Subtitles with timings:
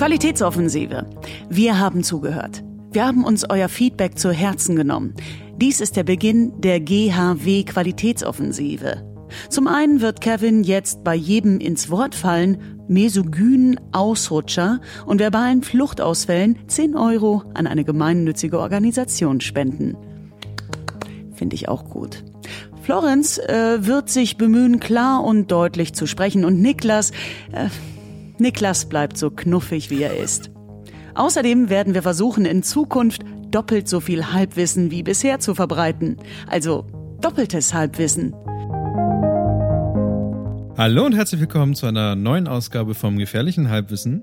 [0.00, 1.04] Qualitätsoffensive.
[1.50, 2.64] Wir haben zugehört.
[2.90, 5.12] Wir haben uns euer Feedback zu Herzen genommen.
[5.58, 9.04] Dies ist der Beginn der GHW Qualitätsoffensive.
[9.50, 12.56] Zum einen wird Kevin jetzt bei jedem ins Wort fallen
[12.88, 19.98] mesogynen Ausrutscher und verbalen Fluchtausfällen 10 Euro an eine gemeinnützige Organisation spenden.
[21.34, 22.24] Finde ich auch gut.
[22.80, 27.10] Florenz äh, wird sich bemühen, klar und deutlich zu sprechen und Niklas,
[27.52, 27.68] äh,
[28.40, 30.50] Niklas bleibt so knuffig, wie er ist.
[31.14, 36.16] Außerdem werden wir versuchen, in Zukunft doppelt so viel Halbwissen wie bisher zu verbreiten.
[36.46, 36.86] Also
[37.20, 38.34] doppeltes Halbwissen.
[40.76, 44.22] Hallo und herzlich willkommen zu einer neuen Ausgabe vom gefährlichen Halbwissen.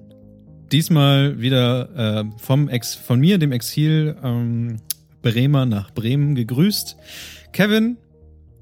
[0.72, 4.78] Diesmal wieder äh, vom Ex von mir, dem Exil ähm,
[5.22, 6.98] Bremer nach Bremen gegrüßt.
[7.54, 7.98] Kevin.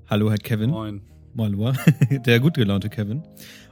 [0.10, 0.72] Hallo, Herr Kevin.
[0.72, 1.02] Moin.
[1.36, 1.74] Malua,
[2.26, 3.24] der gut gelaunte Kevin.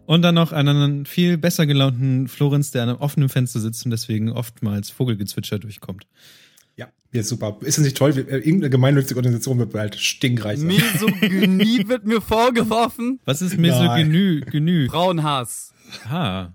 [0.05, 3.91] Und dann noch einen viel besser gelaunten Florenz, der an einem offenen Fenster sitzt und
[3.91, 6.05] deswegen oftmals Vogelgezwitscher durchkommt.
[6.75, 7.57] Ja, ja, super.
[7.61, 8.11] Ist das nicht toll?
[8.11, 10.67] Äh, irgendeine gemeinnützige Organisation wird bald stinkreich sein.
[10.67, 13.19] Misogynie wird mir vorgeworfen.
[13.25, 14.41] Was ist Misogynie?
[14.41, 14.89] Genü?
[14.89, 15.73] Frauenhass.
[16.09, 16.49] Ah.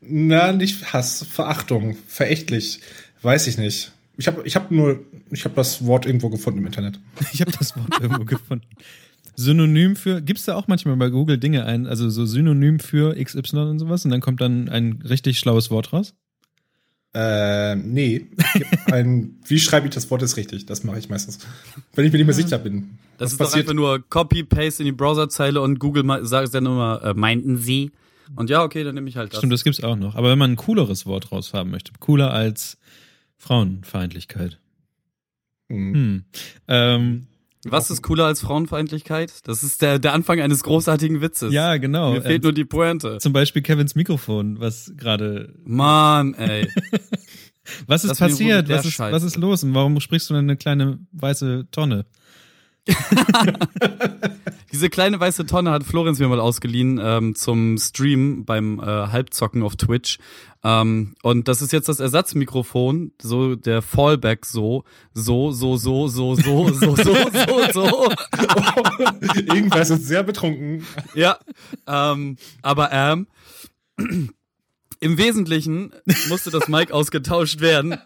[0.00, 2.80] Na, nicht Hass, Verachtung, verächtlich.
[3.22, 3.92] Weiß ich nicht.
[4.16, 6.98] Ich habe ich hab nur, ich habe das Wort irgendwo gefunden im Internet.
[7.32, 8.66] Ich habe das Wort irgendwo gefunden.
[9.38, 13.58] Synonym für, gibt's da auch manchmal bei Google Dinge ein, also so Synonym für XY
[13.58, 16.12] und sowas und dann kommt dann ein richtig schlaues Wort raus?
[17.14, 18.26] Äh, nee.
[18.86, 20.66] Ein, wie schreibe ich das Wort ist richtig?
[20.66, 21.38] Das mache ich meistens.
[21.94, 22.98] Wenn ich mir nicht mehr sicher bin.
[23.16, 23.66] Das ist passiert?
[23.66, 27.92] doch einfach nur Copy-Paste in die Browserzeile und Google sagt dann immer, äh, meinten sie?
[28.34, 29.38] Und ja, okay, dann nehme ich halt das.
[29.38, 30.16] Stimmt, das gibt's auch noch.
[30.16, 32.76] Aber wenn man ein cooleres Wort raushaben möchte, cooler als
[33.36, 34.58] Frauenfeindlichkeit.
[35.70, 35.94] Hm.
[35.94, 36.24] Hm.
[36.66, 37.26] Ähm,
[37.70, 39.46] was ist cooler als Frauenfeindlichkeit?
[39.46, 41.52] Das ist der, der Anfang eines großartigen Witzes.
[41.52, 42.12] Ja, genau.
[42.12, 43.18] Mir fehlt ähm, nur die Pointe.
[43.18, 45.54] Zum Beispiel Kevins Mikrofon, was gerade.
[45.64, 46.68] Mann, ey.
[47.86, 48.68] was ist das passiert?
[48.68, 49.64] Was ist, was ist los?
[49.64, 52.06] Und warum sprichst du denn eine kleine weiße Tonne?
[54.72, 59.62] Diese kleine weiße Tonne hat Florenz mir mal ausgeliehen ähm, zum Stream beim äh, Halbzocken
[59.62, 60.18] auf Twitch.
[60.64, 64.84] Ähm, und das ist jetzt das Ersatzmikrofon, so der Fallback so,
[65.14, 68.12] so, so, so, so, so, so, so, so, so.
[69.54, 70.84] Irgendwas ist sehr betrunken.
[71.14, 71.38] Ja,
[71.86, 73.26] ähm, aber ähm,
[75.00, 75.92] im Wesentlichen
[76.28, 77.98] musste das Mic ausgetauscht werden,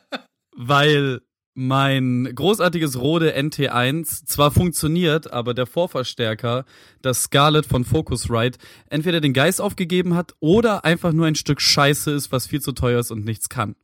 [0.54, 1.22] weil
[1.54, 6.64] mein großartiges Rode NT1 zwar funktioniert, aber der Vorverstärker,
[7.02, 8.58] das Scarlett von Focusrite,
[8.88, 12.72] entweder den Geist aufgegeben hat oder einfach nur ein Stück Scheiße ist, was viel zu
[12.72, 13.76] teuer ist und nichts kann.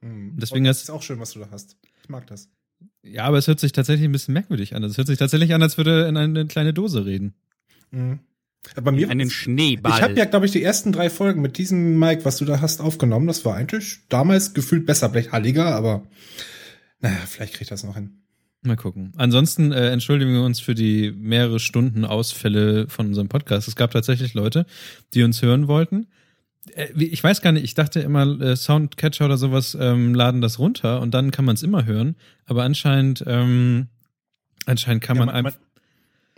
[0.00, 0.36] Mhm.
[0.38, 1.76] Deswegen das ist auch schön, was du da hast.
[2.02, 2.48] Ich mag das.
[3.02, 4.82] Ja, aber es hört sich tatsächlich ein bisschen merkwürdig an.
[4.84, 7.34] Es hört sich tatsächlich an, als würde er in eine kleine Dose reden.
[7.90, 8.20] Mhm.
[8.82, 9.92] Bei mir einen Schneeball.
[9.92, 12.60] Ich habe ja, glaube ich, die ersten drei Folgen mit diesem Mic, was du da
[12.60, 13.26] hast, aufgenommen.
[13.26, 16.06] Das war eigentlich damals gefühlt besser, vielleicht halliger, aber
[17.00, 18.20] naja, vielleicht kriegt das noch hin.
[18.62, 19.12] Mal gucken.
[19.16, 23.68] Ansonsten äh, entschuldigen wir uns für die mehrere Stunden Ausfälle von unserem Podcast.
[23.68, 24.66] Es gab tatsächlich Leute,
[25.14, 26.08] die uns hören wollten.
[26.74, 30.58] Äh, ich weiß gar nicht, ich dachte immer, äh, Soundcatcher oder sowas ähm, laden das
[30.58, 32.16] runter und dann kann man es immer hören.
[32.44, 33.88] Aber anscheinend, ähm,
[34.66, 35.58] anscheinend kann ja, man einfach.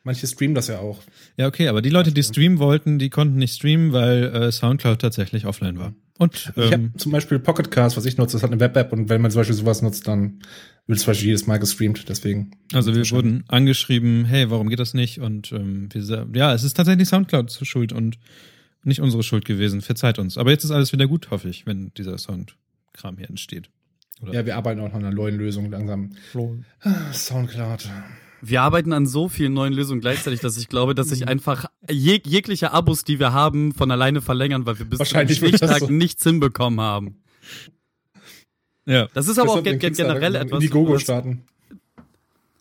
[0.04, 1.00] Manche streamen das ja auch.
[1.36, 5.00] Ja, okay, aber die Leute, die streamen wollten, die konnten nicht streamen, weil äh, Soundcloud
[5.00, 5.94] tatsächlich offline war.
[6.18, 9.08] Und ähm, ich habe zum Beispiel Pocketcast, was ich nutze, das hat eine Web-App und
[9.08, 10.40] wenn man zum Beispiel sowas nutzt, dann
[10.86, 12.08] wird es zum Beispiel jedes Mal gestreamt.
[12.08, 12.52] Deswegen.
[12.72, 15.20] Also wir wurden angeschrieben, hey, warum geht das nicht?
[15.20, 18.18] Und ähm, wir, ja, es ist tatsächlich Soundcloud zur Schuld und
[18.84, 19.80] nicht unsere Schuld gewesen.
[19.80, 20.38] Verzeiht uns.
[20.38, 23.70] Aber jetzt ist alles wieder gut, hoffe ich, wenn dieser Soundkram hier entsteht.
[24.20, 24.34] Oder?
[24.34, 26.10] Ja, wir arbeiten auch an einer neuen Lösung langsam.
[26.80, 27.88] Ah, Soundcloud
[28.42, 32.26] wir arbeiten an so vielen neuen Lösungen gleichzeitig, dass ich glaube, dass sich einfach jeg
[32.26, 35.90] jegliche Abos, die wir haben, von alleine verlängern, weil wir bis zum Stichtag so.
[35.90, 37.22] nichts hinbekommen haben.
[38.84, 39.08] Ja.
[39.14, 40.58] Das ist aber auch gen generell etwas.
[40.58, 41.44] Die Gogo starten.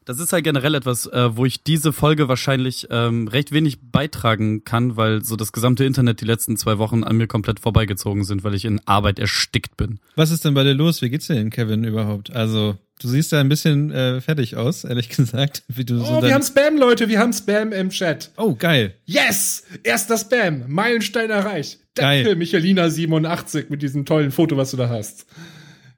[0.06, 4.64] Das ist halt generell etwas, äh, wo ich diese Folge wahrscheinlich ähm, recht wenig beitragen
[4.64, 8.44] kann, weil so das gesamte Internet die letzten zwei Wochen an mir komplett vorbeigezogen sind,
[8.44, 10.00] weil ich in Arbeit erstickt bin.
[10.16, 11.02] Was ist denn bei dir los?
[11.04, 12.32] Wie geht's dir denn, Kevin, überhaupt?
[12.32, 15.64] Also, du siehst ja ein bisschen äh, fertig aus, ehrlich gesagt.
[15.68, 18.32] Wie du oh, so wir haben Spam, Leute, wir haben Spam im Chat.
[18.38, 18.96] Oh, geil.
[19.06, 19.64] Yes!
[19.84, 21.80] Erster Spam, Meilenstein erreicht.
[21.96, 22.36] Danke, geil.
[22.36, 25.26] Michelina87 mit diesem tollen Foto, was du da hast.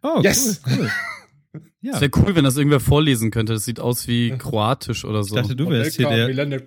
[0.02, 0.62] Oh, yes.
[0.66, 0.78] cool.
[0.80, 0.92] cool.
[1.82, 1.96] Ja.
[1.96, 3.52] Es wäre cool, wenn das irgendwer vorlesen könnte.
[3.52, 5.36] Das sieht aus wie Kroatisch oder so.
[5.36, 6.62] Ich dachte, du wärst hier der.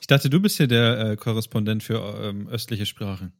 [0.00, 3.32] Ich dachte, du bist hier der äh, Korrespondent für ähm, östliche Sprachen.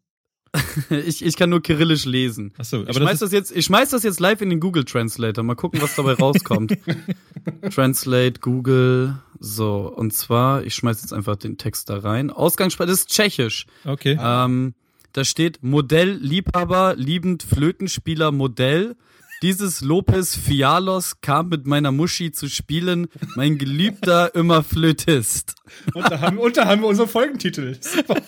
[0.90, 2.52] ich, ich kann nur Kyrillisch lesen.
[2.58, 4.60] Ach so, aber ich schmeiß das, das, jetzt, ich schmeiß das jetzt live in den
[4.60, 5.44] Google Translator.
[5.44, 6.76] Mal gucken, was dabei rauskommt.
[7.74, 9.18] Translate Google.
[9.38, 12.30] So, und zwar, ich schmeiß jetzt einfach den Text da rein.
[12.30, 13.66] Ausgangssprache, das ist Tschechisch.
[13.84, 14.18] Okay.
[14.20, 14.74] Ähm,
[15.12, 18.96] da steht Modell, Liebhaber, liebend Flötenspieler, Modell.
[19.42, 25.54] Dieses Lopez Fialos kam mit meiner Muschi zu spielen, mein geliebter immer Flötist.
[25.92, 27.76] Und da haben, und da haben wir unseren Folgentitel.
[27.80, 28.22] Super.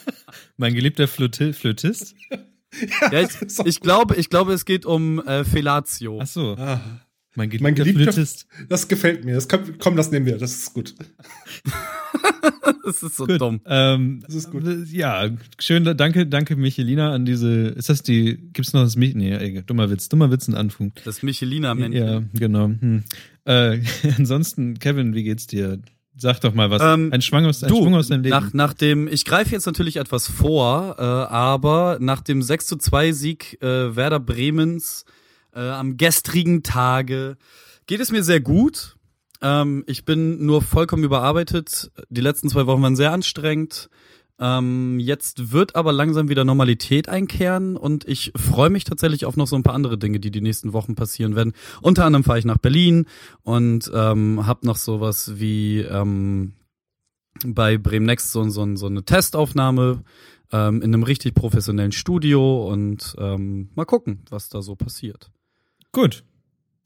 [0.59, 2.15] Mein geliebter Flöti Flötist?
[3.11, 3.31] Ja, ich,
[3.65, 6.19] ich glaube, ich glaube, es geht um äh, Fellatio.
[6.21, 6.55] Ach so.
[6.59, 7.01] Ah,
[7.35, 8.47] Mein geliebter, mein geliebter Flötist.
[8.69, 9.35] Das gefällt mir.
[9.37, 10.37] Das kommt, komm, das nehmen wir.
[10.37, 10.95] Das ist gut.
[12.85, 13.41] Das ist so Gut.
[13.41, 13.61] dumm.
[13.67, 14.65] Ähm, Das ist gut.
[14.93, 19.33] Ja, schön, danke, danke Michelina an diese, ist das die, gibt's noch das Mich, nee,
[19.33, 20.93] ey, dummer Witz, dummer Witz in Anfang.
[21.05, 22.07] Das Michelina-Männchen.
[22.07, 22.67] Ja, genau.
[22.69, 23.05] Hm.
[23.47, 23.81] Äh,
[24.19, 25.81] ansonsten, Kevin, wie geht's dir?
[26.20, 26.82] Sag doch mal was.
[26.82, 28.35] Ähm, ein Schwung aus, ein Du, Schwung aus deinem Leben.
[28.37, 32.76] nach, nach dem, ich greife jetzt natürlich etwas vor, äh, aber nach dem 6 zu
[32.76, 35.05] 2 Sieg äh, Werder Bremens
[35.55, 37.37] äh, am gestrigen Tage
[37.87, 38.97] geht es mir sehr gut.
[39.41, 41.91] Ähm, ich bin nur vollkommen überarbeitet.
[42.09, 43.88] Die letzten zwei Wochen waren sehr anstrengend.
[44.40, 49.49] Ähm, jetzt wird aber langsam wieder Normalität einkehren und ich freue mich tatsächlich auf noch
[49.49, 51.55] so ein paar andere Dinge, die die nächsten Wochen passieren werden.
[51.82, 53.06] Unter anderem fahre ich nach Berlin
[53.43, 56.52] und ähm, habe noch sowas wie ähm,
[57.44, 60.05] bei Bremen Next so, so, so eine Testaufnahme
[60.52, 65.31] ähm, in einem richtig professionellen Studio und ähm, mal gucken, was da so passiert.
[65.93, 66.25] Gut.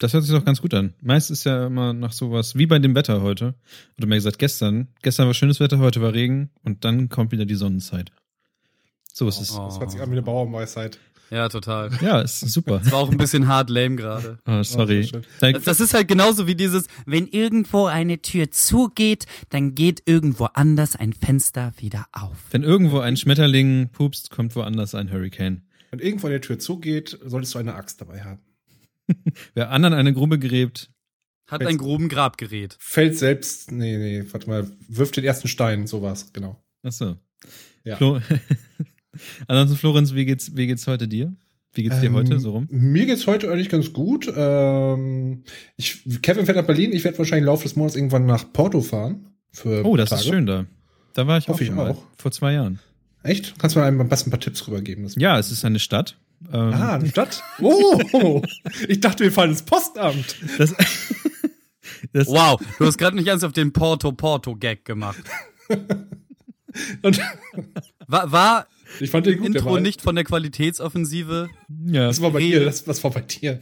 [0.02, 0.94] Das hört sich doch ganz gut an.
[1.00, 3.54] Meist ist ja immer nach sowas, wie bei dem Wetter heute.
[3.98, 4.88] Oder mehr gesagt gestern.
[5.02, 8.10] Gestern war schönes Wetter, heute war Regen und dann kommt wieder die Sonnenzeit.
[9.12, 9.52] So ist es.
[9.56, 9.64] Oh.
[9.66, 10.98] Das hört sich an wie eine Bauernweisheit.
[11.30, 11.90] Ja, total.
[12.02, 12.82] Ja, ist super.
[12.90, 14.38] War auch ein bisschen hart lame gerade.
[14.46, 15.04] Oh, sorry.
[15.04, 15.22] Oh, schön.
[15.40, 20.46] Da- Das ist halt genauso wie dieses, wenn irgendwo eine Tür zugeht, dann geht irgendwo
[20.46, 22.36] anders ein Fenster wieder auf.
[22.50, 25.62] Wenn irgendwo ein Schmetterling pupst, kommt woanders ein Hurricane.
[25.90, 28.40] Wenn irgendwo eine Tür zugeht, solltest du eine Axt dabei haben.
[29.54, 30.90] Wer anderen eine Grube gräbt,
[31.46, 32.76] Hat ein groben Grabgerät.
[32.78, 36.62] Fällt selbst, nee, nee, warte mal, wirft den ersten Stein, sowas, genau.
[36.82, 37.16] ach so.
[37.84, 37.96] Ja.
[37.96, 38.20] Flo
[39.48, 41.34] Ansonsten, Florenz, wie geht's, wie geht's heute dir?
[41.74, 42.68] Wie geht's dir Ähm, heute so rum?
[42.70, 44.30] Mir geht's heute eigentlich ganz gut.
[44.34, 45.42] Ähm,
[45.76, 46.92] ich, Kevin fährt nach Berlin.
[46.92, 49.26] Ich werde wahrscheinlich im Laufe des Monats irgendwann nach Porto fahren.
[49.52, 50.22] Für Oh, das Tage.
[50.22, 50.66] ist schön da.
[51.14, 51.90] Da war ich auch Hoffe ich schon mal.
[51.92, 52.02] auch.
[52.18, 52.78] Vor zwei Jahren.
[53.22, 53.58] Echt?
[53.58, 55.06] Kannst du mir am besten ein paar Tipps rübergeben?
[55.16, 56.18] Ja, es ist eine Stadt.
[56.52, 57.42] Ähm, Ah, eine Stadt?
[57.60, 58.42] Oh,
[58.88, 60.36] ich dachte, wir fahren ins Postamt.
[60.58, 60.74] das,
[62.12, 65.22] das, Wow, du hast gerade nicht ganz auf den Porto-Porto-Gag gemacht.
[67.02, 67.20] Und
[68.06, 68.66] War, war
[69.00, 69.46] ich fand den gut.
[69.46, 71.48] Intro nicht von der Qualitätsoffensive?
[71.86, 72.06] ja.
[72.06, 73.60] Das war bei dir, das, das war bei dir.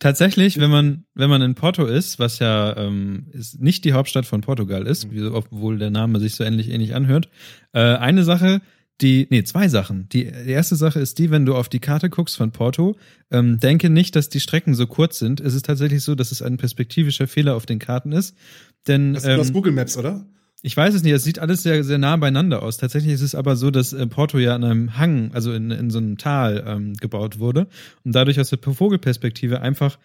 [0.00, 4.26] Tatsächlich, wenn man, wenn man in Porto ist, was ja ähm, ist nicht die Hauptstadt
[4.26, 7.28] von Portugal ist, wie, obwohl der Name sich so ähnlich ähnlich anhört,
[7.72, 8.60] äh, eine Sache,
[9.00, 10.08] die, nee, zwei Sachen.
[10.10, 12.96] Die, die erste Sache ist die, wenn du auf die Karte guckst von Porto,
[13.30, 15.40] ähm, denke nicht, dass die Strecken so kurz sind.
[15.40, 18.36] Es ist tatsächlich so, dass es ein perspektivischer Fehler auf den Karten ist.
[18.86, 20.26] Denn Das, ähm, das Google Maps, oder?
[20.66, 22.78] ich weiß es nicht, es sieht alles sehr, sehr nah beieinander aus.
[22.78, 25.90] Tatsächlich ist es aber so, dass äh, Porto ja an einem Hang, also in, in
[25.90, 27.66] so einem Tal ähm, gebaut wurde
[28.02, 29.98] und dadurch aus der Vogelperspektive einfach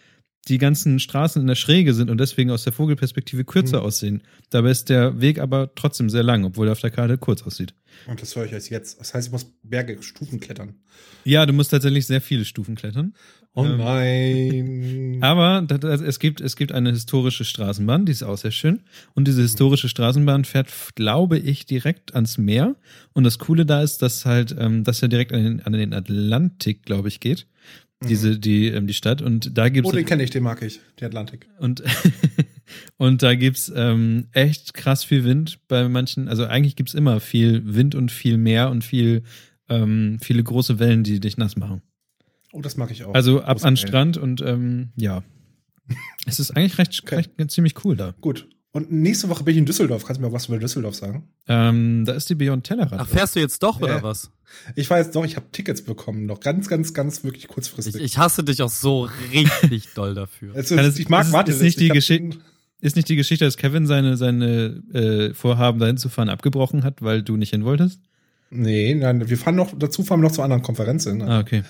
[0.48, 3.86] die ganzen Straßen in der Schräge sind und deswegen aus der Vogelperspektive kürzer Mhm.
[3.86, 4.24] aussehen.
[4.50, 7.74] Dabei ist der Weg aber trotzdem sehr lang, obwohl er auf der Karte kurz aussieht.
[8.08, 9.00] Und das höre ich erst jetzt.
[9.00, 10.76] Das heißt, ich muss Berge, Stufen klettern.
[11.24, 13.14] Ja, du musst tatsächlich sehr viele Stufen klettern.
[13.54, 15.18] Oh Ähm, nein.
[15.22, 18.82] Aber das, das, es, gibt, es gibt eine historische Straßenbahn, die ist auch sehr schön.
[19.14, 22.76] Und diese historische Straßenbahn fährt, glaube ich, direkt ans Meer.
[23.14, 25.94] Und das Coole da ist, dass halt, ähm, dass er direkt an den, an den
[25.94, 27.48] Atlantik, glaube ich, geht.
[28.08, 29.22] Diese, die, ähm, die Stadt.
[29.22, 30.80] Und da gibt's Oh, den kenne ich, den mag ich.
[31.00, 31.48] Den Atlantik.
[31.60, 31.84] und,
[32.98, 36.28] und da gibt's ähm, echt krass viel Wind bei manchen.
[36.30, 39.24] Also eigentlich gibt's immer viel Wind und viel Meer und viel,
[39.68, 41.82] ähm, viele große Wellen, die dich nass machen.
[42.54, 43.14] Oh, das mag ich auch.
[43.14, 43.88] Also ab Große an Wellen.
[43.88, 45.24] Strand und ähm, ja.
[46.26, 47.16] Es ist eigentlich recht, Okay.
[47.16, 48.14] recht ziemlich cool da.
[48.22, 48.48] Gut.
[48.72, 50.06] Und nächste Woche bin ich in Düsseldorf.
[50.06, 51.28] Kannst du mir was über Düsseldorf sagen?
[51.48, 53.00] Ähm, da ist die Beyond Tellerrad.
[53.00, 54.04] Ach, fährst du jetzt doch oder Ja.
[54.04, 54.32] was?
[54.76, 56.28] Ich weiß doch, ich habe Tickets bekommen.
[56.28, 57.96] Noch ganz, ganz, ganz wirklich Ich, kurzfristig.
[57.96, 60.54] ich hasse dich auch so richtig doll dafür.
[60.54, 61.52] Kann ist, ich mag ist- warte.
[61.52, 62.38] ist nicht die ich hab- Geschichte-
[62.82, 67.02] Ist nicht die Geschichte, dass Kevin seine, seine äh, Vorhaben dahin zu fahren abgebrochen hat,
[67.02, 68.00] weil du nicht hin wolltest?
[68.52, 71.22] Nee, nein, wir fahren noch, dazu fahren wir noch zu anderen Konferenzen.
[71.24, 71.64] Ah, okay.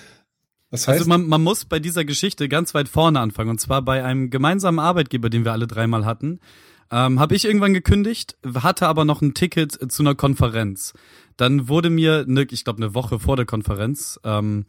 [0.70, 3.50] Das heißt, Also man, man muss bei dieser Geschichte ganz weit vorne anfangen.
[3.50, 6.38] Und zwar bei einem gemeinsamen Arbeitgeber, den wir alle dreimal hatten.
[6.90, 10.92] Ähm, habe ich irgendwann gekündigt, hatte aber noch ein Ticket zu einer Konferenz.
[11.36, 14.66] Dann wurde mir, ne, ich glaube, eine Woche vor der Konferenz ähm,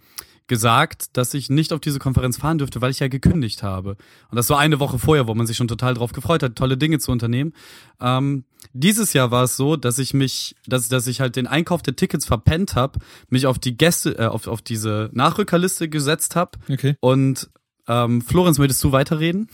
[0.48, 3.92] gesagt, dass ich nicht auf diese Konferenz fahren dürfte, weil ich ja gekündigt habe.
[4.30, 6.78] Und das war eine Woche vorher, wo man sich schon total drauf gefreut hat, tolle
[6.78, 7.54] Dinge zu unternehmen.
[8.02, 11.82] Ähm, dieses Jahr war es so, dass ich mich, dass, dass ich halt den Einkauf
[11.82, 13.00] der Tickets verpennt habe,
[13.30, 16.96] mich auf die Gäste, äh, auf, auf diese Nachrückerliste gesetzt habe Okay.
[17.00, 17.50] und
[17.88, 19.48] ähm, Florenz, möchtest du weiterreden?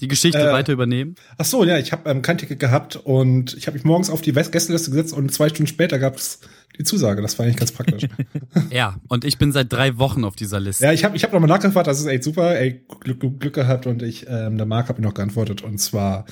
[0.00, 1.14] Die Geschichte Äh, weiter übernehmen?
[1.38, 4.20] ach so, ja, ich habe ähm, kein Ticket gehabt und ich habe mich morgens auf
[4.20, 6.40] die Gästeliste gesetzt und zwei Stunden später gab's
[6.78, 7.20] die Zusage.
[7.22, 8.08] Das war eigentlich ganz praktisch.
[8.70, 10.84] Ja, und ich bin seit drei Wochen auf dieser Liste.
[10.84, 12.58] ja, ich habe ich hab nochmal nachgefragt, das ist echt super.
[12.58, 15.62] Ey, Glück, Glück, Glück gehabt und ich, ähm, der Marc hat mir noch geantwortet.
[15.62, 16.24] Und zwar,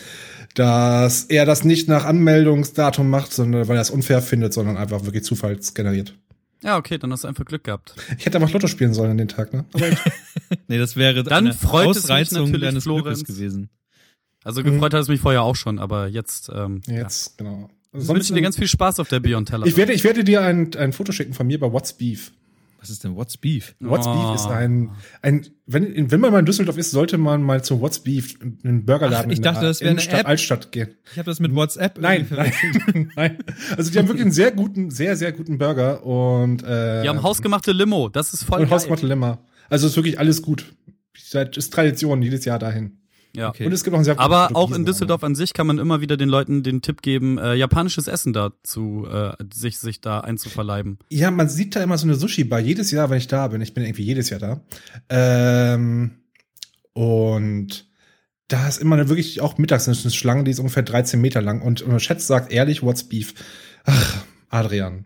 [0.55, 5.05] dass er das nicht nach Anmeldungsdatum macht, sondern weil er es unfair findet, sondern einfach
[5.05, 6.15] wirklich zufallsgeneriert.
[6.63, 7.95] Ja, okay, dann hast du einfach Glück gehabt.
[8.19, 9.65] Ich hätte einfach Lotto spielen sollen an den Tag, ne?
[9.73, 9.87] Aber
[10.69, 13.19] Nee, das wäre Dann eine freut es mich Ausreizung natürlich, deines Florenz.
[13.19, 13.71] Glückes gewesen.
[14.45, 16.95] Also gefreut hat es mich vorher auch schon, aber jetzt, ähm, ja.
[16.95, 17.69] jetzt, genau.
[17.93, 19.67] Ich wünsche dir ganz viel Spaß auf der Beyond Teller.
[19.67, 22.33] ich werde, ich werde dir ein, ein Foto schicken von mir bei What's Beef.
[22.81, 23.75] Was ist denn What's Beef?
[23.79, 24.15] What's Oh.
[24.15, 27.81] Beef ist ein, ein wenn, wenn man mal in Düsseldorf ist, sollte man mal zu
[27.81, 30.29] What's Beef, einen Burgerladen Ach, ich in dachte, der das wäre eine Innenstadt, App.
[30.29, 30.95] Altstadt gehen.
[31.13, 32.53] Ich habe das mit WhatsApp Nein, nein,
[33.17, 33.39] nein.
[33.77, 37.23] Also die haben wirklich einen sehr guten, sehr, sehr guten Burger und äh, Die haben
[37.23, 38.73] hausgemachte Limo, das ist voll und geil.
[38.73, 39.39] Hausgemachte Lemmer.
[39.69, 40.65] Also ist wirklich alles gut.
[41.17, 43.00] Seit ist Tradition jedes Jahr dahin.
[43.35, 43.51] Ja.
[43.51, 43.67] Okay.
[43.67, 46.01] Und es gibt auch ein sehr Aber auch in Düsseldorf an sich kann man immer
[46.01, 50.99] wieder den Leuten den Tipp geben, äh, japanisches Essen dazu, äh, sich, sich da einzuverleiben.
[51.11, 53.61] Ja, man sieht da immer so eine Sushi-Bar jedes Jahr, wenn ich da bin.
[53.61, 54.61] Ich bin irgendwie jedes Jahr da.
[55.09, 56.11] Ähm,
[56.93, 57.89] und
[58.49, 61.63] da ist immer eine wirklich auch mittags eine Schlange, die ist ungefähr 13 Meter lang.
[61.63, 63.35] Und äh, Schätz sagt ehrlich, what's beef?
[63.85, 65.05] Ach, Adrian.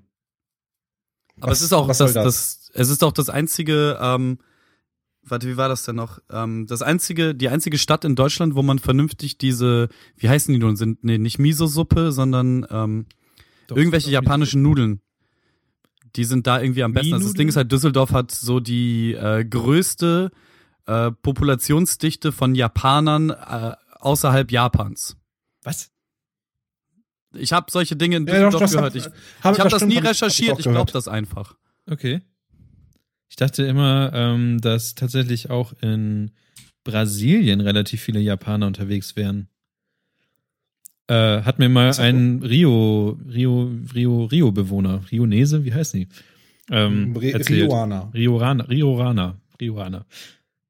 [1.41, 2.71] Aber Was- es ist auch was das, soll das?
[2.73, 4.39] es ist auch das einzige, ähm,
[5.27, 6.19] warte, wie war das denn noch?
[6.31, 10.61] Ähm, das einzige, die einzige Stadt in Deutschland, wo man vernünftig diese, wie heißen die
[10.61, 13.07] nun, sind, nee, nicht Miso-Suppe, sondern ähm,
[13.67, 15.01] Doch, irgendwelche japanischen Nudeln.
[16.17, 17.15] Die sind da irgendwie am besten.
[17.15, 17.35] Also das?
[17.35, 20.31] Ding ist halt, Düsseldorf hat so die äh, größte
[20.87, 25.17] äh, Populationsdichte von Japanern äh, außerhalb Japans.
[25.65, 25.91] Was?
[27.37, 28.95] Ich habe solche Dinge in Ja, doch, Düsseldorf das gehört.
[28.95, 29.05] hab- Ich,
[29.45, 30.53] hab- ich habe das stimmt, nie hab hab recherchiert.
[30.53, 31.57] auch Ich glaube das einfach.
[31.91, 32.21] Okay.
[33.35, 36.31] Ich dachte immer, ähm, dass tatsächlich auch in
[36.85, 39.49] Brasilien relativ viele Japaner unterwegs wären.
[41.09, 46.07] Äh, hat mir mal ein Rio, Rio, Rio, Rio-Bewohner, Rionese, wie heißt die?
[46.71, 47.51] Ähm, erzählt.
[47.51, 48.09] Rioana.
[48.15, 50.07] Riorana, Riorana, Riorana.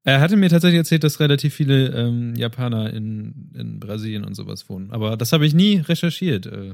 [0.03, 4.67] Er hatte mir tatsächlich erzählt, dass relativ viele ähm, Japaner in, in Brasilien und sowas
[4.69, 4.89] wohnen.
[4.89, 6.47] Aber das habe ich nie recherchiert.
[6.47, 6.73] Äh,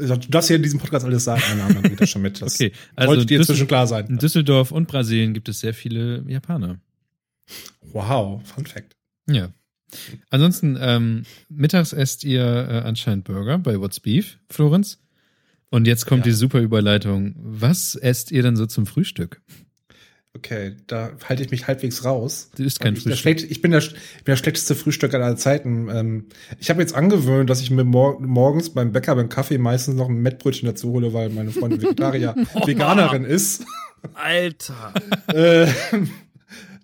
[0.00, 2.40] Du darfst hier in diesem Podcast alles sagen, meine Damen, dann geht das schon mit.
[2.40, 4.18] Das okay, also sollte dir Düssel- inzwischen klar in sein.
[4.18, 6.80] Düsseldorf und Brasilien gibt es sehr viele Japaner.
[7.92, 8.96] Wow, Fun Fact.
[9.28, 9.50] Ja.
[10.30, 14.98] Ansonsten, ähm, mittags esst ihr äh, anscheinend Burger bei What's Beef, Florenz.
[15.70, 16.30] Und jetzt kommt Ja.
[16.32, 17.34] die super Überleitung.
[17.38, 19.40] Was esst ihr denn so zum Frühstück?
[20.36, 22.50] Okay, da halte ich mich halbwegs raus.
[22.56, 23.20] Du isst kein ich, Frühstück.
[23.20, 25.88] schlecht, ich bin der, ich bin der schlechteste Frühstücker aller Zeiten.
[25.88, 26.26] Ähm,
[26.60, 30.08] ich habe jetzt angewöhnt, dass ich mir mor morgens beim Bäcker beim Kaffee meistens noch
[30.08, 33.64] ein Mettbrötchen dazu hole, weil meine Freundin Vegetarier, Veganerin ist.
[34.14, 34.94] Alter.
[35.28, 35.66] Äh,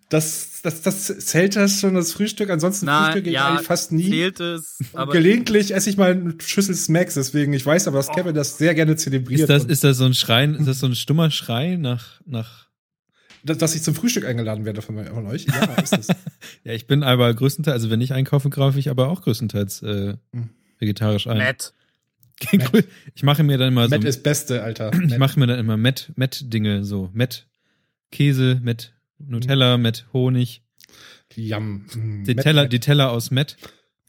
[0.08, 2.50] das, das, das zählt das schon das Frühstück.
[2.50, 4.08] Ansonsten Nein, frühstücke ich ja, eigentlich fast nie.
[4.08, 8.10] Zählt es, aber Gelegentlich esse ich mal eine Schüssel Snacks, deswegen ich weiß aber, dass
[8.10, 9.40] Kevin das sehr gerne zelebriert.
[9.40, 12.65] Ist das, ist das so ein Schreien, ist das so ein stummer Schrei nach, nach,
[13.46, 15.46] dass, ich zum Frühstück eingeladen werde von, von euch.
[15.46, 16.08] Ja, ist es.
[16.64, 20.14] ja, ich bin aber größtenteils, also wenn ich einkaufe, kaufe ich aber auch größtenteils, äh,
[20.32, 20.50] Hm.
[20.78, 21.38] vegetarisch ein.
[21.38, 21.72] Matt.
[23.14, 24.92] Ich mache mir dann immer so, Matt ist Beste, Alter.
[25.02, 25.18] ich Matt.
[25.18, 27.46] mache mir dann immer Met, Met-Dinge, so, Met,
[28.12, 30.60] Käse, Met, Nutella, Met, Honig,
[31.34, 31.86] Yum.
[31.94, 32.72] Mm, die Matt, Teller, Matt.
[32.72, 33.56] die Teller aus Met.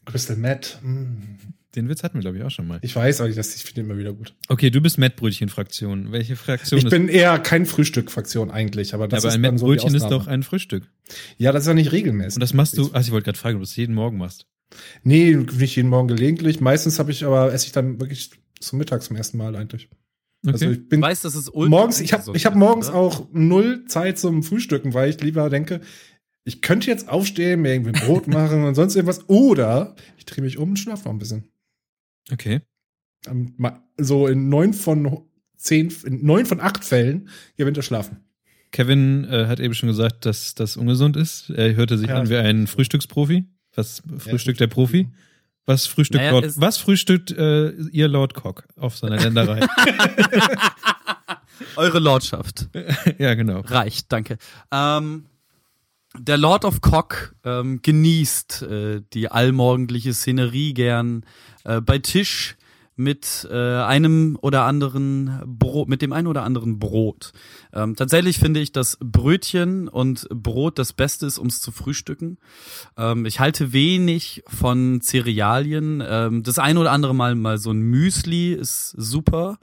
[0.04, 0.78] Crystal Matt.
[0.82, 1.16] Mm.
[1.76, 2.78] Den Witz hatten wir, glaube ich, auch schon mal.
[2.82, 4.34] Ich weiß, aber ich, das- ich finde ihn immer wieder gut.
[4.48, 6.12] Okay, du bist Mettbrötchen-Fraktion.
[6.12, 9.42] Welche Fraktion Ich ist bin eher kein Frühstück-Fraktion eigentlich, aber ja, das aber ist ein
[9.42, 10.90] dann so Mettbrötchen ist doch ein Frühstück.
[11.36, 12.36] Ja, das ist ja nicht regelmäßig.
[12.36, 14.46] Und das machst du, also ich wollte gerade fragen, ob du das jeden Morgen machst.
[15.02, 16.60] Nee, nicht jeden Morgen gelegentlich.
[16.60, 19.88] Meistens habe ich aber esse ich dann wirklich zum Mittag zum ersten Mal eigentlich.
[20.44, 20.52] Okay.
[20.52, 22.96] Also ich Du bin weißt, dass es morgens, ich habe ich habe ist, morgens oder?
[22.98, 25.80] auch null Zeit zum Frühstücken, weil ich lieber denke,
[26.44, 30.56] ich könnte jetzt aufstehen, mir irgendwie Brot machen und sonst irgendwas oder ich drehe mich
[30.58, 31.50] um und schlafe noch ein bisschen.
[32.32, 32.60] Okay.
[33.26, 33.54] Ähm,
[33.98, 35.24] So in neun von
[35.56, 38.18] zehn, in neun von acht Fällen gewinnt er Schlafen.
[38.70, 41.50] Kevin äh, hat eben schon gesagt, dass das ungesund ist.
[41.50, 42.20] Er hörte sich Ja.
[42.20, 43.46] an wie ein Frühstücksprofi.
[43.74, 45.08] Was frühstückt der Profi?
[45.66, 49.60] Was frühstückt Naja, Lord, was frühstückt äh, ihr Lord Cock auf seiner Länderei?
[51.76, 52.68] Eure Lordschaft.
[53.18, 53.60] ja, genau.
[53.60, 54.38] Reicht, danke.
[54.72, 55.26] Ähm,
[56.16, 61.24] der Lord of Cock ähm, genießt äh, die allmorgendliche Szenerie gern
[61.64, 62.56] äh, bei Tisch
[62.98, 67.32] mit äh, einem oder anderen Brot, mit dem einen oder anderen Brot.
[67.72, 72.38] Ähm, tatsächlich finde ich, dass Brötchen und Brot das Beste ist, ums zu frühstücken.
[72.96, 76.02] Ähm, ich halte wenig von Cerealien.
[76.04, 79.58] Ähm, das ein oder andere Mal mal so ein Müsli ist super.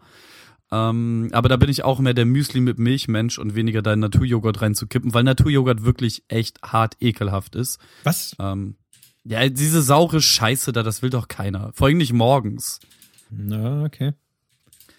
[0.76, 4.62] Ähm, aber da bin ich auch mehr der Müsli mit Milchmensch und weniger deinen Naturjoghurt
[4.62, 7.80] reinzukippen, weil Naturjoghurt wirklich echt hart ekelhaft ist.
[8.04, 8.36] Was?
[8.40, 8.76] Ähm,
[9.24, 11.72] ja, diese saure Scheiße da, das will doch keiner.
[11.74, 12.80] Vor allem nicht morgens.
[13.30, 14.14] Na, okay.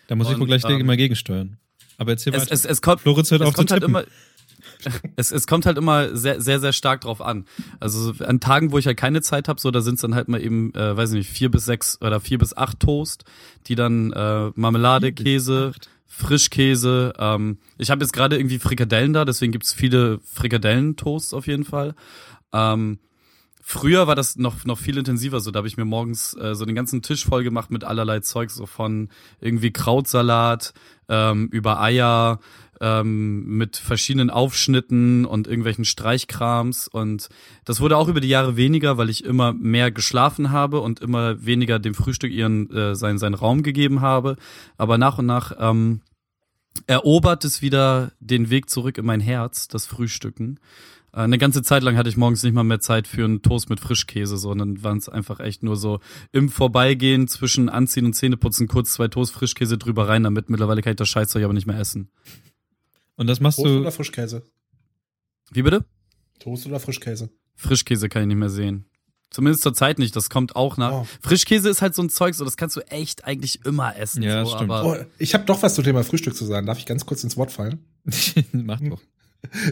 [0.09, 1.59] Da muss ich Und, wohl gleich ähm, mal gegensteuern.
[1.99, 2.53] Aber erzähl Es, weiter.
[2.55, 4.05] es, es kommt, Floritz hört es auf zu halt immer,
[5.17, 7.45] es, es kommt halt immer sehr, sehr, sehr stark drauf an.
[7.81, 10.15] Also so an Tagen, wo ich halt keine Zeit habe, so da sind es dann
[10.15, 13.25] halt mal eben, äh, weiß ich nicht, vier bis sechs oder vier bis acht Toast,
[13.67, 15.73] die dann äh, Marmelade, Käse.
[16.09, 17.13] Frischkäse.
[17.19, 21.95] Ähm, ich habe jetzt gerade irgendwie Frikadellen da, deswegen gibt's viele Frikadellentoasts auf jeden Fall.
[22.55, 23.01] Ähm,
[23.69, 26.65] Früher war das noch, noch viel intensiver, so da habe ich mir morgens äh, so
[26.65, 29.09] den ganzen Tisch voll gemacht mit allerlei Zeug, so von
[29.41, 30.73] irgendwie Krautsalat
[31.09, 32.39] ähm, über Eier,
[32.81, 36.89] ähm, mit verschiedenen Aufschnitten und irgendwelchen Streichkrams.
[36.89, 37.29] Und
[37.65, 41.45] das wurde auch über die Jahre weniger, weil ich immer mehr geschlafen habe und immer
[41.45, 44.37] weniger dem Frühstück ihren äh, seinen, seinen Raum gegeben habe.
[44.77, 46.01] Aber nach und nach ähm,
[46.87, 50.61] erobert es wieder den Weg zurück in mein Herz, das Frühstücken.
[51.13, 53.71] Äh, Eine ganze Zeit lang hatte ich morgens nicht mal mehr Zeit für einen Toast
[53.71, 56.01] mit Frischkäse, sondern waren es einfach echt nur so
[56.33, 60.51] im Vorbeigehen zwischen Anziehen und Zähneputzen kurz zwei Toast Frischkäse drüber rein damit.
[60.51, 62.11] Mittlerweile kann ich das Scheißzeug aber nicht mehr essen.
[63.17, 63.81] Und das machst Toast du.
[63.81, 64.43] oder Frischkäse?
[65.51, 65.85] Wie bitte?
[66.39, 67.31] Toast oder Frischkäse?
[67.55, 68.87] Frischkäse kann ich nicht mehr sehen.
[69.31, 70.93] Zumindest zur Zeit nicht, das kommt auch nach.
[70.93, 71.07] Oh.
[71.21, 74.23] Frischkäse ist halt so ein Zeug, so das kannst du echt eigentlich immer essen.
[74.23, 74.71] Ja, so, stimmt.
[74.71, 76.67] Aber Oh, ich habe doch was zum Thema Frühstück zu sagen.
[76.67, 77.85] Darf ich ganz kurz ins Wort fallen?
[78.53, 79.03] Mach doch.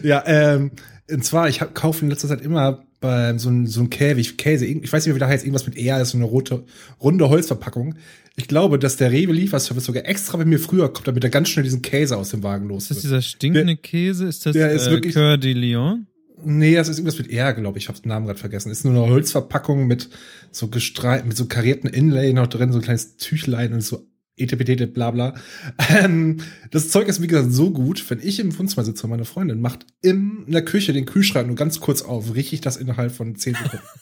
[0.03, 0.71] Ja, ähm,
[1.09, 4.37] und zwar, ich hab, kaufe in letzter Zeit immer bei so ein so ein Käfig,
[4.37, 6.63] Käse, ich weiß nicht mehr, wie der heißt, irgendwas mit R, ist so eine rote,
[7.01, 7.95] runde Holzverpackung.
[8.35, 11.49] Ich glaube, dass der Rewe Lieferservice sogar extra bei mir früher kommt, damit er ganz
[11.49, 14.27] schnell diesen Käse aus dem Wagen los Ist das dieser stinkende Käse?
[14.27, 16.07] Ist das der ist äh, wirklich- Coeur de Lion?
[16.43, 17.85] Nee, das ist irgendwas mit R, glaube ich.
[17.85, 18.69] Ich habe den Namen gerade vergessen.
[18.69, 20.09] Ist nur eine Holzverpackung mit
[20.51, 24.05] so gestreit, mit so karierten Inlay noch drin, so ein kleines Tüchlein und so
[24.37, 25.35] etepetete, bla bla.
[25.89, 26.37] Ähm,
[26.71, 29.61] das Zeug ist, wie gesagt, so gut, wenn ich im Wohnzimmer sitze und meine Freundin
[29.61, 33.35] macht in der Küche den Kühlschrank nur ganz kurz auf, riech ich das innerhalb von
[33.35, 33.85] zehn Sekunden.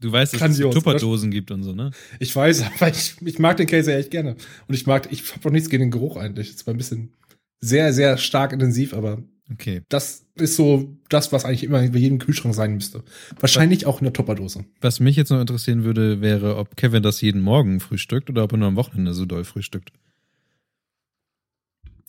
[0.00, 1.90] Du weißt, dass es Grandios, so Tupperdosen gibt und so, ne?
[2.18, 4.36] ich weiß, aber ich, ich mag den Käse echt gerne.
[4.66, 6.50] Und ich mag, ich habe auch nichts gegen den Geruch eigentlich.
[6.50, 7.14] Es war ein bisschen
[7.60, 9.22] sehr, sehr stark intensiv, aber
[9.52, 9.82] Okay.
[9.88, 13.04] das ist so das, was eigentlich immer bei jedem Kühlschrank sein müsste.
[13.38, 14.64] Wahrscheinlich auch in der Tupperdose.
[14.80, 18.52] Was mich jetzt noch interessieren würde, wäre, ob Kevin das jeden Morgen frühstückt oder ob
[18.52, 19.92] er nur am Wochenende so doll frühstückt.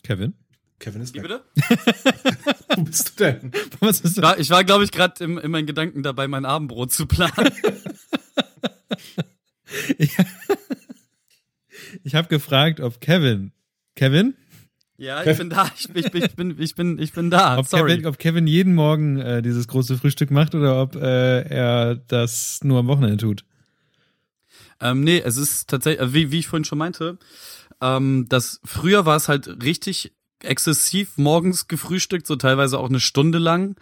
[0.03, 0.33] Kevin?
[0.79, 1.29] Kevin ist Wie weg.
[1.29, 1.43] bitte?
[2.75, 3.51] Wo bist du denn?
[3.79, 6.45] Was ist Ich war, ich war glaube ich, gerade in, in meinen Gedanken dabei, mein
[6.45, 7.51] Abendbrot zu planen.
[12.03, 13.51] Ich habe gefragt, ob Kevin.
[13.95, 14.35] Kevin?
[14.97, 15.69] Ja, ich bin da.
[15.77, 17.57] Ich, ich, ich, bin, ich, bin, ich bin da.
[17.57, 17.95] Ob, Sorry.
[17.95, 22.59] Kevin, ob Kevin jeden Morgen äh, dieses große Frühstück macht oder ob äh, er das
[22.63, 23.43] nur am Wochenende tut.
[24.81, 27.17] Ähm, nee, es ist tatsächlich, äh, wie, wie ich vorhin schon meinte,
[27.81, 33.37] ähm, das früher war es halt richtig exzessiv morgens gefrühstückt, so teilweise auch eine Stunde
[33.37, 33.75] lang.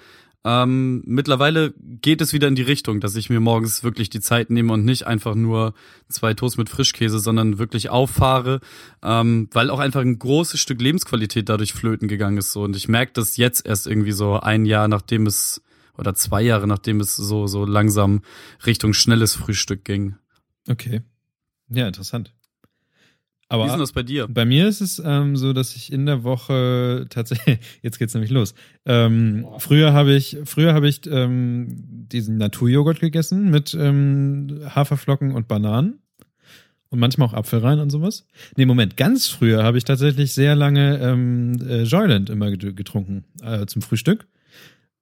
[0.46, 4.50] Ähm, mittlerweile geht es wieder in die Richtung, dass ich mir morgens wirklich die Zeit
[4.50, 5.74] nehme und nicht einfach nur
[6.10, 8.60] zwei Toast mit Frischkäse, sondern wirklich auffahre,
[9.02, 12.52] ähm, weil auch einfach ein großes Stück Lebensqualität dadurch flöten gegangen ist.
[12.52, 15.62] So und ich merke das jetzt erst irgendwie so ein Jahr, nachdem es
[15.98, 18.22] oder zwei Jahre, nachdem es so so langsam
[18.66, 20.16] Richtung schnelles Frühstück ging.
[20.68, 21.04] Okay.
[21.70, 22.34] Ja, interessant.
[23.50, 24.28] Wie ist denn Aber das bei dir?
[24.28, 28.32] bei mir ist es ähm, so, dass ich in der Woche tatsächlich, jetzt geht's nämlich
[28.32, 28.56] los.
[28.86, 31.68] Ähm, früher habe ich, früher habe ich ähm,
[32.12, 36.00] diesen Naturjoghurt gegessen mit ähm, Haferflocken und Bananen
[36.90, 38.26] und manchmal auch Apfel rein und sowas.
[38.56, 43.24] Nee, Moment, ganz früher habe ich tatsächlich sehr lange ähm, äh, Joyland immer get- getrunken
[43.44, 44.28] äh, zum Frühstück.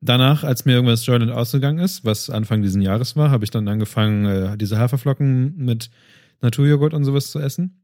[0.03, 3.67] Danach, als mir irgendwas Joyland ausgegangen ist, was Anfang diesen Jahres war, habe ich dann
[3.67, 5.91] angefangen, äh, diese Haferflocken mit
[6.41, 7.80] Naturjoghurt und sowas zu essen.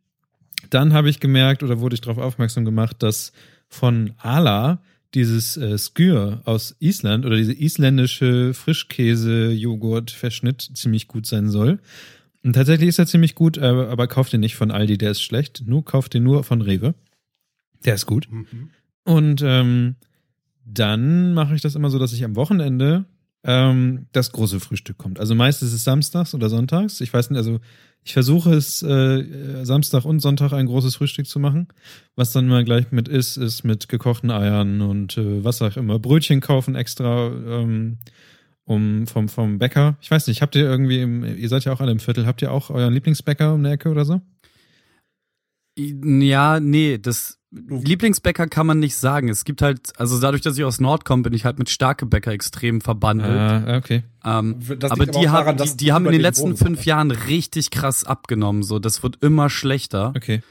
[0.69, 3.31] Dann habe ich gemerkt oder wurde ich darauf aufmerksam gemacht, dass
[3.67, 4.81] von Ala
[5.13, 11.79] dieses äh, Skyr aus Island oder diese isländische Frischkäse-Joghurt-Verschnitt ziemlich gut sein soll.
[12.43, 15.21] Und tatsächlich ist er ziemlich gut, aber, aber kauft den nicht von Aldi, der ist
[15.21, 15.63] schlecht.
[15.65, 16.95] Nur kauft den nur von Rewe.
[17.85, 18.27] Der ist gut.
[18.31, 18.69] Mhm.
[19.03, 19.95] Und ähm,
[20.65, 23.05] dann mache ich das immer so, dass ich am Wochenende
[23.43, 25.19] ähm, das große Frühstück kommt.
[25.19, 27.01] Also meistens ist es samstags oder sonntags.
[27.01, 27.59] Ich weiß nicht, also
[28.07, 31.67] ich versuche es äh, Samstag und Sonntag ein großes Frühstück zu machen.
[32.15, 35.99] Was dann immer gleich mit ist, ist mit gekochten Eiern und äh, was auch immer.
[35.99, 37.97] Brötchen kaufen extra ähm,
[38.63, 39.97] um vom, vom Bäcker.
[39.99, 42.41] Ich weiß nicht, habt ihr irgendwie, im, ihr seid ja auch alle im Viertel, habt
[42.41, 44.21] ihr auch euren Lieblingsbäcker um der Ecke oder so?
[45.77, 49.29] Ja, nee, das Lieblingsbäcker kann man nicht sagen.
[49.29, 52.05] Es gibt halt, also dadurch, dass ich aus Nord komme, bin ich halt mit starke
[52.05, 53.31] Bäcker extrem verbandelt.
[53.31, 54.03] Ah, okay.
[54.25, 56.85] ähm, aber die auch haben, daran, die, die haben in den den letzten wohnst, fünf?
[56.85, 58.63] Jahren richtig krass abgenommen.
[58.63, 60.13] So, das wird immer schlechter.
[60.15, 60.41] Okay.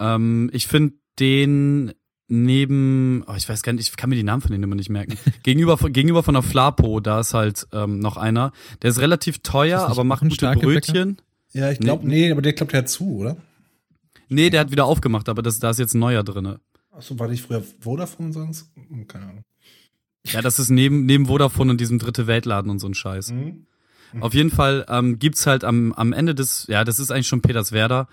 [0.00, 1.92] Ähm, ich finde den
[2.26, 4.90] neben, oh, ich weiß gar nicht, ich kann mir die Namen von denen immer nicht
[4.90, 5.16] merken.
[5.44, 8.52] gegenüber von, gegenüber von der Flapo, da ist halt ähm, noch einer.
[8.82, 10.92] Der ist relativ teuer, aber macht ein gute starke Bäcker?
[10.92, 11.16] Brötchen.
[11.52, 13.36] Ja, ich glaube, nee, aber der klappt ja zu, oder?
[14.30, 16.60] Nee, der hat wieder aufgemacht, aber das, da ist jetzt ein neuer drinne.
[16.92, 18.70] Achso, war nicht früher Vodafone sonst?
[18.88, 19.44] Hm, Keine Ahnung.
[20.26, 23.30] Ja, das ist neben, neben Vodafone und diesem dritte Weltladen und so ein Scheiß.
[23.30, 23.66] Hm?
[24.20, 27.42] Auf jeden Fall ähm, gibt's halt am, am Ende des, ja, das ist eigentlich schon
[27.42, 28.08] Peterswerda,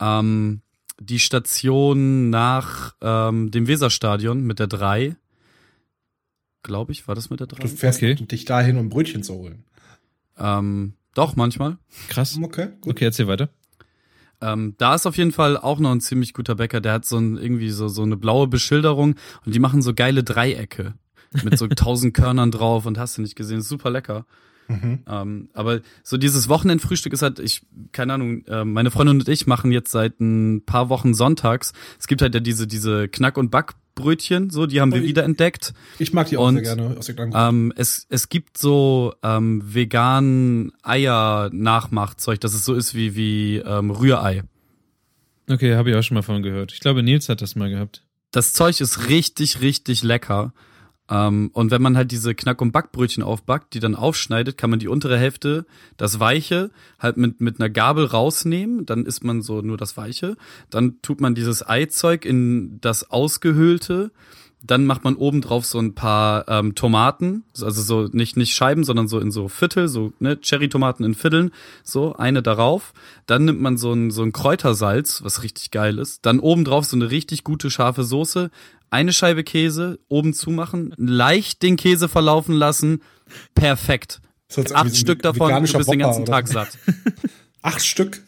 [0.00, 0.62] ähm,
[1.00, 5.16] die Station nach ähm, dem Weserstadion mit der 3.
[6.62, 7.62] Glaube ich, war das mit der 3?
[7.62, 8.14] Du fährst Okay.
[8.14, 9.64] dich dahin, um Brötchen zu holen.
[10.38, 11.76] Ähm, doch, manchmal.
[12.08, 12.38] Krass.
[12.42, 12.92] Okay, gut.
[12.92, 13.48] Okay, erzähl weiter.
[14.42, 16.80] Ähm, da ist auf jeden Fall auch noch ein ziemlich guter Bäcker.
[16.80, 19.14] Der hat so ein, irgendwie so, so eine blaue Beschilderung
[19.46, 20.94] und die machen so geile Dreiecke
[21.44, 23.58] mit so tausend Körnern drauf und hast du nicht gesehen.
[23.58, 24.26] Ist super lecker.
[24.68, 25.00] Mhm.
[25.08, 29.46] Ähm, aber so dieses Wochenendfrühstück ist halt, ich, keine Ahnung, äh, meine Freundin und ich
[29.46, 31.72] machen jetzt seit ein paar Wochen sonntags.
[31.98, 33.50] Es gibt halt ja diese, diese Knack- und
[33.94, 35.08] Backbrötchen, so, die haben wir Ui.
[35.08, 35.72] wiederentdeckt.
[35.98, 37.08] Ich mag die auch Und, sehr gerne aus.
[37.34, 43.90] Ähm, es, es gibt so ähm, vegan Eier-Nachmachzeug, dass es so ist wie, wie ähm,
[43.90, 44.42] Rührei.
[45.48, 46.72] Okay, habe ich auch schon mal von gehört.
[46.72, 48.02] Ich glaube, Nils hat das mal gehabt.
[48.30, 50.52] Das Zeug ist richtig, richtig lecker.
[51.10, 54.78] Ähm, und wenn man halt diese Knack- und Backbrötchen aufbackt, die dann aufschneidet, kann man
[54.78, 58.86] die untere Hälfte, das Weiche, halt mit, mit einer Gabel rausnehmen.
[58.86, 60.36] Dann isst man so nur das Weiche.
[60.70, 64.12] Dann tut man dieses Eizeug in das Ausgehöhlte.
[64.64, 68.84] Dann macht man oben drauf so ein paar ähm, Tomaten, also so nicht nicht Scheiben,
[68.84, 71.50] sondern so in so Viertel, so ne Cherry-Tomaten in Vierteln,
[71.82, 72.92] so eine darauf.
[73.26, 76.24] Dann nimmt man so ein so ein Kräutersalz, was richtig geil ist.
[76.26, 78.52] Dann oben drauf so eine richtig gute scharfe Soße,
[78.92, 83.02] eine Scheibe Käse, oben zumachen, leicht den Käse verlaufen lassen,
[83.54, 84.20] perfekt.
[84.74, 86.68] Acht so Stück davon, du bist den Whopper ganzen Tag satt.
[87.62, 88.22] Acht Stück.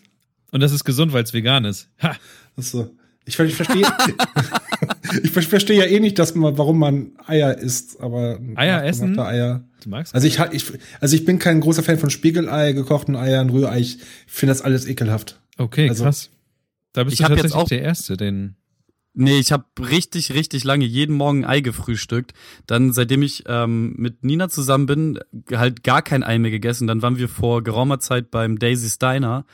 [0.53, 1.89] Und das ist gesund, weil es vegan ist.
[2.03, 2.17] Ha!
[2.57, 2.95] Das ist so.
[3.27, 3.83] Ich, ich verstehe,
[5.23, 9.19] ich ver- verstehe ja eh nicht, dass man, warum man Eier isst, aber Eier essen?
[9.19, 9.65] Eier.
[9.83, 10.65] Du magst Also ich, ich,
[11.01, 13.81] also ich bin kein großer Fan von Spiegelei, gekochten Eiern, Rührei.
[13.81, 15.41] Ich finde das alles ekelhaft.
[15.59, 16.31] Okay, also- krass.
[16.93, 18.57] Da bist Ich du tatsächlich auch- der Erste, den.
[19.17, 22.33] Nee, ich habe richtig, richtig lange jeden Morgen Ei gefrühstückt.
[22.67, 25.21] Dann, seitdem ich ähm, mit Nina zusammen bin,
[25.53, 26.89] halt gar kein Ei mehr gegessen.
[26.89, 29.47] Dann waren wir vor geraumer Zeit beim Daisy's Diner.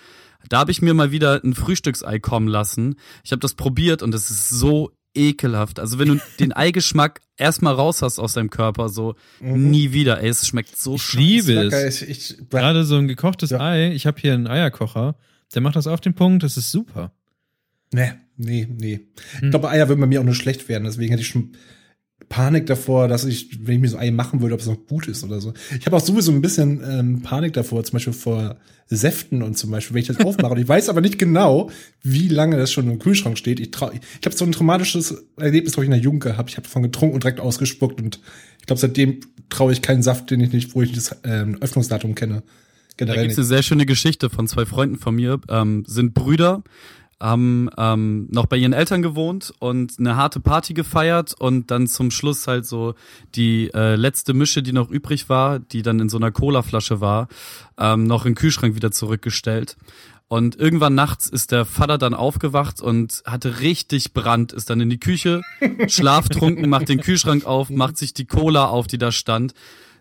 [0.48, 2.96] Da habe ich mir mal wieder ein Frühstücksei kommen lassen.
[3.22, 5.78] Ich habe das probiert und es ist so ekelhaft.
[5.78, 10.22] Also wenn du den Eigeschmack erstmal raus hast aus deinem Körper, so nie wieder.
[10.22, 12.00] Ey, es schmeckt so Ich liebe es.
[12.00, 13.60] Ich, ich, Gerade so ein gekochtes Ja.
[13.60, 13.92] Ei.
[13.92, 15.16] Ich habe hier einen Eierkocher.
[15.54, 16.42] Der macht das auf den Punkt.
[16.44, 17.12] Das ist super.
[17.92, 19.00] nee, nee, nee.
[19.38, 19.44] Hm.
[19.44, 20.84] Ich glaube, Eier würden bei mir auch nur schlecht werden.
[20.84, 21.52] Deswegen hätte ich schon
[22.28, 25.08] Panik davor, dass ich, wenn ich mir so Ei machen würde, ob es noch gut
[25.08, 25.52] ist oder so.
[25.78, 29.70] Ich habe auch sowieso ein bisschen ähm, Panik davor, zum Beispiel vor Säften und zum
[29.70, 30.52] Beispiel, wenn ich das aufmache.
[30.52, 31.70] Und ich weiß aber nicht genau,
[32.02, 33.58] wie lange das schon im Kühlschrank steht.
[33.58, 36.50] Ich, trau, ich habe so ein traumatisches Erlebnis, wo ich in der Jugend gehabt.
[36.50, 38.00] Ich habe davon getrunken und direkt ausgespuckt.
[38.00, 38.20] Und
[38.60, 42.14] ich glaube, seitdem traue ich keinen Saft, den ich nicht, wo ich das ähm, Öffnungsdatum
[42.14, 42.42] kenne.
[42.96, 43.44] Da Generell gibt's nicht.
[43.44, 46.62] eine sehr schöne Geschichte von zwei Freunden von mir, ähm, sind Brüder,
[47.20, 52.10] haben ähm, noch bei ihren Eltern gewohnt und eine harte Party gefeiert und dann zum
[52.10, 52.94] Schluss halt so
[53.34, 57.28] die äh, letzte Mische, die noch übrig war, die dann in so einer Colaflasche war,
[57.78, 59.76] ähm, noch in den Kühlschrank wieder zurückgestellt.
[60.28, 64.88] Und irgendwann nachts ist der Vater dann aufgewacht und hatte richtig Brand, ist dann in
[64.88, 65.42] die Küche,
[65.88, 69.54] schlaftrunken, macht den Kühlschrank auf, macht sich die Cola auf, die da stand,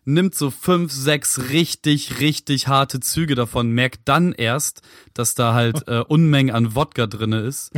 [0.05, 4.81] nimmt so fünf, sechs richtig, richtig harte Züge davon, merkt dann erst,
[5.13, 7.71] dass da halt äh, Unmengen an Wodka drinne ist.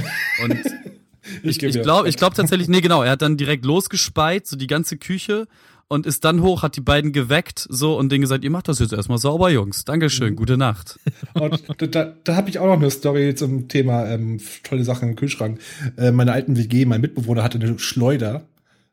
[0.44, 0.60] Und
[1.44, 4.68] ich, ich glaube ich glaub tatsächlich, nee, genau, er hat dann direkt losgespeit, so die
[4.68, 5.48] ganze Küche
[5.92, 8.80] und ist dann hoch, hat die beiden geweckt, so und denen gesagt, ihr macht das
[8.80, 9.84] jetzt erstmal sauber, Jungs.
[9.84, 10.98] Dankeschön, gute Nacht.
[11.34, 15.10] Und da, da, da habe ich auch noch eine Story zum Thema ähm, tolle Sachen
[15.10, 15.60] im Kühlschrank.
[15.98, 18.48] Äh, meine alten WG, mein Mitbewohner hatte eine Schleuder,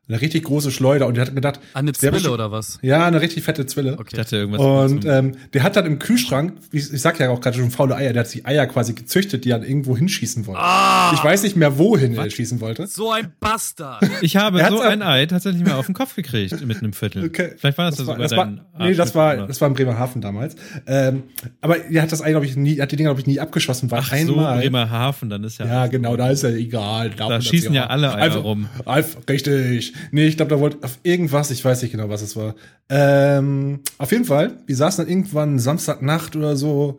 [0.09, 2.79] eine richtig große Schleuder und der hat gedacht, Eine Zwille oder was?
[2.81, 3.93] Ja, eine richtig fette Zwille.
[3.93, 4.17] Ich Okay.
[4.17, 4.61] dachte irgendwas.
[4.61, 7.95] Und ähm, der hat dann im Kühlschrank, ich, ich sag ja auch gerade schon faule
[7.95, 10.61] Eier, der hat die Eier quasi gezüchtet, die er irgendwo hinschießen wollte.
[10.61, 11.11] Ah!
[11.13, 12.87] Ich weiß nicht mehr, wohin er schießen wollte.
[12.87, 14.01] So ein Bastard.
[14.21, 17.25] ich habe so ein Ei tatsächlich mal auf den Kopf gekriegt mit einem Viertel.
[17.25, 17.51] Okay.
[17.57, 19.61] Vielleicht war das, das das war, sogar das war, dein nee, das war, Arschloch, das
[19.61, 20.55] war in Bremerhaven damals.
[20.87, 21.23] Ähm,
[21.61, 23.91] aber er hat das Ei, glaube ich, nie, hat die Dinger, glaube ich, nie abgeschossen,
[23.91, 24.59] weil Ach so, einmal.
[24.59, 25.67] Bremerhaven, dann ist ja.
[25.67, 27.11] Ja, genau, da ist ja egal.
[27.11, 28.67] Da schießen ja alle Eier einfach, rum.
[28.85, 29.93] Einfach, richtig.
[30.11, 32.55] Nee, ich glaube, da wollte auf irgendwas, ich weiß nicht genau, was es war.
[32.89, 36.97] Ähm, auf jeden Fall, wir saßen dann irgendwann Samstagnacht oder so.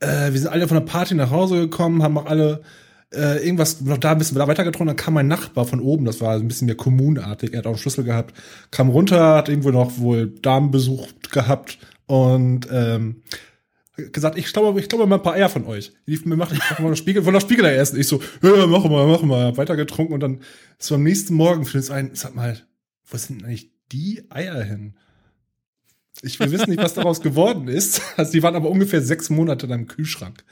[0.00, 2.62] Äh, wir sind alle von der Party nach Hause gekommen, haben auch alle
[3.12, 4.88] äh, irgendwas noch da ein bisschen da weiter getrunken.
[4.88, 7.52] Dann kam mein Nachbar von oben, das war ein bisschen mehr kommunartig.
[7.52, 8.34] Er hat auch einen Schlüssel gehabt,
[8.70, 13.22] kam runter, hat irgendwo noch wohl Damenbesuch gehabt und ähm,
[14.08, 15.92] gesagt, ich glaube, ich glaube mal ein paar Eier von euch.
[16.06, 17.98] Die mir macht ich mal Spiegel, von der Spiegelei essen.
[18.00, 19.46] Ich so, ja, mach mal, mach mal.
[19.46, 20.40] Hab weiter getrunken und dann
[20.78, 22.58] so am nächsten Morgen für uns ein, sag mal,
[23.06, 24.94] wo sind denn eigentlich die Eier hin?
[26.22, 28.02] Ich will wissen nicht, was daraus geworden ist.
[28.16, 30.44] Also die waren aber ungefähr sechs Monate in einem Kühlschrank.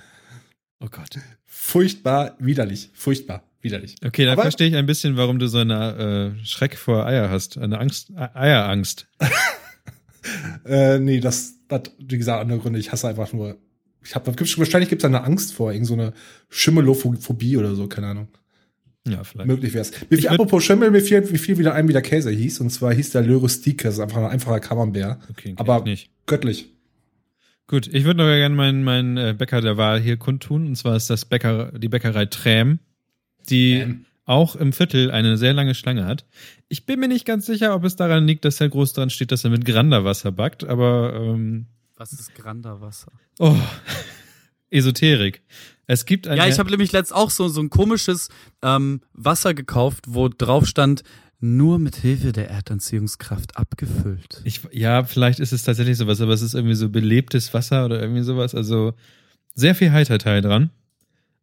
[0.80, 1.18] Oh Gott.
[1.44, 2.90] Furchtbar widerlich.
[2.94, 3.96] Furchtbar widerlich.
[4.04, 7.58] Okay, Aber- verstehe ich ein bisschen, warum du so eine äh, Schreck vor Eier hast.
[7.58, 9.06] Eine Angst, E- Eierangst.
[10.66, 12.78] Äh, nee, das hat, wie gesagt, andere Gründe.
[12.78, 13.56] Ich hasse einfach nur.
[14.04, 16.12] Ich habe wahrscheinlich gibt es eine Angst vor, irgend so eine
[16.48, 18.28] Schimmelophobie oder so, keine Ahnung.
[19.06, 19.46] Ja, vielleicht.
[19.48, 19.90] Möglich wär's.
[19.90, 22.60] Fiel, würd- apropos Schimmel, mir fiel, mir fiel wieder ein, wie der Käse hieß.
[22.60, 23.82] Und zwar hieß der Lörustik.
[23.82, 25.18] Das ist einfach ein einfacher Camembert.
[25.30, 26.10] Okay, Aber ich nicht.
[26.26, 26.70] göttlich.
[27.66, 30.66] Gut, ich würde noch gerne meinen meinen äh, Bäcker der Wahl hier kundtun.
[30.66, 32.78] Und zwar ist das Bäcker, die Bäckerei Träm,
[33.50, 34.04] die Ähm.
[34.28, 36.26] Auch im Viertel eine sehr lange Schlange hat.
[36.68, 39.32] Ich bin mir nicht ganz sicher, ob es daran liegt, dass da groß dran steht,
[39.32, 43.10] dass er mit Granderwasser backt, aber ähm, Was ist Granderwasser?
[43.38, 43.56] oh,
[44.70, 45.42] Esoterik.
[45.86, 48.28] Es gibt ein Ja, ich habe nämlich letzt auch so, so ein komisches
[48.60, 51.04] ähm, Wasser gekauft, wo drauf stand,
[51.40, 54.42] nur mit Hilfe der Erdanziehungskraft abgefüllt.
[54.44, 58.02] Ich, ja, vielleicht ist es tatsächlich sowas, aber es ist irgendwie so belebtes Wasser oder
[58.02, 58.54] irgendwie sowas.
[58.54, 58.92] Also
[59.54, 60.68] sehr viel Heiterteil dran.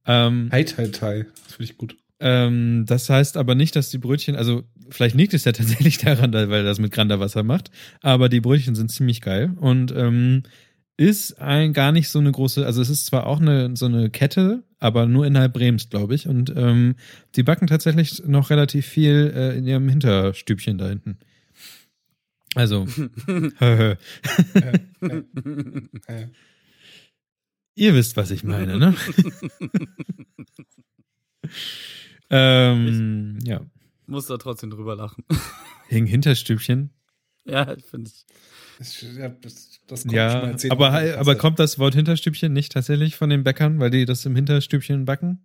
[0.06, 1.26] Ähm, Tai.
[1.46, 1.98] Das finde ich gut.
[2.20, 6.32] Ähm, das heißt aber nicht, dass die Brötchen, also vielleicht liegt es ja tatsächlich daran,
[6.32, 10.44] da- weil er das mit Granderwasser macht, aber die Brötchen sind ziemlich geil und ähm,
[10.98, 14.10] ist ein gar nicht so eine große, also es ist zwar auch eine so eine
[14.10, 16.28] Kette, aber nur innerhalb Brems, glaube ich.
[16.28, 16.96] Und ähm,
[17.36, 21.18] die backen tatsächlich noch relativ viel äh, in ihrem Hinterstübchen da hinten.
[22.56, 22.88] Also,
[27.76, 28.96] Ihr wisst, was ich meine, ne?
[32.30, 33.62] ähm, ja.
[34.08, 35.24] Muss da trotzdem drüber lachen.
[35.88, 36.92] Hing Hinterstübchen.
[37.46, 38.26] ja, finde ich.
[38.80, 40.72] das, ja, das, das kommt schon mal Ja, erzählt.
[40.72, 44.36] aber, aber kommt das Wort Hinterstübchen nicht tatsächlich von den Bäckern, weil die das im
[44.36, 45.40] Hinterstübchen backen?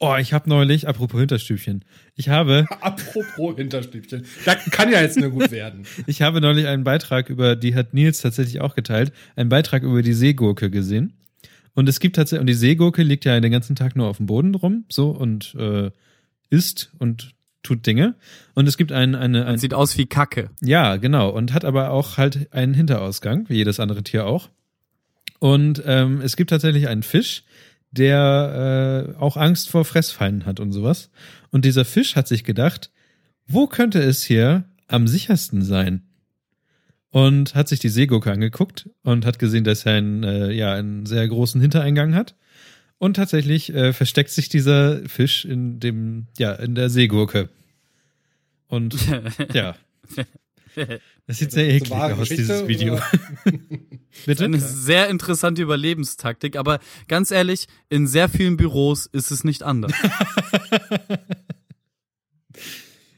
[0.00, 1.84] Oh, ich habe neulich, apropos Hinterstübchen,
[2.14, 4.24] ich habe, Apropos Hinterstübchen.
[4.46, 5.84] Da kann ja jetzt nur gut werden.
[6.06, 10.00] ich habe neulich einen Beitrag über, die hat Nils tatsächlich auch geteilt, einen Beitrag über
[10.02, 11.18] die Seegurke gesehen.
[11.74, 14.26] Und es gibt tatsächlich, und die Seegurke liegt ja den ganzen Tag nur auf dem
[14.26, 15.90] Boden rum, so, und äh,
[16.50, 18.14] isst und tut Dinge.
[18.54, 20.50] Und es gibt ein, eine, ein, sieht aus wie Kacke.
[20.60, 21.30] Ja, genau.
[21.30, 24.50] Und hat aber auch halt einen Hinterausgang, wie jedes andere Tier auch.
[25.40, 27.42] Und ähm, es gibt tatsächlich einen Fisch,
[27.90, 31.10] der äh, auch Angst vor Fressfeinden hat und sowas.
[31.50, 32.90] Und dieser Fisch hat sich gedacht,
[33.46, 36.02] wo könnte es hier am sichersten sein?
[37.14, 41.06] Und hat sich die Seegurke angeguckt und hat gesehen, dass er einen, äh, ja, einen
[41.06, 42.34] sehr großen Hintereingang hat.
[42.98, 47.50] Und tatsächlich äh, versteckt sich dieser Fisch in dem, ja, in der Seegurke.
[48.66, 48.96] Und
[49.52, 49.76] ja.
[51.28, 52.98] Das sieht sehr eklig aus, Geschichte, dieses Video.
[54.26, 54.44] Bitte?
[54.46, 59.92] Eine sehr interessante Überlebenstaktik, aber ganz ehrlich, in sehr vielen Büros ist es nicht anders.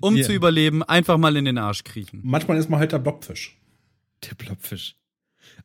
[0.00, 0.24] Um Ja.
[0.26, 2.20] zu überleben, einfach mal in den Arsch kriechen.
[2.22, 3.56] Manchmal ist man halt der Blobfisch.
[4.24, 4.96] Der Plopfisch.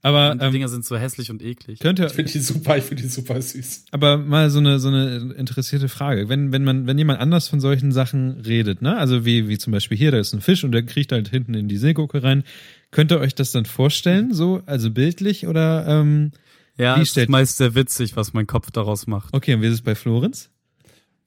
[0.04, 1.80] Aber, Und die ähm, Dinger sind so hässlich und eklig.
[1.80, 3.86] könnt ihr, Ich finde die super, ich finde die super süß.
[3.92, 6.30] aber mal so eine, so eine interessierte Frage.
[6.30, 8.98] Wenn, wenn man, wenn jemand anders von solchen Sachen redet, ne?
[8.98, 11.56] Also wie, wie zum Beispiel hier, da ist ein Fisch und der kriecht halt hinten
[11.56, 12.44] in die Seegurke rein.
[12.92, 16.32] Könnt ihr euch das dann vorstellen, so, also bildlich oder, ähm,
[16.78, 19.34] Ja, Wie ist meist sehr witzig, was mein Kopf daraus macht.
[19.34, 20.52] okay, und wie ist es bei Florenz?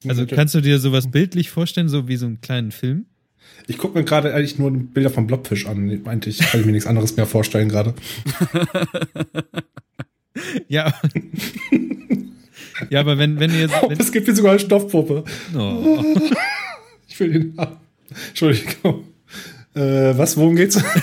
[0.07, 0.35] Also Natürlich.
[0.37, 3.05] kannst du dir sowas bildlich vorstellen, so wie so einen kleinen Film?
[3.67, 6.01] Ich gucke mir gerade eigentlich nur Bilder vom Blobfisch an.
[6.03, 7.93] Meinte ich, kann ich mir nichts anderes mehr vorstellen gerade.
[10.67, 10.93] Ja.
[12.89, 15.23] ja, aber wenn, wenn ihr, Oh, wenn, es gibt hier sogar eine Stoffpuppe.
[15.57, 16.03] oh.
[17.07, 17.77] Ich will den haben.
[18.29, 19.05] Entschuldigung.
[19.73, 20.83] Äh, was, worum geht's?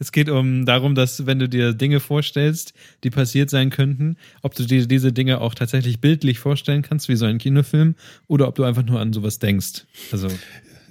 [0.00, 4.54] Es geht um darum, dass wenn du dir Dinge vorstellst, die passiert sein könnten, ob
[4.54, 7.96] du dir diese Dinge auch tatsächlich bildlich vorstellen kannst, wie so ein Kinofilm,
[8.28, 9.86] oder ob du einfach nur an sowas denkst.
[10.12, 10.28] Also,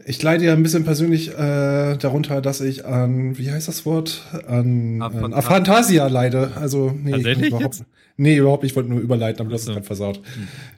[0.10, 4.22] Ich leide ja ein bisschen persönlich äh, darunter, dass ich an, wie heißt das Wort?
[4.48, 6.54] An, an Aphantasia leide.
[6.56, 7.86] Also, nee, Tatsächlich überhaupt, jetzt?
[8.16, 8.72] nee, überhaupt nicht.
[8.72, 9.72] Ich wollte nur überleiten, aber das so.
[9.72, 10.22] ist gerade versaut.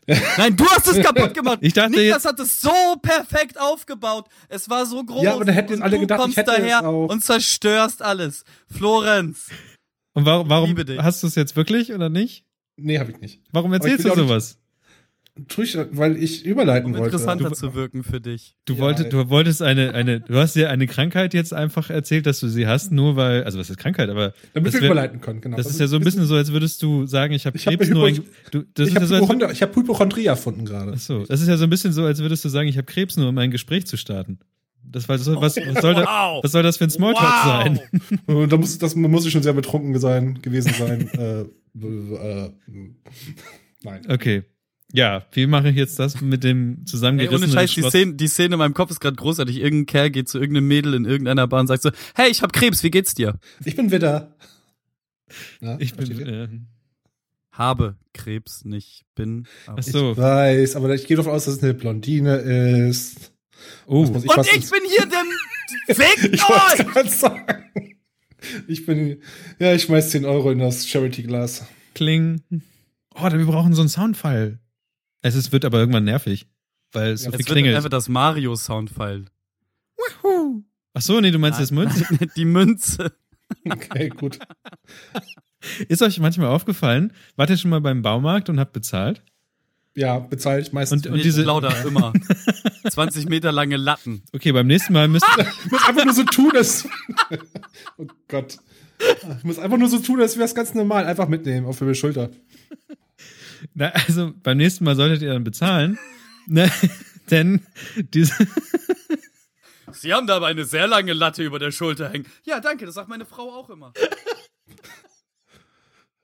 [0.08, 1.60] Nein, du hast es kaputt gemacht.
[1.62, 2.72] Ich dachte Niklas hat es so
[3.04, 4.26] perfekt aufgebaut.
[4.48, 5.24] Es war so groß.
[5.24, 7.10] Ja, aber da hätten und alle du gedacht, ich kommst hätte es daher auch.
[7.10, 8.44] und zerstörst alles.
[8.68, 9.50] Florenz.
[10.13, 12.46] und warum, warum hast du es jetzt wirklich oder nicht?
[12.78, 13.42] Nee, habe ich nicht.
[13.52, 14.58] Warum ich erzählst du sowas?
[15.47, 17.15] Tue ich, weil ich überleiten Um wollte.
[17.15, 18.56] interessanter zu wirken für dich.
[18.65, 22.25] Du Ja, wolltest, du wolltest eine, eine, du hast dir eine Krankheit jetzt einfach erzählt,
[22.25, 24.88] dass du sie hast, nur weil, also was ist Krankheit, aber Damit das, wir wär-
[24.91, 25.58] überleiten können, genau.
[25.58, 27.73] das ist ja so ein bisschen so, als würdest du sagen, ich habe Ich hab
[27.73, 28.21] Krebs Hypo- nur, ein,
[28.52, 30.93] du, das Ich ja habe so, ich hab Hypochondrie erfunden gerade.
[30.95, 32.86] ach so, das ist ja so ein bisschen so, als würdest du sagen, ich habe
[32.86, 34.39] Krebs nur, um ein Gespräch zu starten.
[34.91, 36.43] Das war so, was, was soll da, Wow.
[36.43, 37.45] was soll das für ein Smalltalk Wow.
[37.45, 37.80] sein?
[38.25, 41.10] Und da muss, das muss ich schon sehr betrunken sein, gewesen sein.
[41.13, 42.52] äh, äh, äh,
[43.84, 44.02] nein.
[44.10, 44.43] Okay.
[44.91, 47.84] Ja, wie mache ich jetzt das mit dem Ey, zusammengerissenen ohne Scheiß, die?
[47.84, 49.58] Szene, die Szene in meinem Kopf ist gerade großartig.
[49.58, 52.54] Irgendein Kerl geht zu irgendeinem Mädel in irgendeiner Bar und sagt so, hey, ich hab
[52.54, 53.36] Krebs, wie geht's dir?
[53.65, 54.36] Ich bin Widder.
[55.62, 56.47] Ja, Ich bin, äh,
[57.52, 59.45] habe Krebs nicht, bin.
[59.67, 60.12] aber- Ach so.
[60.13, 63.32] Ich weiß, aber ich gehe davon aus, dass es eine Blondine ist.
[63.86, 67.12] Oh, muss Und ich bin hier dem Fick Ich wollte euch!
[67.13, 67.65] sagen.
[68.67, 69.21] Ich bin,
[69.60, 71.65] ja, ich schmeiß 10 Euro in das Charity-Glas.
[71.93, 72.41] kling.
[73.13, 74.60] Oh, wir brauchen so einen Soundfall.
[75.21, 76.47] Es ist, wird aber irgendwann nervig,
[76.91, 77.75] weil es so Ja, viel Jetzt wird klingelt.
[77.75, 79.25] einfach das Mario-Soundfile.
[80.93, 82.05] Ach so, nee, du meinst das Münze.
[82.36, 83.12] Die Münze.
[83.69, 84.39] Okay, gut.
[85.88, 89.23] Ist euch manchmal aufgefallen, wart ihr schon mal beim Baumarkt und habt bezahlt?
[89.95, 91.05] Ja, bezahle ich meistens.
[91.05, 92.13] Und- und diese- plauder immer.
[92.89, 94.23] 20 Meter lange Latten.
[94.34, 95.25] Okay, beim nächsten Mal müsst
[95.65, 96.88] Ich muss einfach nur so tun, als.
[97.97, 98.58] oh Gott.
[99.38, 101.05] Ich muss einfach nur so tun, als wäre es ganz normal.
[101.05, 102.29] Einfach mitnehmen auf die Schulter.
[103.74, 105.98] Na, also beim nächsten Mal solltet ihr dann bezahlen.
[106.48, 106.72] ne?
[107.30, 107.62] Denn
[107.95, 108.34] diese,
[109.91, 112.26] Sie haben da aber eine sehr lange Latte über der Schulter hängen.
[112.43, 113.93] Ja, danke, das sagt meine Frau auch immer.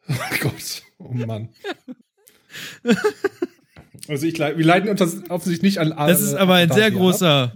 [0.07, 0.83] Oh Gott.
[0.97, 1.49] Oh Mann.
[4.07, 7.53] Also ich leid, wir leiden unter, offensichtlich nicht an das ist aber ein sehr großer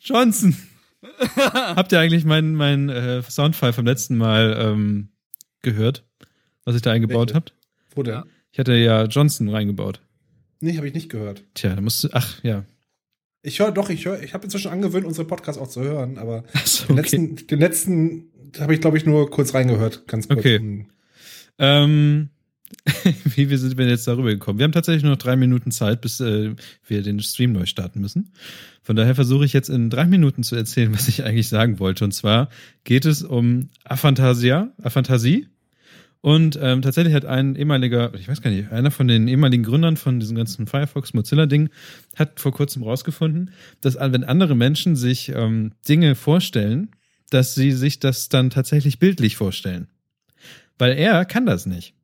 [0.00, 0.56] Johnson.
[1.52, 5.10] Habt ihr eigentlich meinen mein, äh, Soundfile vom letzten Mal ähm,
[5.62, 6.04] gehört,
[6.64, 7.54] was ich da eingebaut habt?
[7.94, 8.14] Wo denn?
[8.14, 8.24] Ja.
[8.52, 10.00] Ich hatte ja Johnson reingebaut.
[10.60, 11.44] Nee, habe ich nicht gehört.
[11.54, 12.64] Tja, da musst du, ach ja.
[13.42, 16.44] Ich höre doch, ich höre, ich habe inzwischen angewöhnt, unsere Podcasts auch zu hören, aber
[16.64, 17.16] so, den okay.
[17.16, 18.24] letzten, den letzten
[18.58, 20.40] habe ich, glaube ich, nur kurz reingehört, ganz kurz.
[20.40, 20.58] Okay.
[20.58, 20.86] Hm.
[21.58, 22.30] Ähm,
[23.24, 24.58] wie wir sind wir jetzt darüber gekommen?
[24.58, 26.54] Wir haben tatsächlich nur noch drei Minuten Zeit, bis äh,
[26.86, 28.32] wir den Stream neu starten müssen.
[28.82, 32.04] Von daher versuche ich jetzt in drei Minuten zu erzählen, was ich eigentlich sagen wollte.
[32.04, 32.48] Und zwar
[32.84, 35.48] geht es um Aphantasia, Aphantasie.
[36.20, 39.96] Und ähm, tatsächlich hat ein ehemaliger, ich weiß gar nicht, einer von den ehemaligen Gründern
[39.96, 41.70] von diesem ganzen Firefox Mozilla-Ding
[42.16, 46.90] hat vor kurzem rausgefunden, dass wenn andere Menschen sich ähm, Dinge vorstellen,
[47.30, 49.88] dass sie sich das dann tatsächlich bildlich vorstellen.
[50.76, 51.94] Weil er kann das nicht.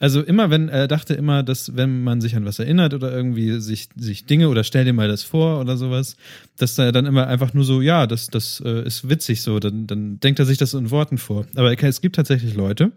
[0.00, 3.60] Also immer, wenn er dachte immer, dass wenn man sich an was erinnert oder irgendwie
[3.60, 6.16] sich, sich Dinge oder stell dir mal das vor oder sowas,
[6.56, 9.86] dass er dann immer einfach nur so, ja, das, das äh, ist witzig so, dann,
[9.86, 11.46] dann denkt er sich das in Worten vor.
[11.56, 12.92] Aber er es gibt tatsächlich Leute,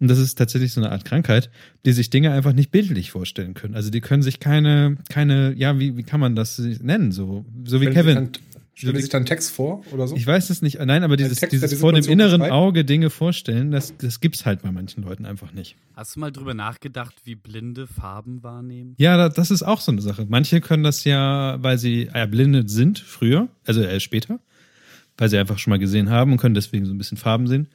[0.00, 1.50] und das ist tatsächlich so eine Art Krankheit,
[1.84, 3.74] die sich Dinge einfach nicht bildlich vorstellen können.
[3.74, 7.12] Also die können sich keine, keine, ja, wie, wie kann man das nennen?
[7.12, 8.30] So, so wie Kevin.
[8.80, 10.16] Sie sich dann Text vor oder so?
[10.16, 10.78] Ich weiß es nicht.
[10.78, 12.52] Nein, aber dieses, Text, dieses die vor dem inneren beschreibt?
[12.52, 15.76] Auge Dinge vorstellen, das, das gibt's halt bei manchen Leuten einfach nicht.
[15.94, 18.94] Hast du mal drüber nachgedacht, wie Blinde Farben wahrnehmen?
[18.98, 20.26] Ja, da- das ist auch so eine Sache.
[20.28, 24.40] Manche können das ja, weil sie erblindet sind früher, also äh, später,
[25.18, 27.68] weil sie einfach schon mal gesehen haben und können deswegen so ein bisschen Farben sehen.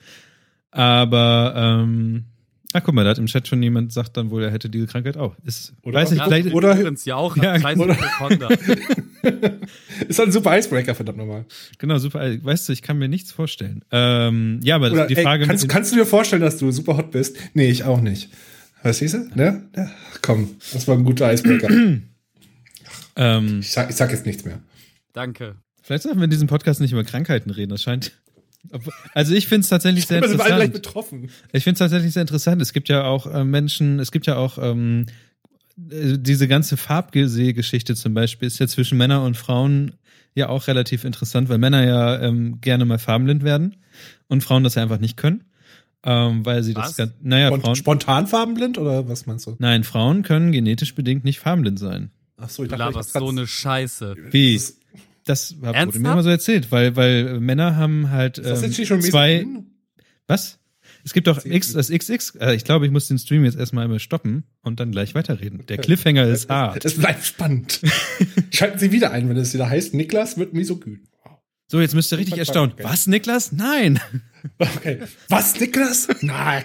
[0.72, 2.26] Aber, ähm,
[2.74, 4.88] ach guck mal, da hat im Chat schon jemand sagt dann wohl, er hätte diese
[4.88, 5.36] Krankheit auch.
[5.46, 7.38] Ist, Oder weiß ich, auch- vielleicht, oder- übrigens ja auch.
[7.38, 7.96] Ja, oder-.
[10.08, 11.46] Ist halt ein super Icebreaker, verdammt nochmal.
[11.78, 12.22] genau, super.
[12.44, 13.84] Weißt du, ich kann mir nichts vorstellen.
[13.92, 16.72] Ähm, ja, aber Oder die ey, Frage mit kannst, kannst du dir vorstellen, dass du
[16.72, 17.38] super hot bist?
[17.54, 18.30] Nee, ich auch nicht.
[18.84, 19.30] Was siehst du?
[19.34, 19.68] Ne?
[19.76, 19.90] Ja,
[20.22, 21.70] komm, das war ein guter Icebreaker.
[23.16, 24.60] ähm, ich, sag, ich sag jetzt nichts mehr.
[25.14, 25.56] Danke.
[25.82, 27.72] Vielleicht sollten wir in diesem Podcast nicht über Krankheiten reden.
[27.72, 28.12] Das scheint.
[29.14, 30.74] Also ich finde es tatsächlich sehr interessant.
[30.74, 31.30] betroffen.
[31.52, 32.62] Ich finde es tatsächlich sehr interessant.
[32.62, 35.12] Es gibt ja auch äh, Menschen, es gibt ja auch ähm, äh,
[35.78, 39.94] diese ganze Farbgesehgeschichte zum Beispiel ist ja zwischen Männern und Frauen
[40.34, 43.76] ja auch relativ interessant, weil Männer ja ähm, gerne mal farbenblind werden
[44.28, 45.44] und Frauen das ja einfach nicht können,
[46.04, 46.98] ähm, weil sie das Was?
[46.98, 49.56] ganz, naja, Spont Frauen, spontan farbenblind oder was meinst du?
[49.60, 52.12] nein, Frauen können genetisch bedingt nicht farbenblind sein.
[52.38, 54.16] Ach so, ich dachte, laberst ich so eine Scheiße.
[54.32, 54.56] Wie?
[54.56, 54.78] Das-
[55.26, 58.76] Das wurde mir immer so erzählt, weil weil Männer haben halt Ist das ähm, jetzt
[58.76, 59.66] hier schon zwei Mesothelin?
[60.28, 60.60] Was?
[61.06, 62.36] Es gibt doch Erzähl X, das XX.
[62.42, 65.64] Äh, ich glaube, ich muss den Stream jetzt erstmal einmal stoppen und dann gleich weiterreden.
[65.68, 66.84] Der Cliffhanger ist hart.
[66.86, 67.80] Es bleibt spannend.
[68.52, 71.08] Schalten Sie wieder ein, wenn es wieder heißt, Niklas wird misogyn.
[71.68, 72.74] So, jetzt müsst ihr richtig erstaunt.
[72.74, 72.84] Okay.
[72.84, 73.52] Was, Niklas?
[73.52, 74.00] Nein.
[74.60, 75.00] Okay.
[75.30, 76.08] Was, Niklas?
[76.22, 76.64] Na,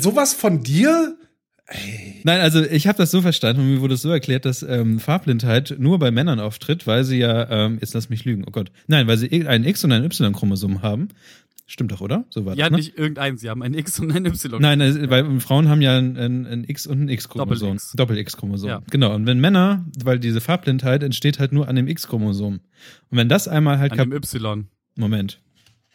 [0.00, 1.16] sowas von dir?
[2.24, 4.98] Nein, also ich habe das so verstanden und mir wurde es so erklärt, dass ähm,
[4.98, 8.72] Farbblindheit nur bei Männern auftritt, weil sie ja, ähm, jetzt lass mich lügen, oh Gott.
[8.88, 11.08] Nein, weil sie ein X- und ein Y-Chromosom haben.
[11.70, 12.24] Stimmt doch, oder?
[12.30, 12.76] So war Ja, das, ne?
[12.78, 14.60] nicht irgendein, sie haben ein X und ein Y.
[14.60, 17.68] Nein, also, weil Frauen haben ja ein, ein, ein X und ein X-Chromosom.
[17.68, 17.92] Doppel-X.
[17.92, 18.68] Doppel-X-Chromosom.
[18.68, 18.82] Ja.
[18.90, 19.14] Genau.
[19.14, 22.54] Und wenn Männer, weil diese Farbblindheit entsteht halt nur an dem X-Chromosom.
[22.54, 24.66] Und wenn das einmal halt An dem Y.
[24.96, 25.40] Moment.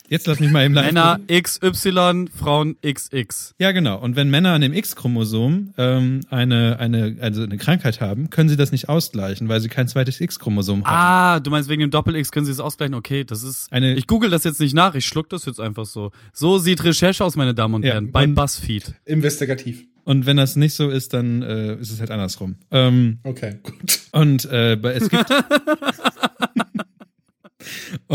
[0.07, 0.85] Jetzt lass mich mal eben live.
[0.85, 3.55] Männer XY, Frauen XX.
[3.59, 3.99] Ja, genau.
[3.99, 8.55] Und wenn Männer an dem X-Chromosom ähm, eine, eine, also eine Krankheit haben, können sie
[8.57, 10.95] das nicht ausgleichen, weil sie kein zweites X-Chromosom haben.
[10.95, 12.93] Ah, du meinst wegen dem Doppel-X können sie es ausgleichen?
[12.93, 13.71] Okay, das ist.
[13.71, 16.11] Eine- ich google das jetzt nicht nach, ich schluck das jetzt einfach so.
[16.33, 18.93] So sieht Recherche aus, meine Damen und Ja, Herren, bei und- BuzzFeed.
[19.05, 19.85] Investigativ.
[20.03, 22.57] Und wenn das nicht so ist, dann äh, ist es halt andersrum.
[22.69, 24.01] Ähm, Okay, gut.
[24.11, 25.25] Und äh, es gibt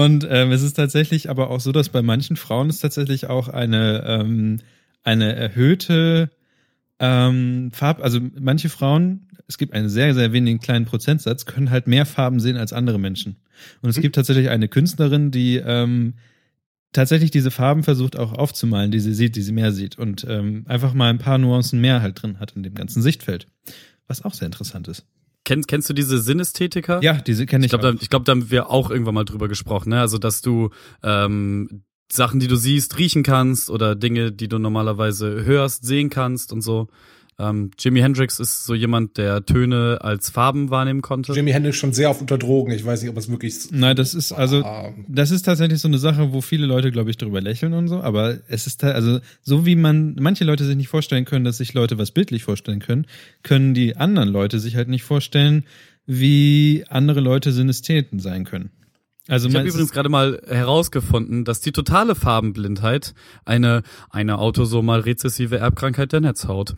[0.04, 3.48] und ähm, es ist tatsächlich aber auch so, dass bei manchen Frauen es tatsächlich auch
[3.48, 4.58] eine ähm,
[5.02, 6.30] eine erhöhte
[6.98, 11.86] ähm, Farb, also manche Frauen, es gibt einen sehr, sehr wenigen kleinen Prozentsatz, können halt
[11.86, 13.36] mehr Farben sehen als andere Menschen.
[13.80, 14.02] Und es Mhm.
[14.02, 16.14] gibt tatsächlich eine Künstlerin, die ähm,
[16.92, 20.64] tatsächlich diese Farben versucht auch aufzumalen, die sie sieht, die sie mehr sieht und ähm,
[20.68, 23.46] einfach mal ein paar Nuancen mehr halt drin hat in dem ganzen Sichtfeld.
[24.06, 25.06] Was auch sehr interessant ist.
[25.50, 27.02] Kennst, kennst du diese Sinnesthetiker?
[27.02, 27.78] Ja, diese kenne Ich ich.
[27.80, 29.98] glaube, da, ich glaub, da haben wir auch irgendwann mal drüber gesprochen, ne?
[30.00, 30.70] Also, dass du
[31.02, 36.52] ähm, Sachen, die du siehst, riechen kannst oder Dinge, die du normalerweise hörst, sehen kannst
[36.52, 36.86] und so.
[37.40, 41.32] Ähm, Jimi Hendrix ist so jemand, der Töne als Farben wahrnehmen konnte.
[41.32, 42.72] Jimi Hendrix schon sehr oft unter Drogen.
[42.72, 43.70] Ich weiß nicht, ob es wirklich.
[43.70, 44.92] Nein, das ist also Ah.
[45.08, 48.00] das ist tatsächlich so eine Sache, wo viele Leute, glaube ich, drüber lächeln und so,
[48.00, 51.72] aber es ist also so wie man manche Leute sich nicht vorstellen können, dass sich
[51.72, 53.06] Leute was bildlich vorstellen können,
[53.42, 55.64] können die anderen Leute sich halt nicht vorstellen,
[56.06, 58.70] wie andere Leute Synästheten sein können.
[59.28, 63.14] Also Ich habe übrigens gerade mal herausgefunden, dass die totale Farbenblindheit
[63.44, 66.74] eine, eine autosomal rezessive Erbkrankheit der Netzhaut.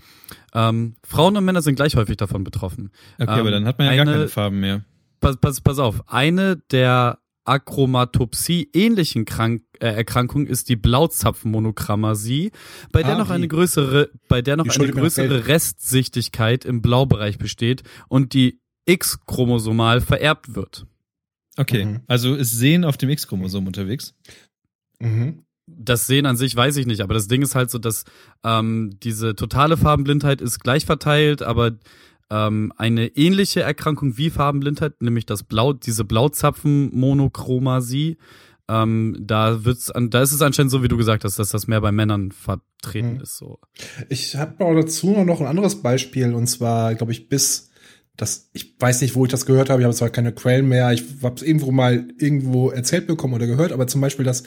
[0.53, 2.90] Ähm, Frauen und Männer sind gleich häufig davon betroffen.
[3.18, 4.84] okay, aber ähm, dann hat man ja gar eine- keine Farben mehr.
[5.20, 12.51] Pass, pass, pass auf, eine der Achromatopsie ähnlichen Krank äh, Erkrankungen ist die Blauzapfenmonochromasie,
[12.93, 15.47] bei der Ah, noch eine größere, bei der noch eine größere.
[15.49, 20.86] Restsichtigkeit im Blaubereich besteht und die X-chromosomal vererbt wird.
[21.57, 22.00] Okay, Mhm.
[22.07, 24.14] also ist Sehen auf dem X-Chromosom unterwegs.
[25.00, 25.44] Mhm.
[25.66, 28.05] Das Sehen an sich weiß ich nicht, aber das Ding ist halt so, dass
[28.44, 31.72] ähm, diese totale Farbenblindheit ist gleich verteilt, aber
[32.30, 38.16] ähm, eine ähnliche Erkrankung wie Farbenblindheit, nämlich das Blau, diese Blauzapfenmonochromasie,
[38.68, 41.66] ähm, da wird's an, da ist es anscheinend so, wie du gesagt hast, dass das
[41.66, 43.20] mehr bei Männern vertreten Mhm.
[43.20, 43.36] ist.
[43.36, 43.59] So.
[44.09, 47.70] Ich habe auch dazu noch ein anderes Beispiel und zwar, glaube ich, bis
[48.16, 50.92] das, ich weiß nicht, wo ich das gehört habe, ich habe zwar keine Quellen mehr,
[50.92, 54.42] ich habe es irgendwo mal irgendwo erzählt bekommen oder gehört, aber zum Beispiel, dass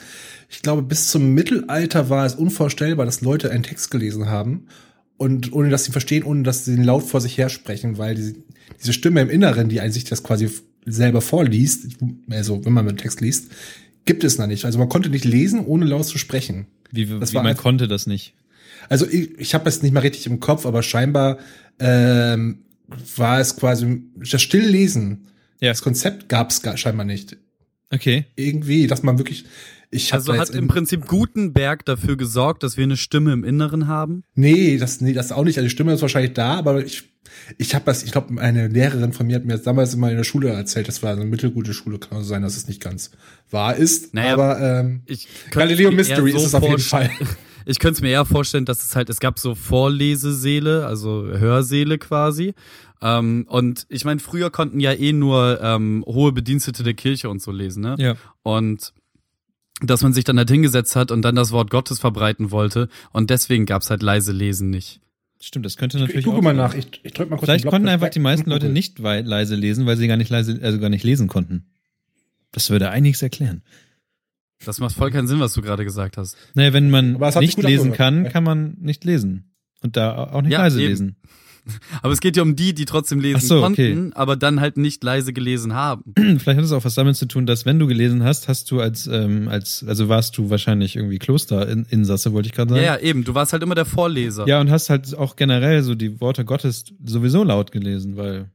[0.48, 4.66] ich glaube, bis zum Mittelalter war es unvorstellbar, dass Leute einen Text gelesen haben
[5.16, 8.14] und ohne dass sie verstehen, ohne dass sie den laut vor sich her sprechen, weil
[8.14, 8.34] diese,
[8.80, 10.48] diese Stimme im Inneren, die sich das quasi
[10.84, 11.88] selber vorliest,
[12.30, 13.50] also wenn man einen Text liest,
[14.04, 14.64] gibt es noch nicht.
[14.64, 16.66] Also man konnte nicht lesen, ohne laut zu sprechen.
[16.92, 18.34] Wie, wie man einfach- konnte das nicht.
[18.88, 21.38] Also ich, ich habe es nicht mal richtig im Kopf, aber scheinbar
[21.80, 22.58] ähm,
[23.16, 25.28] war es quasi das Stilllesen.
[25.60, 25.70] Ja.
[25.70, 27.36] Das Konzept gab es scheinbar nicht.
[27.92, 28.26] Okay.
[28.36, 29.44] Irgendwie, dass man wirklich.
[29.90, 34.24] Ich Also hat im Prinzip Gutenberg dafür gesorgt, dass wir eine Stimme im Inneren haben.
[34.34, 35.58] Nee, das, nee, das auch nicht.
[35.58, 37.04] Also die Stimme ist wahrscheinlich da, aber ich,
[37.56, 40.16] ich habe das, ich glaube, eine Lehrerin von mir hat mir das damals immer in
[40.16, 43.12] der Schule erzählt, das war eine mittelgute Schule, kann also sein, dass es nicht ganz
[43.50, 44.12] wahr ist.
[44.12, 47.10] Naja, aber ähm, Ich Galileo Mystery eher ist es auf jeden Fall.
[47.66, 51.98] Ich könnte es mir eher vorstellen, dass es halt, es gab so Vorleseseele, also Hörsäle
[51.98, 52.54] quasi.
[53.02, 57.42] Ähm, und ich meine, früher konnten ja eh nur ähm, hohe Bedienstete der Kirche und
[57.42, 57.96] so lesen, ne?
[57.98, 58.14] Ja.
[58.42, 58.94] Und
[59.82, 62.88] dass man sich dann halt hingesetzt hat und dann das Wort Gottes verbreiten wollte.
[63.12, 65.00] Und deswegen gab's halt leise Lesen nicht.
[65.38, 67.46] Stimmt, das könnte Ich, natürlich ich gucke auch mal nach, ich, ich drück mal kurz
[67.46, 70.58] Vielleicht den konnten einfach die meisten Leute nicht leise lesen, weil sie gar nicht leise,
[70.62, 71.66] also gar nicht lesen konnten.
[72.52, 73.62] Das würde einiges erklären.
[74.64, 76.36] Das macht voll keinen Sinn, was du gerade gesagt hast.
[76.54, 77.96] Naja, wenn man nicht lesen angehört.
[77.96, 78.30] kann, Ja.
[78.30, 79.52] kann man nicht lesen.
[79.82, 80.88] Und da auch nicht Ja, leise eben.
[80.88, 81.16] lesen.
[82.02, 85.02] Aber es geht ja um die, die trotzdem lesen so, konnten, aber dann halt nicht
[85.02, 86.04] leise gelesen haben.
[86.16, 88.80] Vielleicht hat es auch was damit zu tun, dass wenn du gelesen hast, hast du
[88.80, 93.02] als, ähm, als, also warst du wahrscheinlich irgendwie Klosterinsasse, wollte ich gerade Ja, sagen.
[93.04, 93.24] ja, eben.
[93.24, 94.46] Du warst halt immer der Vorleser.
[94.46, 98.48] Ja, und hast halt auch generell so die Worte Gottes sowieso laut gelesen, weil.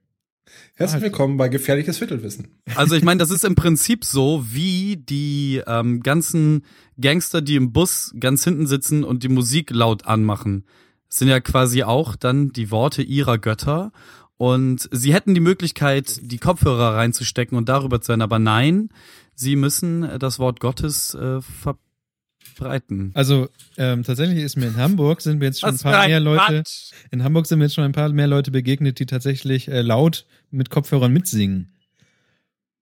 [0.76, 2.48] Herzlich willkommen bei Gefährliches Viertelwissen.
[2.76, 6.66] Also ich meine, das ist im Prinzip so wie die ähm, ganzen
[7.00, 10.66] Gangster, die im Bus ganz hinten sitzen und die Musik laut anmachen.
[11.08, 13.92] Das sind ja quasi auch dann die Worte ihrer Götter.
[14.38, 18.90] Und sie hätten die Möglichkeit, die Kopfhörer reinzustecken und darüber zu hören, aber nein,
[19.36, 23.12] sie müssen das Wort Gottes äh, verbreiten.
[23.14, 26.10] Also ähm, tatsächlich ist mir in Hamburg sind wir jetzt schon ein Was paar ein
[26.10, 26.44] mehr Leute.
[26.44, 26.92] Quatsch.
[27.12, 30.26] In Hamburg sind mir jetzt schon ein paar mehr Leute begegnet, die tatsächlich äh, laut
[30.52, 31.72] mit Kopfhörern mitsingen.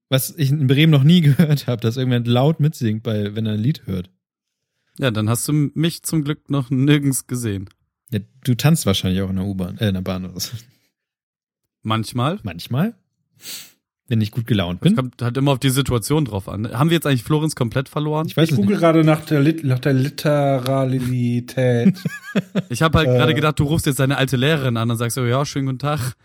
[0.10, 3.54] Was ich in Bremen noch nie gehört habe, dass irgendjemand laut mitsingt, bei, wenn er
[3.54, 4.10] ein Lied hört.
[4.98, 7.70] Ja, dann hast du mich zum Glück noch nirgends gesehen.
[8.12, 10.58] Ja, du tanzt wahrscheinlich auch in der U-Bahn, äh, in der Bahn oder so.
[11.84, 12.40] Manchmal.
[12.44, 12.96] Manchmal.
[14.08, 14.96] Wenn ich gut gelaunt Es bin.
[14.96, 16.68] kommt halt immer auf die Situation drauf an.
[16.74, 18.26] Haben wir jetzt eigentlich Florenz komplett verloren?
[18.28, 18.80] Ich weiß Ich google nicht.
[18.80, 21.98] gerade nach der, Lit nach der Literalität.
[22.70, 23.12] Ich habe halt Äh.
[23.18, 25.80] gerade gedacht, du rufst jetzt deine alte Lehrerin an und sagst so, ja, schönen guten
[25.80, 26.16] Tag.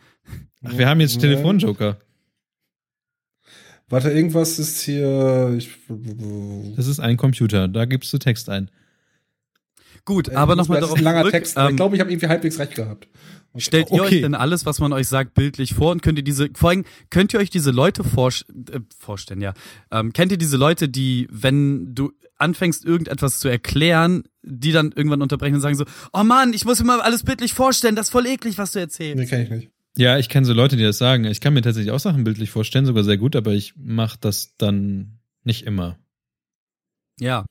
[0.65, 1.99] Ach, wir haben jetzt Telefonjoker.
[3.89, 5.55] Warte, irgendwas ist hier.
[5.59, 5.71] Ich,
[6.77, 8.71] Das ist ein Computer, da gibst du Text ein.
[10.07, 12.11] Gut, aber nochmal das darauf ist ein langer zurück, Text, ähm, ich glaube, ich habe
[12.11, 13.09] irgendwie halbwegs recht gehabt.
[13.57, 14.17] Stellt ihr Okay.
[14.17, 16.85] euch denn alles, was man euch sagt, bildlich vor und könnt ihr diese, vor allem,
[17.09, 19.55] könnt ihr euch diese Leute vor, äh, vorstellen, ja.
[19.91, 25.23] Ähm, kennt ihr diese Leute, die, wenn du anfängst, irgendetwas zu erklären, die dann irgendwann
[25.23, 28.13] unterbrechen und sagen so, oh Mann, ich muss mir mal alles bildlich vorstellen, das ist
[28.13, 29.17] voll eklig, was du erzählst.
[29.17, 29.71] Nee, kenne ich nicht.
[29.97, 31.25] Ja, ich kenne so Leute, die das sagen.
[31.25, 34.57] Ich kann mir tatsächlich auch Sachen bildlich vorstellen, sogar sehr gut, aber ich mache das
[34.57, 35.99] dann nicht immer.
[37.21, 37.47] Ja,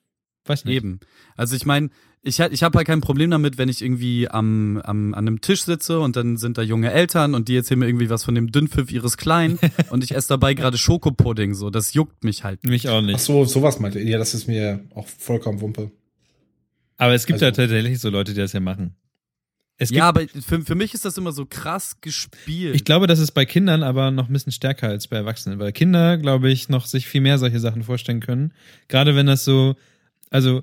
[0.46, 0.74] Weiß nicht.
[0.76, 1.00] Eben.
[1.36, 1.88] Also ich meine,
[2.20, 5.62] ich, ich habe halt kein Problem damit, wenn ich irgendwie am, am, an einem Tisch
[5.62, 8.52] sitze und dann sind da junge Eltern und die erzählen mir irgendwie was von dem
[8.52, 9.58] Dünnpfiff ihres Kleinen
[9.90, 11.70] und ich esse dabei gerade Schokopudding, so.
[11.70, 12.62] Das juckt mich halt.
[12.64, 13.20] Mich auch Ach nicht.
[13.20, 14.08] so, sowas meinte ich.
[14.08, 15.90] Ja, das ist mir auch vollkommen Wumpe.
[16.98, 18.96] Aber es gibt Also- ja tatsächlich so Leute, die das ja machen.
[19.76, 22.76] Es gibt, Ja, aber für, für mich ist das immer so krass gespielt.
[22.76, 25.72] ich glaube, das ist bei Kindern aber noch ein bisschen stärker als bei Erwachsenen, weil
[25.72, 28.52] Kinder, glaube ich, noch sich viel mehr solche Sachen vorstellen können.
[28.88, 29.74] Gerade wenn das so,
[30.30, 30.62] also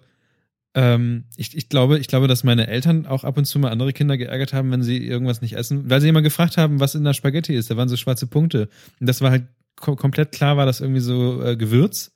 [0.74, 3.92] ähm, ich, ich glaube, ich glaube, dass meine Eltern auch ab und zu mal andere
[3.92, 7.04] Kinder geärgert haben, wenn sie irgendwas nicht essen, weil sie immer gefragt haben, was in
[7.04, 7.70] der Spaghetti ist.
[7.70, 9.44] Da waren so schwarze Punkte und das war halt
[9.76, 12.14] ko komplett klar, war das irgendwie so äh, Gewürz.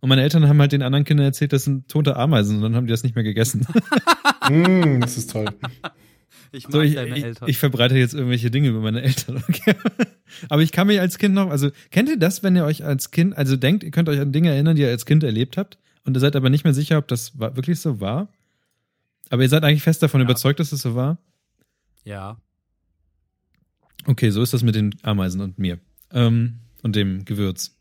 [0.00, 2.76] Und meine Eltern haben halt den anderen Kindern erzählt, das sind tote Ameisen und dann
[2.76, 3.66] haben die das nicht mehr gegessen.
[4.48, 5.46] mm, das ist toll.
[6.56, 7.48] Ich mag So, ich, deine Eltern.
[7.48, 9.42] ich verbreite jetzt irgendwelche Dinge über meine Eltern.
[9.48, 9.74] Okay?
[10.48, 13.10] Aber ich kann mich als Kind noch, also kennt ihr das, wenn ihr euch als
[13.10, 15.78] Kind, also denkt, ihr könnt euch an Dinge erinnern, die ihr als Kind erlebt habt
[16.04, 18.28] und ihr seid aber nicht mehr sicher, ob das wirklich so war?
[19.30, 20.24] Aber ihr seid eigentlich fest davon Ja.
[20.24, 21.18] überzeugt, dass es so war?
[22.04, 22.38] ja.
[24.08, 25.80] Okay, so ist das mit den Ameisen und mir.
[26.12, 27.75] Ähm, und dem Gewürz.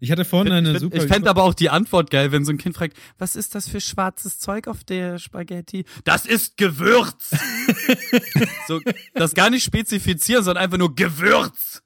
[0.00, 0.96] Ich hatte vorhin eine ich super.
[0.96, 3.68] ich fände aber auch die Antwort geil, wenn so ein Kind fragt, was ist das
[3.68, 5.84] für schwarzes Zeug auf der Spaghetti?
[6.04, 7.30] Das ist Gewürz!
[8.68, 8.80] so,
[9.14, 11.82] das gar nicht spezifizieren, sondern einfach nur Gewürz!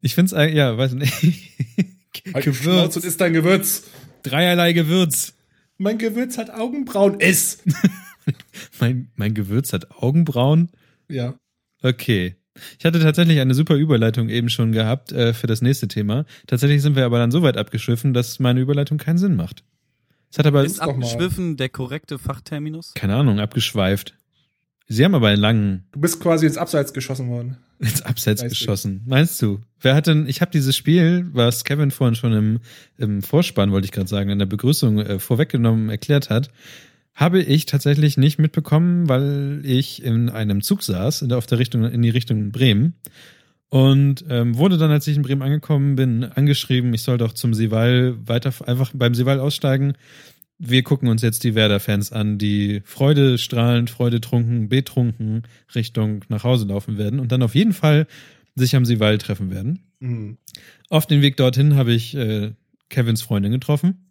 [0.00, 1.12] ich finde es, ja, weiß nicht.
[2.34, 3.84] Halt Schnauze und isst dein Gewürz.
[4.22, 5.34] Dreierlei Gewürz.
[5.78, 7.20] Mein Gewürz hat Augenbrauen.
[7.20, 7.62] Iss!
[8.78, 10.70] Mein, mein Gewürz hat Augenbrauen.
[11.08, 11.34] Ja.
[11.82, 12.36] Okay.
[12.78, 16.24] Ich hatte tatsächlich eine super Überleitung eben schon gehabt äh, für das nächste Thema.
[16.46, 19.62] Tatsächlich sind wir aber dann so weit abgeschwiffen, dass meine Überleitung keinen Sinn macht.
[20.32, 20.92] Es hat aber, Ist doch mal.
[20.94, 22.94] abgeschwiffen der korrekte Fachterminus?
[22.94, 24.14] keine Ahnung, abgeschweift.
[24.88, 27.56] Sie haben aber einen langen Du bist quasi ins Abseits geschossen worden.
[27.78, 28.58] ins Abseits Geistig.
[28.58, 29.02] geschossen.
[29.06, 29.60] Meinst du?
[29.80, 32.60] Wer hat denn, ich habe dieses Spiel, was Kevin vorhin schon im,
[32.98, 36.50] im Vorspann, wollte ich gerade sagen, in der Begrüßung äh, vorweggenommen erklärt hat,
[37.14, 42.02] habe ich tatsächlich nicht mitbekommen, weil ich in einem Zug saß, auf der Richtung, in
[42.02, 42.94] die Richtung Bremen.
[43.68, 47.54] Und ähm, wurde dann, als ich in Bremen angekommen bin, angeschrieben, ich soll doch zum
[47.54, 49.94] Sival weiter, einfach beim Sival aussteigen.
[50.58, 55.44] Wir gucken uns jetzt die Werder-Fans an, die freudestrahlend, freudetrunken, betrunken
[55.74, 58.06] Richtung nach Hause laufen werden und dann auf jeden Fall
[58.56, 59.78] sich am Sival treffen werden.
[60.00, 60.36] Mhm.
[60.88, 62.52] Auf dem Weg dorthin habe ich äh,
[62.88, 64.09] Kevins Freundin getroffen.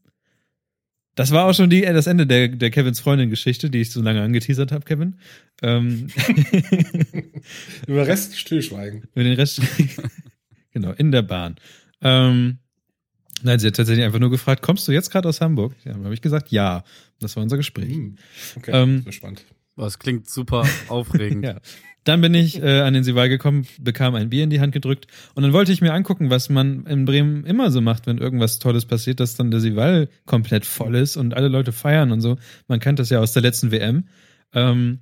[1.19, 4.01] Das war auch schon die, äh, das Ende der, der Kevins Freundin-Geschichte, die ich so
[4.01, 5.17] lange angeteasert habe, Kevin.
[5.61, 6.07] Ähm,
[7.87, 9.03] Über den Rest stillschweigen.
[9.13, 9.61] Für den Rest,
[10.71, 11.57] genau, in der Bahn.
[12.01, 12.59] Ähm,
[13.43, 15.75] nein, sie hat tatsächlich einfach nur gefragt, kommst du jetzt gerade aus Hamburg?
[15.83, 16.85] Ja, dann habe ich gesagt, ja.
[17.19, 17.97] Das war unser Gespräch.
[17.97, 18.15] Mhm.
[18.55, 19.43] Okay, Ähm, spannend.
[19.75, 21.43] Boah, Das klingt super aufregend.
[21.43, 21.59] Ja.
[22.03, 25.07] Dann bin ich äh, an den Sival gekommen, bekam ein Bier in die Hand gedrückt
[25.35, 28.59] und dann wollte ich mir angucken, was man in Bremen immer so macht, wenn irgendwas
[28.59, 32.37] Tolles passiert, dass dann der Sival komplett voll ist und alle Leute feiern und so.
[32.67, 34.05] Man kennt das ja aus der letzten WM.
[34.53, 34.99] Ähm,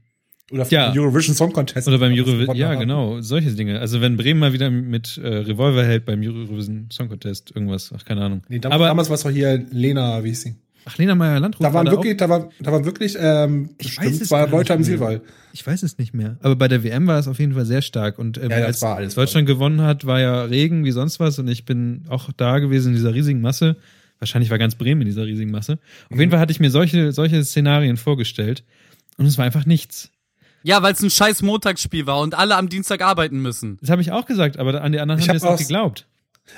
[0.51, 0.89] Oder ja.
[0.89, 1.87] beim Eurovision Song Contest.
[1.87, 2.79] oder beim Eurovision, ja haben.
[2.79, 3.79] genau, solche Dinge.
[3.79, 8.05] Also wenn Bremen mal wieder mit äh, Revolver hält beim Eurovision Song Contest, irgendwas, ach
[8.05, 8.41] keine Ahnung.
[8.49, 10.55] Nee, dam Aber damals war es doch hier Lena, wie hieß sie?
[10.87, 13.97] Ach Lena Meyer Landrut Da waren war wirklich, da war, da waren wirklich ähm, Ich
[13.97, 14.83] weiß es zwei Leute am.
[14.83, 15.21] Silwall.
[15.53, 16.37] Ich weiß es nicht mehr.
[16.41, 18.65] Aber bei der WM war es auf jeden Fall sehr stark und ähm, Ja, das
[18.67, 22.03] als war alles Deutschland gewonnen hat, war ja Regen wie sonst was und ich bin
[22.09, 23.75] auch da gewesen in dieser riesigen Masse.
[24.19, 25.73] Wahrscheinlich war ganz Bremen in dieser riesigen Masse.
[26.05, 26.19] Auf Mhm.
[26.19, 28.63] jeden Fall hatte ich mir solche solche Szenarien vorgestellt
[29.17, 30.09] und es war einfach nichts.
[30.63, 33.77] Ja, weil es ein scheiß Montagsspiel war und alle am Dienstag arbeiten müssen.
[33.79, 35.67] Das habe ich auch gesagt, aber an die anderen Ich haben hab mir das nicht
[35.69, 36.07] geglaubt.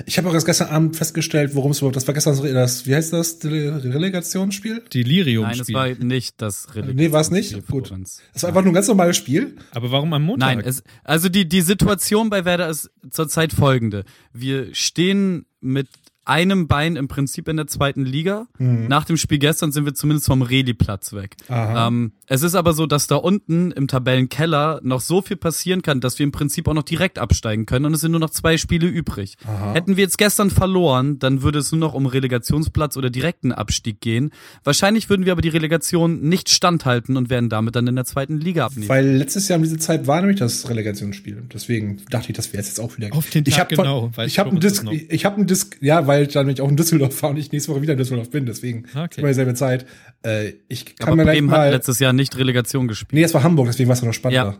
[0.06, 2.86] Ich habe auch erst gestern Abend festgestellt, worum es überhaupt, das war gestern so- das,
[2.86, 4.84] wie heißt das, Relegationsspiel?
[4.94, 5.76] Die Lirium Nein, es spiel.
[5.76, 6.96] war nicht das Religion.
[6.96, 7.68] Nee, war's nicht?
[7.68, 7.92] Gut.
[8.34, 9.56] Das war einfach nur ein ganz normales Spiel.
[9.72, 10.56] Aber warum am Montag?
[10.58, 14.06] Nein, es, also die, die Situation bei Werder ist zurzeit folgende.
[14.34, 15.88] Wir stehen mit
[16.30, 18.48] einem Bein im Prinzip in der zweiten Liga.
[18.60, 21.36] Nach dem Spiel gestern sind wir zumindest vom Reli-Platz weg.
[21.50, 26.00] Ähm, es ist aber so, dass da unten im Tabellenkeller noch so viel passieren kann,
[26.02, 28.58] dass wir im Prinzip auch noch direkt absteigen können und es sind nur noch zwei
[28.58, 29.38] Spiele übrig.
[29.46, 29.74] Aha.
[29.74, 34.00] Hätten wir jetzt gestern verloren, dann würde es nur noch um Relegationsplatz oder direkten Abstieg
[34.02, 34.32] gehen.
[34.64, 38.40] Wahrscheinlich würden wir aber die Relegation nicht standhalten und werden damit dann in der zweiten
[38.40, 38.90] Liga abnehmen.
[38.90, 41.44] Weil letztes Jahr um diese Zeit war nämlich das Relegationsspiel.
[41.54, 43.08] Deswegen dachte ich, das wäre jetzt auch wieder.
[43.14, 45.26] Auf den ich Tag hab von- genau, Ich habe ich einen doch, ist Disk, ich
[45.26, 47.52] habe einen Disk, ja, weil halt dann, wenn ich auch in Düsseldorf fahre und ich
[47.52, 48.46] nächste Woche wieder in Düsseldorf bin.
[48.46, 49.20] Deswegen Okay.
[49.22, 49.86] immer dieselbe Zeit.
[50.24, 51.70] Äh, ich kann Aber mir Bremen hat mal.
[51.72, 53.14] letztes Jahr nicht Relegation gespielt.
[53.14, 54.52] Nee, es war Hamburg, deswegen war es noch spannender.
[54.52, 54.58] Ja.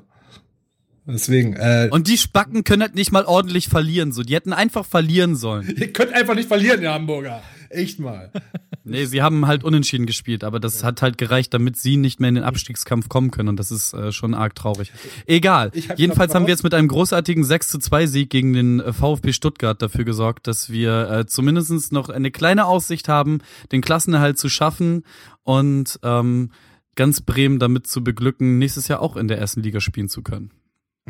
[1.12, 4.12] Deswegen, äh, Und die Spacken können halt nicht mal ordentlich verlieren.
[4.12, 5.68] So, die hätten einfach verlieren sollen.
[5.78, 7.42] ihr könnt einfach nicht verlieren, ihr Hamburger.
[7.70, 8.32] Echt mal.
[8.86, 12.30] Nee, sie haben halt unentschieden gespielt, aber das hat halt gereicht, damit sie nicht mehr
[12.30, 13.50] in den Abstiegskampf kommen können.
[13.50, 14.92] Und das ist äh, schon arg traurig.
[15.28, 15.72] Egal.
[15.90, 18.92] Hab Jedenfalls haben wir jetzt mit einem großartigen 6 zu 2 Sieg gegen den äh,
[18.92, 23.40] VfB Stuttgart dafür gesorgt, dass wir äh, zumindest noch eine kleine Aussicht haben,
[23.72, 25.04] den Klassenerhalt zu schaffen
[25.44, 26.52] und ähm,
[26.96, 30.52] ganz Bremen damit zu beglücken, nächstes Jahr auch in der ersten Liga spielen zu können.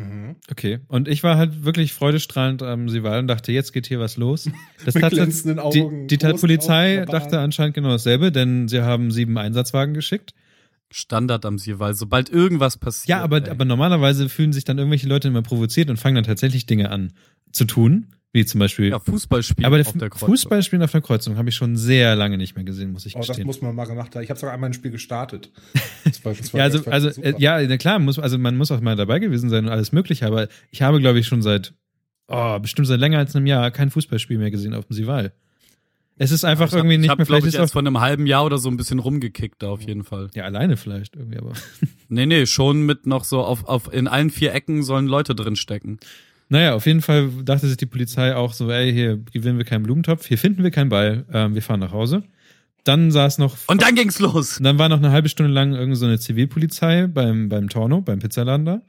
[0.00, 0.36] Mhm.
[0.50, 0.80] Okay.
[0.88, 4.48] Und ich war halt wirklich freudestrahlend am Sival und dachte, jetzt geht hier was los.
[4.84, 8.80] Das Mit glänzenden die, Augen, die großen Polizei Augen, dachte anscheinend genau dasselbe, denn sie
[8.80, 10.32] haben sieben Einsatzwagen geschickt.
[10.90, 13.08] Standard am Sierwald, sobald irgendwas passiert.
[13.08, 13.50] Ja, aber, ey.
[13.50, 17.12] aber normalerweise fühlen sich dann irgendwelche Leute immer provoziert und fangen dann tatsächlich Dinge an
[17.52, 18.90] zu tun, wie zum Beispiel.
[18.90, 20.28] ja, Fußballspiel aber auf der Kreuzung.
[20.28, 23.18] Fußballspielen auf der Kreuzung habe ich schon sehr lange nicht mehr gesehen, muss ich Oh,
[23.18, 23.46] das gestehen.
[23.46, 24.22] muss man mal gemacht haben.
[24.22, 25.50] Ich habe sogar einmal ein Spiel gestartet.
[26.04, 28.56] Das war, das war, ja, also, das also äh, ja, na klar, muss, also man
[28.56, 31.42] muss auch mal dabei gewesen sein und alles Mögliche, aber ich habe, glaube ich, schon
[31.42, 31.74] seit,
[32.28, 35.32] oh, bestimmt seit länger als einem Jahr kein Fußballspiel mehr gesehen auf dem Sival.
[36.16, 37.82] Es ist einfach hab, irgendwie nicht ich hab, mehr, vielleicht ich, ist erst auch, vor
[37.82, 40.28] einem halben Jahr oder so ein bisschen rumgekickt da auf jeden Fall.
[40.34, 41.52] ja, alleine vielleicht irgendwie, aber.
[42.08, 45.56] Nee, nee, schon mit noch so auf, auf in allen vier Ecken sollen Leute drin
[45.56, 45.98] stecken.
[46.50, 49.84] Naja, auf jeden Fall dachte sich die Polizei auch so, ey, hier gewinnen wir keinen
[49.84, 52.24] Blumentopf, hier finden wir keinen Ball, ähm, wir fahren nach Hause.
[52.84, 54.58] Dann saß noch, Und dann ging's los.
[54.62, 58.18] dann war noch eine halbe Stunde lang irgend so eine Zivilpolizei beim, beim Torno, beim
[58.18, 58.82] Pizzaladen da.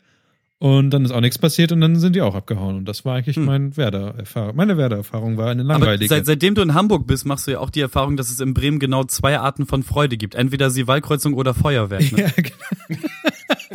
[0.58, 2.78] Und dann ist auch nichts passiert und dann sind die auch abgehauen.
[2.78, 3.46] Und das war eigentlich Hm.
[3.46, 4.56] mein Werder-Erfahrung.
[4.56, 6.08] Meine Werder-Erfahrung war eine Aber langweilige.
[6.08, 8.54] seit, seitdem du in Hamburg bist, machst du ja auch die Erfahrung, dass es in
[8.54, 10.36] Bremen genau zwei Arten von Freude gibt.
[10.36, 12.12] Entweder Sivalkreuzung oder Feuerwerk.
[12.12, 12.22] Ne?
[12.22, 13.02] ja, genau.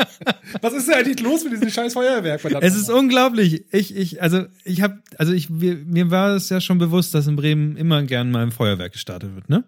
[0.60, 2.40] Was ist denn eigentlich los mit diesem scheiß Feuerwerk?
[2.40, 3.64] verdammt Es ist unglaublich.
[3.72, 7.26] Ich, ich, also ich habe, also ich, wir, mir war es ja schon bewusst, dass
[7.26, 9.64] in Bremen immer gern mal ein Feuerwerk gestartet wird, ne?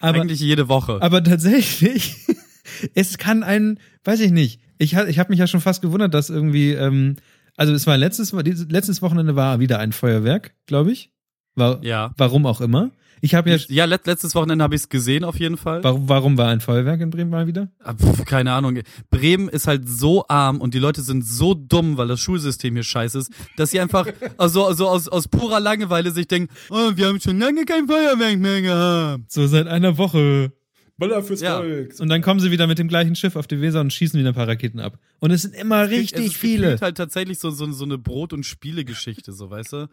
[0.00, 1.02] Aber, Eigentlich jede Woche.
[1.02, 2.14] aber tatsächlich,
[2.94, 4.60] es kann ein, weiß ich nicht.
[4.78, 7.16] Ich, ich habe mich ja schon fast gewundert, dass irgendwie, ähm,
[7.56, 11.10] also es war letztes, letztes Wochenende war wieder ein Feuerwerk, glaube ich.
[11.56, 12.14] War, ja.
[12.16, 12.92] Warum auch immer.
[13.20, 15.82] Ich habe ja, Ja, let, letztes Wochenende habe ich es gesehen auf jeden Fall.
[15.84, 17.68] warum, warum war ein Feuerwerk in Bremen mal wieder?
[17.82, 18.80] Ah, pf, keine Ahnung.
[19.10, 22.82] Bremen ist halt so arm und die Leute sind so dumm, weil das Schulsystem hier
[22.82, 24.06] scheiße ist, dass sie einfach
[24.38, 28.38] also, also aus, aus purer Langeweile sich denken, oh, wir haben schon lange kein Feuerwerk
[28.38, 29.30] mehr gehabt.
[29.32, 30.52] So seit einer Woche.
[30.98, 31.58] Böller fürs Ja.
[31.58, 31.94] Volk.
[32.00, 34.30] Und dann kommen sie wieder mit dem gleichen Schiff auf die Weser und schießen wieder
[34.30, 34.98] ein paar Raketen ab.
[35.20, 36.62] Und es sind immer es richtig ist viele.
[36.62, 39.88] gefühlt halt tatsächlich so, so, so eine Brot- und Spielegeschichte, so, weißt du?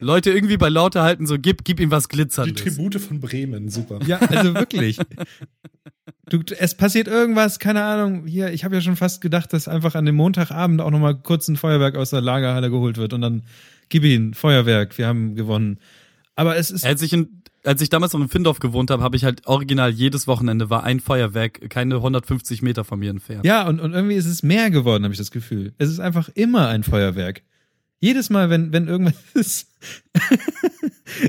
[0.00, 2.62] Leute irgendwie bei Lauter halten so, gib, gib ihm was Die Glitzerndes.
[2.62, 4.00] Tribute von Bremen, super.
[4.06, 4.98] Ja, also wirklich.
[6.30, 8.26] Du, es passiert irgendwas, keine Ahnung.
[8.26, 11.48] Hier, ich habe ja schon fast gedacht, dass einfach an dem Montagabend auch nochmal kurz
[11.48, 13.42] ein Feuerwerk aus der Lagerhalle geholt wird und dann
[13.88, 15.78] gib ihn, Feuerwerk, wir haben gewonnen.
[16.34, 19.16] Aber es ist, Als ich, in, als ich damals noch in Findorf gewohnt habe, habe
[19.16, 23.44] ich halt original jedes Wochenende war ein Feuerwerk, keine 150 Meter von mir entfernt.
[23.44, 25.74] ja, und, und irgendwie ist es mehr geworden, habe ich das Gefühl.
[25.78, 27.42] Es ist einfach immer ein Feuerwerk.
[28.00, 29.68] Jedes Mal, wenn, wenn irgendwas ist,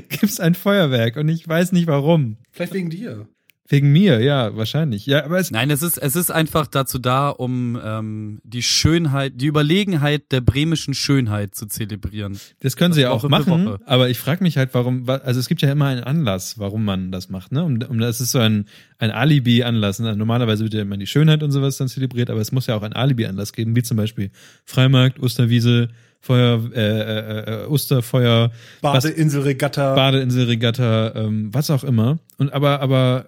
[0.08, 2.36] gibt's ein Feuerwerk und ich weiß nicht warum.
[2.50, 3.28] Vielleicht wegen dir.
[3.68, 5.06] Wegen mir, ja, wahrscheinlich.
[5.06, 9.32] Ja, aber es, Nein, es ist, es ist einfach dazu da, um ähm, die Schönheit,
[9.36, 12.38] die Überlegenheit der bremischen Schönheit zu zelebrieren.
[12.60, 15.06] Das können sie ja Das auch Woche für machen, aber ich frage mich halt, warum,
[15.06, 17.64] wa- also es gibt ja immer einen Anlass, warum man das macht, ne?
[17.64, 18.66] Und, und das ist so ein,
[18.98, 19.98] ein Alibi-Anlass.
[19.98, 20.14] Ne?
[20.16, 22.82] Normalerweise wird ja immer die Schönheit und sowas dann zelebriert, aber es muss ja auch
[22.82, 24.30] einen Alibi-Anlass geben, wie zum Beispiel
[24.64, 25.88] Freimarkt, Osterwiese,
[26.20, 28.50] Feuer, äh, äh, äh, Osterfeuer,
[28.80, 29.94] Badeinselregatta.
[29.94, 32.18] Badeinselregatta, ähm, was auch immer.
[32.38, 33.26] Und aber, aber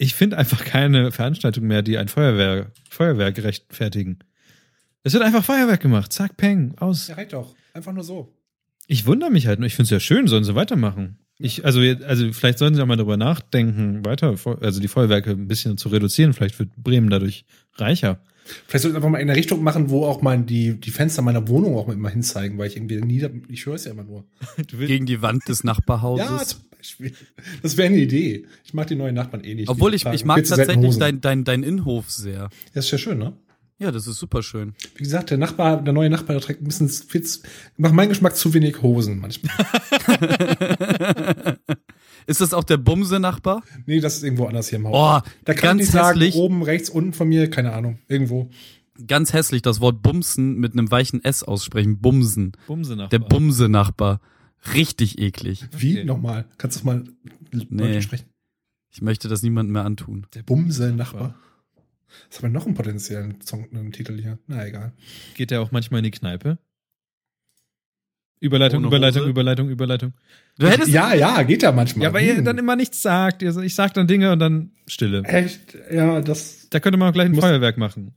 [0.00, 4.18] ich finde einfach keine Veranstaltung mehr, die ein Feuerwehr, Feuerwerk rechtfertigen.
[5.02, 6.10] Es wird einfach Feuerwerk gemacht.
[6.10, 7.08] Zack, peng, aus.
[7.08, 7.54] ja, reicht doch.
[7.74, 8.34] Einfach nur so.
[8.86, 9.66] Ich wundere mich halt nur.
[9.66, 11.18] Ich finde es ja schön, sollen sie weitermachen.
[11.38, 15.48] Ich, also, also vielleicht sollten sie auch mal darüber nachdenken, weiter, also die Feuerwerke ein
[15.48, 16.32] bisschen zu reduzieren.
[16.32, 17.44] Vielleicht wird Bremen dadurch
[17.74, 18.20] reicher.
[18.68, 21.20] Vielleicht sollten wir einfach mal in eine Richtung machen, wo auch mal die, die Fenster
[21.20, 24.24] meiner Wohnung auch mal hinzeigen, weil ich irgendwie nie, ich höre es ja immer nur.
[24.66, 26.52] Gegen die Wand des Nachbarhauses.
[26.52, 27.12] Ja, Beispiel.
[27.62, 28.46] Das wäre eine Idee.
[28.64, 29.68] Ich mag die neuen Nachbarn eh nicht.
[29.68, 31.20] Obwohl ich, ich mag tatsächlich Hosen.
[31.20, 32.48] dein, dein, Innenhof sehr.
[32.74, 33.34] Das ist ja schön, ne?
[33.78, 34.74] Ja, das ist super schön.
[34.96, 37.40] Wie gesagt, der Nachbar, der neue Nachbar, der trägt ein bisschen viel, zu-
[37.78, 39.54] nach meinem Geschmack zu wenig Hosen manchmal.
[42.26, 43.62] Ist das auch der Bumse-Nachbar?
[43.86, 45.22] nee, das ist irgendwo anders hier im Haus.
[45.24, 46.34] Oh, da kann ganz ich nicht sagen, hässlich.
[46.36, 48.50] oben, rechts, unten von mir, keine Ahnung, irgendwo.
[49.06, 51.98] Ganz hässlich, das Wort Bumsen mit einem weichen S aussprechen.
[52.00, 52.52] Bumsen.
[52.66, 53.08] Bumse nach.
[53.08, 54.20] Der Bumse-Nachbar.
[54.74, 55.66] Richtig eklig.
[55.76, 55.96] Wie?
[55.98, 56.04] Okay.
[56.04, 56.44] Nochmal.
[56.58, 57.04] Kannst du das mal
[57.70, 58.02] nee.
[58.02, 58.26] sprechen?
[58.92, 60.26] Ich möchte das niemandem mehr antun.
[60.34, 61.34] Der Bumse Nachbar.
[62.28, 64.38] Was haben wir noch einen potenziellen Song, einen Titel hier?
[64.48, 64.92] Na egal.
[65.34, 66.58] Geht der auch manchmal in die Kneipe?
[68.40, 69.30] Überleitung, Ohne Überleitung, Hose?
[69.30, 70.12] Überleitung, Überleitung.
[70.58, 72.04] Du hättest Ja, ja, geht ja manchmal.
[72.04, 72.44] Ja, weil ihr Hm.
[72.44, 73.42] dann immer nichts sagt.
[73.42, 75.22] Ich sag dann Dinge und dann Stille.
[75.24, 75.76] Echt?
[75.92, 76.68] Ja, das.
[76.70, 78.14] Da könnte man auch gleich ein Feuerwerk machen.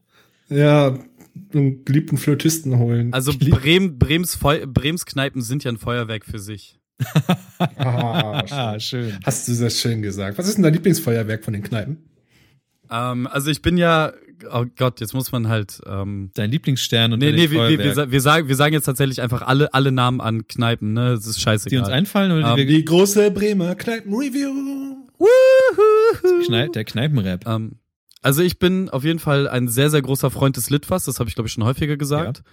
[0.48, 0.98] Ja,
[1.54, 3.14] einen geliebten Flötisten holen.
[3.14, 6.80] Also Bremen, Brems, Feu Brems Kneipen sind ja ein Feuerwerk für sich.
[7.60, 9.10] Ah, Ah, schön.
[9.12, 9.20] schön.
[9.26, 10.38] Hast du das schön gesagt.
[10.38, 11.98] Was ist denn dein Lieblingsfeuerwerk von den Kneipen?
[12.92, 14.14] Ähm, also ich bin ja,
[14.52, 15.82] oh Gott, jetzt muss man halt.
[15.88, 19.42] Ähm, Dein Lieblingsstern und nee, nee, wir, wir, wir, sagen, wir sagen jetzt tatsächlich einfach
[19.42, 21.12] alle, alle Namen an Kneipen, ne?
[21.16, 21.78] Das ist scheißegal.
[21.80, 25.08] die uns einfallen oder Ähm, die wir Die große Bremer Kneipen-Review.
[26.46, 27.48] Knei der Kneipenrap?
[27.48, 27.74] Ähm,
[28.24, 31.30] also ich bin auf jeden Fall ein sehr, sehr großer Freund des Litfass, das habe
[31.30, 32.44] ich glaube ich schon häufiger gesagt.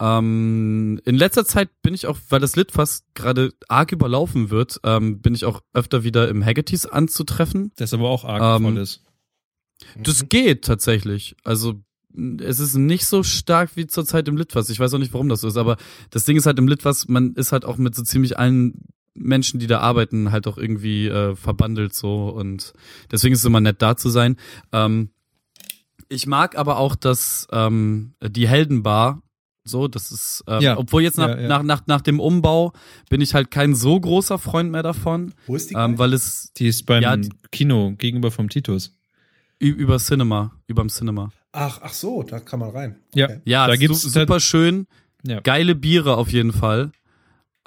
[0.00, 5.20] Ähm, in letzter Zeit bin ich auch, weil das Litfass gerade arg überlaufen wird, ähm,
[5.20, 7.72] bin ich auch öfter wieder im Haggertys anzutreffen.
[7.76, 9.04] Das aber auch arg ähm, voll ist.
[9.96, 11.36] Das geht tatsächlich.
[11.44, 11.82] Also
[12.40, 14.70] es ist nicht so stark wie zurzeit im Litfass.
[14.70, 15.76] Ich weiß auch nicht, warum das so ist, aber
[16.10, 18.86] das Ding ist halt im Litfass, man ist halt auch mit so ziemlich allen
[19.20, 22.72] Menschen, die da arbeiten, halt auch irgendwie äh, verbandelt so und
[23.10, 24.36] deswegen ist es immer nett da zu sein.
[24.72, 25.10] Ähm,
[26.08, 29.22] ich mag aber auch das ähm, die Heldenbar.
[29.64, 30.78] So, das ist, ähm, Ja.
[30.78, 31.48] obwohl jetzt nach, Ja, ja.
[31.48, 32.72] nach nach nach dem Umbau
[33.10, 35.74] bin ich halt kein so großer Freund mehr davon, Wo ist die?
[35.74, 38.94] ähm, weil es Die ist beim ja, die- Kino gegenüber vom Titus.
[39.60, 41.32] über Cinema, überm Cinema.
[41.52, 42.96] ach, ach so, da kann man rein.
[43.14, 43.26] Ja.
[43.26, 43.40] Okay.
[43.44, 44.86] Ja, Da da gibt's super schön,
[45.26, 45.40] Ja.
[45.40, 46.92] geile Biere auf jeden Fall.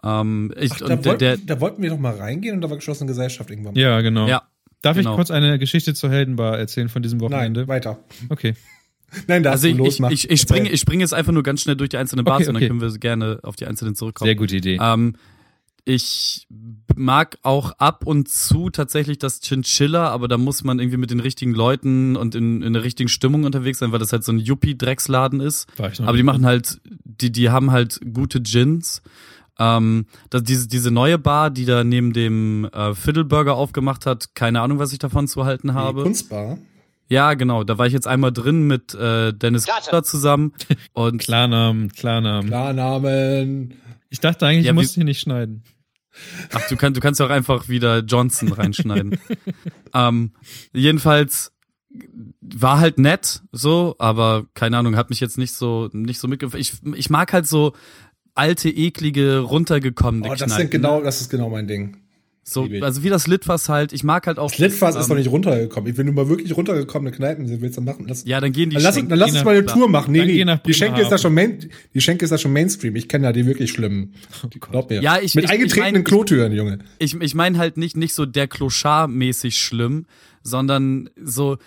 [0.03, 2.61] Ähm, ich, Ach, da, und der, wollten, der, da wollten wir doch mal reingehen und
[2.61, 3.75] da war geschlossene Gesellschaft irgendwann.
[3.75, 4.27] Ja, genau.
[4.27, 4.43] ja,
[4.81, 5.11] Darf genau.
[5.11, 7.67] ich kurz eine Geschichte zur Heldenbar erzählen von diesem Nein, Wochenende?
[7.67, 7.99] weiter.
[8.29, 8.55] Okay.
[9.27, 11.61] Nein, da also ich, los, ich, ich, ich springe ich springe jetzt einfach nur ganz
[11.61, 12.67] schnell durch die einzelnen Bars Okay, und dann okay.
[12.67, 14.27] können wir gerne auf die einzelnen zurückkommen.
[14.27, 14.79] Sehr gute Idee.
[14.81, 15.15] Ähm,
[15.83, 16.47] ich
[16.95, 21.19] mag auch ab und zu tatsächlich das Chinchilla, aber da muss man irgendwie mit den
[21.19, 24.39] richtigen Leuten und in, in der richtigen Stimmung unterwegs sein, weil das halt so ein
[24.39, 25.67] Yuppie-Drecksladen ist.
[25.77, 29.01] War ich noch Aber die machen halt, die, die haben halt gute Gins.
[29.59, 34.61] Ähm, das, diese, diese neue Bar, die da neben dem äh, Fiddleburger aufgemacht hat, keine
[34.61, 36.03] Ahnung, was ich davon zu halten Die habe.
[36.03, 36.57] Kunstbar.
[37.07, 37.65] Ja, genau.
[37.65, 40.53] Da war ich jetzt einmal drin mit äh, Dennis Klar zusammen.
[40.93, 42.47] Und Klarnamen, Klarnamen.
[42.47, 43.73] Klarnamen.
[44.09, 45.63] Ich dachte eigentlich, Ja, ich muss hier nicht schneiden.
[46.53, 49.19] ach, du kannst, du kannst ja auch einfach wieder Johnson reinschneiden.
[49.93, 50.31] ähm,
[50.73, 51.51] jedenfalls
[52.39, 56.61] war halt nett, so, aber keine Ahnung, hat mich jetzt nicht so nicht so mitgefallen.
[56.61, 57.73] Ich, ich mag halt so
[58.36, 60.57] alte, eklige, runtergekommene Oh, das Kneipen.
[60.57, 61.97] sind genau, das ist genau mein Ding.
[62.43, 63.93] So, also wie das Litfass halt.
[63.93, 64.49] Ich mag halt auch.
[64.49, 65.95] Das Litfass ist noch nicht runtergekommen.
[65.95, 68.73] Wenn du mal wirklich runtergekommene Kneipen willst, dann machen lass, Ja, dann gehen die.
[68.77, 69.09] dann lass, Schenken.
[69.11, 69.65] dann lass uns mal eine.
[69.65, 70.11] Tour machen.
[70.11, 72.95] Nee, nee, die Schenke ist da schon Main, die Schenke ist da schon Mainstream.
[72.95, 74.15] Ich kenne da die wirklich schlimmen.
[74.59, 75.01] Glaub mir.
[75.03, 76.79] Ja, ich- Mit ich- eingetretenen ich mein- Klotüren, Junge.
[76.97, 80.07] Ich, ich meine halt nicht, nicht so der Clochard-mäßig schlimm,
[80.41, 81.57] sondern so,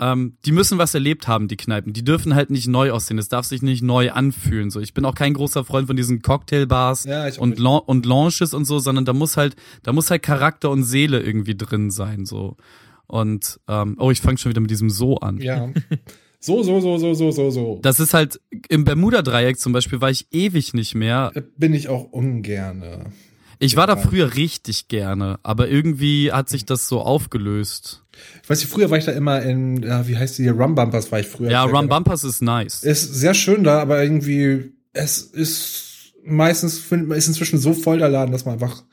[0.00, 1.92] ähm, die müssen was erlebt haben, die Kneipen.
[1.92, 3.18] Die dürfen halt nicht neu aussehen.
[3.18, 4.70] Es darf sich nicht neu anfühlen.
[4.70, 7.58] So, ich bin auch kein großer Freund von diesen Cocktailbars Ja, und.
[7.58, 11.20] Lan und Lounges und so, sondern da muss halt, da muss halt Charakter und Seele
[11.20, 12.26] irgendwie drin sein.
[12.26, 12.56] So.
[13.06, 15.38] Und ähm, oh, ich fange schon wieder mit diesem So an.
[15.38, 15.70] Ja.
[16.44, 17.78] So, so, so, so, so, so, so.
[17.82, 21.30] Das ist halt, im Bermuda-Dreieck zum Beispiel war ich ewig nicht mehr.
[21.32, 23.12] Da bin ich auch ungerne.
[23.60, 28.01] Ich war da früher richtig gerne, aber irgendwie hat sich das so aufgelöst.
[28.42, 30.52] Ich weiß nicht, früher war ich da immer in, ja, wie heißt die hier?
[30.52, 31.50] Rum Bumpers war ich früher.
[31.50, 31.88] Ja, Rum.
[31.88, 32.82] Bumpers ist nice.
[32.82, 38.08] Ist sehr schön da, aber irgendwie, es ist meistens, find, ist inzwischen so voll der
[38.08, 38.84] Laden, dass man einfach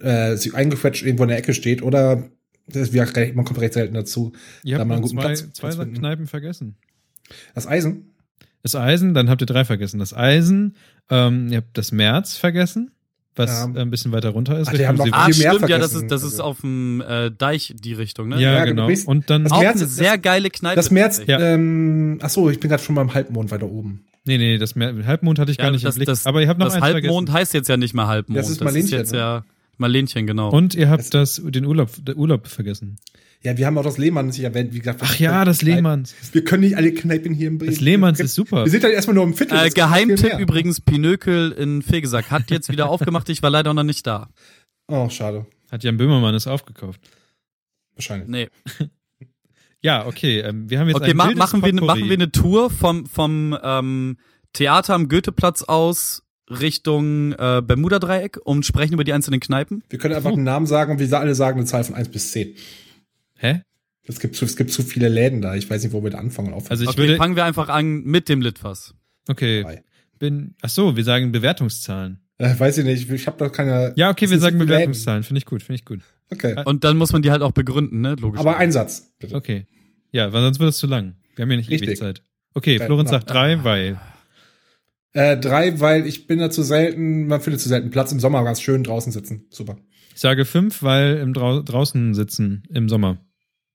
[0.00, 2.28] äh, sich eingequetscht irgendwo in der Ecke steht oder
[2.66, 4.32] das, wie gesagt, man kommt recht selten dazu.
[4.62, 5.88] Ihr Da habt mal einen zwei, Platz- zwei Platz.
[5.98, 6.76] Kneipen vergessen.
[7.54, 8.14] Das Eisen?
[8.62, 9.98] Das Eisen, dann habt ihr drei vergessen.
[9.98, 10.76] Das Eisen,
[11.10, 12.92] ähm, ihr habt das März vergessen,
[13.36, 13.72] was Ja.
[13.74, 14.68] äh, ein bisschen weiter runter ist.
[14.68, 16.26] Ach, die haben noch- Ah, viel mehr stimmt, ja, das ist, das also.
[16.28, 18.40] ist auf dem äh, Deich die Richtung, ne?
[18.40, 18.86] ja, Ja, genau.
[18.86, 20.76] bist- Und dann, das Auch März- eine sehr geile Kneipe.
[20.76, 21.40] Das März, Ja.
[21.40, 24.04] ähm, ach so, ich bin gerade schon beim Halbmond weiter oben.
[24.24, 26.06] nee, nee, das Mer Halbmond hatte ich Ja, gar nicht das, im Blick.
[26.06, 27.32] das, aber ihr habt noch das eins Halbmond vergessen.
[27.32, 28.38] heißt jetzt ja nicht mehr Halbmond.
[28.38, 29.18] Das ist Marlenchen, jetzt ne?
[29.18, 29.44] ja
[29.78, 30.50] Marlenchen, genau.
[30.50, 32.96] Und ihr habt das, den Urlaub, Urlaub vergessen.
[33.44, 35.00] Ja, wir haben auch das Lehmann sich erwähnt, wie gesagt.
[35.02, 36.14] Ach ja, das Lehmanns.
[36.32, 38.64] Wir können nicht alle Kneipen hier im Das Lehmanns ist super.
[38.64, 39.58] Wir sind halt erstmal nur im Viertel.
[39.58, 43.28] äh, Geheimtipp übrigens, Pinökel in Fegesack hat jetzt wieder aufgemacht.
[43.28, 44.30] Ich war leider noch nicht da.
[44.88, 45.46] Oh, schade.
[45.70, 47.00] Hat Jan Böhmermann es aufgekauft.
[47.94, 48.28] Wahrscheinlich.
[48.28, 48.48] Nee.
[49.80, 50.40] Ja, okay.
[50.40, 52.00] Ähm, wir haben jetzt Okay, ein ma machen, wir, ne- Potpourri.
[52.00, 54.16] machen wir eine Tour vom, vom ähm,
[54.54, 59.82] Theater am Goetheplatz aus Richtung äh, Bermuda-Dreieck und sprechen über die einzelnen Kneipen.
[59.90, 62.32] Wir können einfach einen Namen sagen und wir alle sagen eine Zahl von 1 bis
[62.32, 62.54] 10.
[63.44, 63.60] Hä?
[64.06, 65.54] Es gibt, zu, es gibt zu viele Läden da.
[65.54, 66.70] Ich weiß nicht, wo wir da anfangen und aufhören.
[66.70, 67.16] Also ich okay, würde.
[67.16, 68.94] fangen wir einfach an mit dem Litfass.
[69.28, 69.62] Okay.
[69.62, 69.82] Drei.
[70.18, 70.54] Bin.
[70.62, 72.20] Ach so, wir sagen Bewertungszahlen.
[72.38, 73.10] äh, weiß ich nicht.
[73.10, 73.92] Ich habe da keine.
[73.96, 74.58] Ja, okay, wir sagen.
[74.58, 75.24] Bewertungszahlen.
[75.24, 76.00] Finde ich gut, finde ich gut.
[76.30, 76.56] Okay.
[76.64, 78.14] Und dann muss man die halt auch begründen, ne?
[78.18, 78.40] Logisch.
[78.40, 79.34] Aber ein Satz, bitte.
[79.34, 79.66] Okay.
[80.10, 81.16] Ja, weil sonst wird es zu lang.
[81.36, 81.98] Wir haben ja nicht ewig Richtig.
[81.98, 82.22] Zeit.
[82.54, 84.00] Okay, Okay, Florenz sagt drei, weil.
[85.12, 88.42] Äh, drei, weil ich bin da zu selten, man findet zu selten Platz im Sommer
[88.42, 89.46] ganz schön draußen sitzen.
[89.50, 89.76] Super.
[90.14, 93.18] Ich sage fünf, weil im Drau draußen sitzen im Sommer.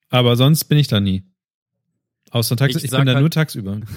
[0.09, 1.23] Aber sonst bin ich da nie.
[2.31, 3.79] Außer tags Ich ich, bin da halt- nur tagsüber.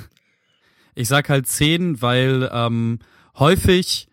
[0.94, 2.98] Ich sag halt zehn, weil ähm,
[3.38, 4.08] häufig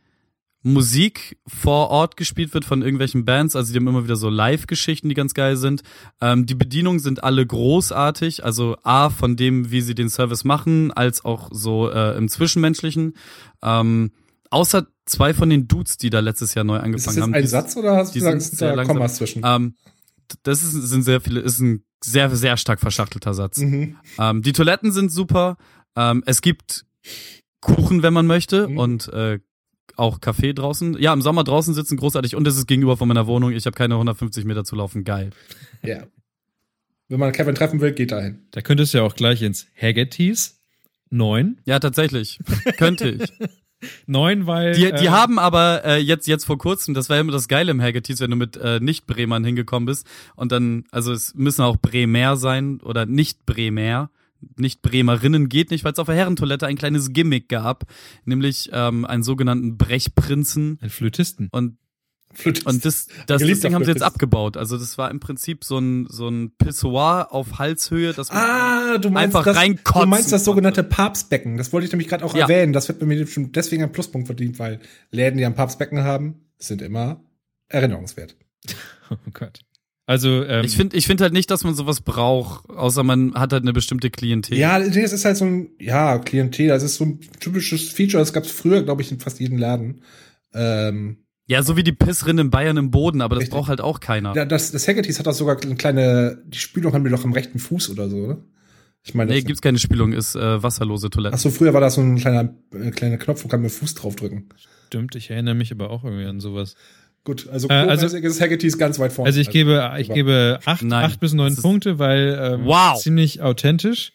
[0.62, 3.56] Musik vor Ort gespielt wird von irgendwelchen Bands.
[3.58, 5.84] Also die haben immer wieder so Live-Geschichten, die ganz geil sind.
[6.22, 8.46] Ähm, die Bedienungen sind alle großartig.
[8.46, 13.14] Also A, von dem, wie sie den Service machen, als auch so äh, im Zwischenmenschlichen.
[13.62, 14.12] Ähm,
[14.50, 17.34] außer zwei von den Dudes, die da letztes Jahr neu Ist das angefangen jetzt haben.
[17.34, 18.84] ein die- Satz oder hast du gesagt, da.
[18.86, 19.42] Kommas zwischen?
[19.46, 19.76] Ähm,
[20.44, 23.58] das ist, sind sehr viele, ist ein sehr, sehr stark verschachtelter Satz.
[23.58, 23.98] Mhm.
[24.18, 25.58] Ähm, die Toiletten sind super.
[25.96, 26.86] Ähm, es gibt
[27.62, 28.78] Kuchen, wenn man möchte, Mhm.
[28.78, 29.40] und äh,
[29.96, 30.98] auch Kaffee draußen.
[31.00, 33.52] Ja, im Sommer draußen sitzen großartig und es ist gegenüber von meiner Wohnung.
[33.52, 35.04] Ich habe keine 150 Meter zu laufen.
[35.04, 35.32] Geil.
[35.84, 36.04] Ja.
[37.10, 38.48] Wenn man Kevin treffen will, geht dahin.
[38.52, 40.62] Da könntest du ja auch gleich ins Haggerty's.
[41.10, 41.60] Neun.
[41.66, 42.40] Ja, tatsächlich.
[42.78, 43.30] Könnte ich.
[44.08, 44.74] Neun, weil.
[44.74, 47.48] Die, die äh, haben aber äh, jetzt jetzt vor kurzem, das war ja immer das
[47.48, 51.62] Geile im Haggerty's, wenn du mit äh, nicht-Bremern hingekommen bist und dann, also es müssen
[51.62, 54.10] auch Bremer sein oder nicht Bremer,
[54.58, 57.86] nicht Bremerinnen geht nicht, weil es auf der Herrentoilette ein kleines Gimmick gab,
[58.26, 61.50] nämlich ähm, einen sogenannten Brechprinzen Ein Flötisten.
[61.52, 61.78] und
[62.34, 62.68] Flötist.
[62.68, 64.56] und das, das, das Ding haben sie jetzt abgebaut.
[64.56, 68.98] Also das war im Prinzip so ein so ein Pissoir auf Halshöhe, das man Ah,
[69.00, 70.46] du meinst Einfach das, reinkotzen du meinst das konnte.
[70.46, 71.58] sogenannte Papstbecken.
[71.58, 72.42] Das wollte ich nämlich gerade auch Ja.
[72.44, 72.72] erwähnen.
[72.74, 74.80] Das wird bei mir bestimmt deswegen ein Pluspunkt verdient, weil
[75.12, 77.24] Läden, die ein Papstbecken haben, sind immer
[77.68, 78.36] erinnerungswert.
[79.12, 79.62] Oh Gott.
[80.06, 83.54] Also, ähm, Ich finde ich finde halt nicht, dass man sowas braucht, außer man hat
[83.54, 84.56] halt eine bestimmte Klientel.
[84.58, 86.68] Ja, das ist halt so ein, ja, Klientel.
[86.68, 88.22] Das ist so ein typisches Feature.
[88.22, 90.02] Das gab es früher, glaube ich, in fast jedem Laden.
[90.54, 91.18] Ähm,
[91.50, 93.56] Ja, so wie die Pissrinne in Bayern im Boden, aber das Richtig.
[93.58, 94.34] braucht halt auch keiner.
[94.34, 97.34] da- das, das Haggerty's hat das sogar eine kleine, die Spülung haben wir doch am
[97.34, 98.38] rechten Fuß oder so, oder?
[99.04, 101.34] Ich meine, nee, gibt's keine Spülung, ist äh, wasserlose Toilette.
[101.36, 103.96] ach so, früher war das so ein kleiner, äh, kleiner Knopf, wo kann man Fuß
[103.96, 104.50] draufdrücken.
[104.88, 106.76] stimmt, ich erinnere mich aber auch irgendwie an sowas.
[107.24, 109.28] Gut, also, Äh, also- also ist Haggerty's ganz weit vorne.
[109.28, 113.00] Also ich gebe, ich gebe acht, Nein, acht bis neun Punkte, weil ähm, Wow.
[113.02, 114.12] ziemlich authentisch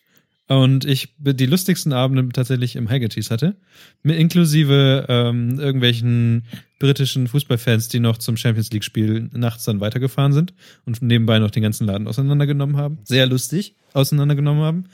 [0.48, 3.56] und ich die lustigsten Abende tatsächlich im Haggerty's hatte,
[4.02, 6.44] mit inklusive ähm, irgendwelchen
[6.78, 11.50] britischen Fußballfans, die noch zum Champions League Spiel nachts dann weitergefahren sind und nebenbei noch
[11.50, 14.84] den ganzen Laden auseinandergenommen haben, sehr lustig auseinandergenommen haben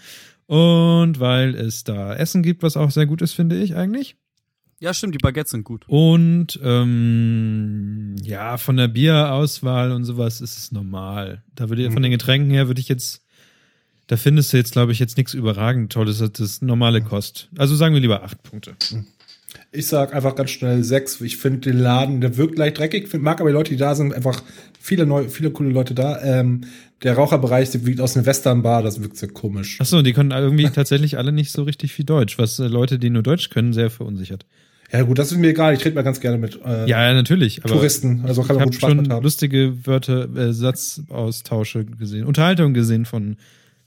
[0.50, 4.16] und weil es da Essen gibt, was auch sehr gut ist, finde ich eigentlich.
[4.80, 5.84] Ja, stimmt, die Baguettes sind gut.
[5.86, 11.44] Und ähm, ja, von der Bierauswahl und sowas ist es normal.
[11.54, 13.24] Da würde ich von den Getränken her würde ich jetzt,
[14.10, 16.18] da findest du jetzt, glaube ich, jetzt nichts überragend Tolles.
[16.18, 17.48] Das ist normale Kost.
[17.56, 18.72] Also sagen wir lieber acht Punkte.
[19.70, 21.20] Ich sag einfach ganz schnell sechs.
[21.20, 23.06] Ich finde den Laden, der wirkt leicht dreckig.
[23.14, 24.42] Ich mag aber die Leute, die da sind, einfach
[24.80, 26.20] viele neue, viele coole Leute da.
[26.24, 26.62] Ähm,
[27.04, 29.80] der Raucherbereich, der wirkt aus einer Westernbar, das wirkt sehr komisch.
[29.80, 33.10] Achso, die können irgendwie tatsächlich alle nicht so richtig viel Deutsch, was äh, Leute, die
[33.10, 34.44] nur Deutsch können, sehr verunsichert.
[34.90, 35.72] Ja gut, das ist mir egal.
[35.74, 37.60] Ich rede mal ganz gerne mit äh, Ja, natürlich.
[37.60, 38.24] Touristen.
[38.26, 39.22] Also kann ich man habe gut Spaß schon haben.
[39.22, 43.36] lustige Wörter, äh, Satzaustausche gesehen, Unterhaltung gesehen von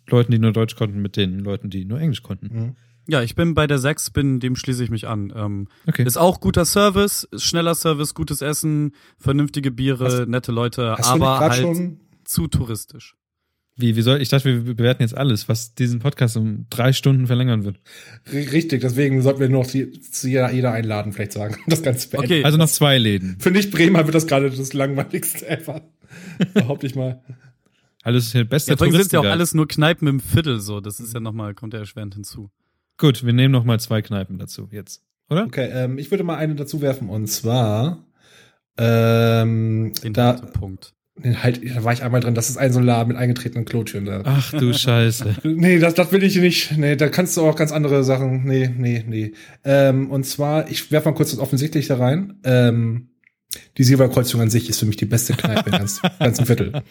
[0.09, 2.75] Leuten, die nur Deutsch konnten, mit den Leuten, die nur Englisch konnten.
[3.07, 5.33] Ja, ich bin bei der 6, bin, dem schließe ich mich an.
[5.35, 6.03] Ähm, Okay.
[6.03, 11.39] Ist auch guter Service, ist schneller Service, gutes Essen, vernünftige Biere, Hast- nette Leute, aber
[11.39, 13.15] halt schon zu touristisch.
[13.75, 17.25] Wie, wie soll, ich dachte, wir bewerten jetzt alles, was diesen Podcast um drei Stunden
[17.25, 17.79] verlängern wird.
[18.31, 21.55] Richtig, deswegen sollten wir noch die, zu jeder, jeder einladen, vielleicht sagen.
[21.67, 22.25] Das Ganze beenden.
[22.27, 23.37] Okay, Also noch zwei Läden.
[23.39, 25.81] Für nicht Bremer wird das gerade das langweiligste ever.
[26.53, 27.21] Behaupte ich mal.
[28.03, 30.81] Alles hier bester ja, übrigens sind ja auch alles nur Kneipen im Viertel so.
[30.81, 32.51] Das ist ja nochmal, kommt ja erschwerend hinzu.
[32.97, 35.45] Gut, wir nehmen noch mal zwei Kneipen dazu jetzt, oder?
[35.45, 38.05] Okay, ähm, ich würde mal eine dazu werfen und zwar
[38.77, 40.93] ähm, Den da, Punkt.
[41.15, 43.65] den halt, da war ich einmal drin, das ist ein so ein Laden mit eingetretenen
[43.65, 44.21] Klotüren da.
[44.25, 45.35] Ach du Scheiße.
[45.43, 46.77] Nee, das, das will ich nicht.
[46.77, 48.43] Nee, da kannst du auch ganz andere Sachen.
[48.45, 49.33] Nee, nee, nee.
[49.63, 52.39] Ähm, und zwar, ich werfe mal kurz das Offensichtliche rein.
[52.43, 53.09] Ähm,
[53.77, 56.83] die Silberkreuzung an sich ist für mich die beste Kneipe im ganz, ganzen Viertel.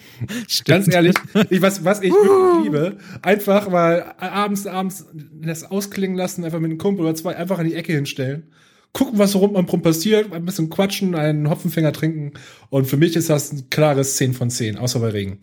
[0.65, 1.15] Ganz ehrlich,
[1.51, 5.07] ich was, was ich wirklich liebe, einfach mal abends, abends
[5.41, 8.45] das ausklingen lassen, einfach mit einem Kumpel oder zwei einfach an die Ecke hinstellen.
[8.93, 12.33] Gucken, was so rum und rum passiert, ein bisschen quatschen, einen Hopfenfänger trinken.
[12.69, 15.41] Und für mich ist das ein klares 10 von 10, außer bei Regen.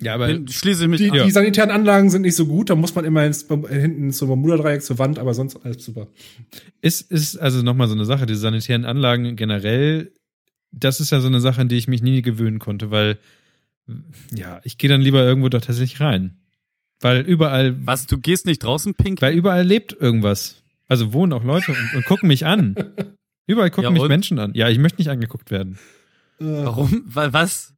[0.00, 1.26] Ja, aber Bin- Schließe ich mich Die, an.
[1.26, 4.82] die sanitären Anlagen sind nicht so gut, da muss man immer ins, hinten zum Bermuda-Dreieck
[4.82, 6.06] zur Wand, aber sonst alles super.
[6.80, 10.12] ist, ist also noch mal so eine Sache, diese sanitären Anlagen generell,
[10.70, 13.18] das ist ja so eine Sache, an die ich mich nie gewöhnen konnte, weil
[14.34, 16.36] ja, ich gehe dann lieber irgendwo doch tatsächlich rein.
[17.00, 19.22] Weil überall, Was, du gehst nicht draußen, Pink?
[19.22, 20.62] weil überall lebt irgendwas.
[20.88, 22.74] Also wohnen auch Leute und, und gucken mich an.
[23.46, 24.08] Überall gucken Ja, mich?
[24.08, 24.52] Menschen an.
[24.54, 25.78] Ja, ich möchte nicht angeguckt werden.
[26.38, 27.02] Warum?
[27.06, 27.72] Weil was?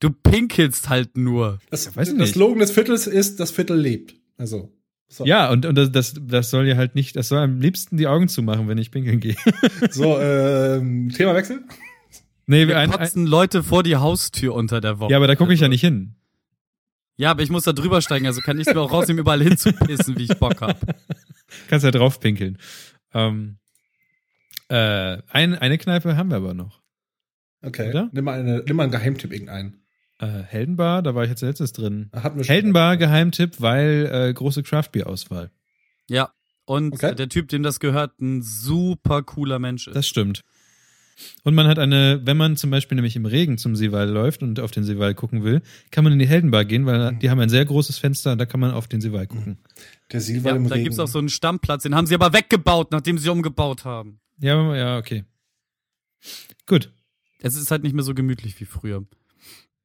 [0.00, 1.58] Du pinkelst halt nur.
[1.70, 2.34] Das, Ja, weiß ich das nicht.
[2.34, 4.14] Slogan des Viertels ist, das Viertel lebt.
[4.36, 4.72] Also,
[5.08, 8.06] So, Ja, und, und das, das, soll ja halt nicht, das soll am liebsten die
[8.06, 9.36] Augen zumachen, wenn ich pinkeln gehe.
[9.90, 11.64] so ähm, Themawechsel.
[12.46, 15.10] nee, Wir ein, ein, kotzen Leute vor die Haustür unter der Woche.
[15.10, 16.16] ja, aber da gucke ich ja nicht hin.
[17.16, 20.18] Ja, aber ich muss da drüber steigen, also kann ich mir auch rausnehmen, überall hinzupissen,
[20.18, 20.78] wie ich Bock hab.
[21.68, 22.58] Kannst ja drauf pinkeln.
[23.14, 23.56] Ähm,
[24.68, 26.82] äh, ein, eine Kneipe haben wir aber noch.
[27.62, 27.88] Okay.
[27.88, 28.10] Oder?
[28.12, 29.82] Nimm mal, eine, nimm mal einen Geheimtipp irgendeinen.
[30.18, 32.10] Äh, Heldenbar, da war ich jetzt letztes drin.
[32.14, 32.52] Hatten wir schon.
[32.52, 35.50] Heldenbar, Geheimtipp, weil äh, große Craftbeer-Auswahl.
[36.08, 36.30] Ja.
[36.64, 37.14] Und Okay.
[37.14, 39.94] der Typ, dem das gehört, ein super cooler Mensch ist.
[39.94, 40.42] Das stimmt.
[41.44, 44.60] Und man hat eine, wenn man zum Beispiel nämlich im Regen zum Seewall läuft und
[44.60, 47.48] auf den Seewall gucken will, kann man in die Heldenbar gehen, weil die haben ein
[47.48, 49.58] sehr großes Fenster und da kann man auf den Seewall gucken.
[50.12, 50.84] Der Silber ja, im da Regen.
[50.84, 54.20] gibt's auch so einen Stammplatz, den haben sie aber weggebaut, nachdem sie umgebaut haben.
[54.40, 55.24] Ja, ja, okay.
[56.66, 56.92] Gut.
[57.40, 59.04] Es ist halt nicht mehr so gemütlich wie früher.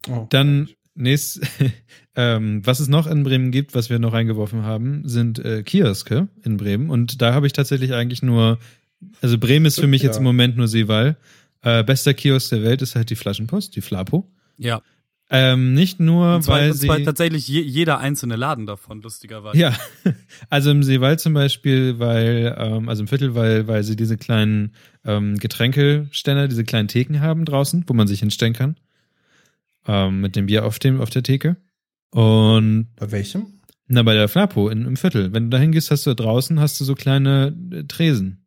[0.10, 0.28] Oh.
[0.30, 1.42] Dann nächst,
[2.16, 6.28] ähm, was es noch in Bremen gibt, was wir noch reingeworfen haben, sind äh, Kioske
[6.44, 6.90] in Bremen.
[6.90, 8.60] Und da habe ich tatsächlich eigentlich nur,
[9.22, 10.10] also Bremen ist für mich Ja.
[10.10, 11.18] jetzt im Moment nur Seewall.
[11.62, 14.28] Äh, bester Kiosk der Welt ist halt die Flaschenpost, die Flapo.
[14.58, 14.82] Ja.
[15.34, 19.02] Ähm, nicht nur, Und zwar, weil und zwar sie tatsächlich je, jeder einzelne Laden davon,
[19.02, 19.58] lustigerweise.
[19.58, 19.74] Ja,
[20.50, 24.74] also im Seewald zum Beispiel, weil, ähm, also im Viertel, weil, weil sie diese kleinen
[25.06, 28.76] ähm, Getränkeständer, diese kleinen Theken haben draußen, wo man sich hinstellen kann.
[29.88, 31.58] Ähm, mit dem Bier auf dem, auf der Theke.
[32.12, 33.46] Und Bei welchem?
[33.88, 35.34] na, bei der Flapo in, im Viertel.
[35.34, 38.46] Wenn du da hingehst, hast du draußen, hast du so kleine äh, Tresen.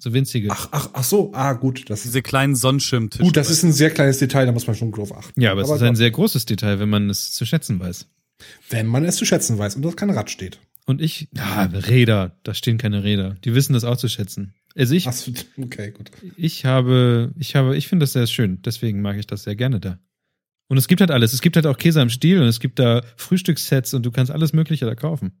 [0.00, 0.48] So winzige.
[0.52, 1.32] Ach, ach, ach so.
[1.34, 1.90] Ah, gut.
[1.90, 3.24] Das Diese kleinen Sonnenschirmtische.
[3.24, 5.40] gut, das ist ein sehr kleines Detail, da muss man schon drauf achten.
[5.40, 8.06] ja, aber es ist ein sehr großes Detail, wenn man es zu schätzen weiß.
[8.70, 10.60] wenn man es zu schätzen weiß und dort kein Rad steht.
[10.86, 13.36] Und ich, ja, Räder, da stehen keine Räder.
[13.44, 14.54] Die wissen das auch zu schätzen.
[14.76, 16.10] Also ich, Ach so, okay, gut.
[16.36, 18.62] Ich habe, ich habe, ich finde das sehr schön.
[18.62, 19.98] Deswegen mag ich das sehr gerne da.
[20.68, 21.32] Und es gibt halt alles.
[21.32, 24.30] Es gibt halt auch Käse am Stiel und es gibt da Frühstückssets und du kannst
[24.30, 25.32] alles Mögliche da kaufen.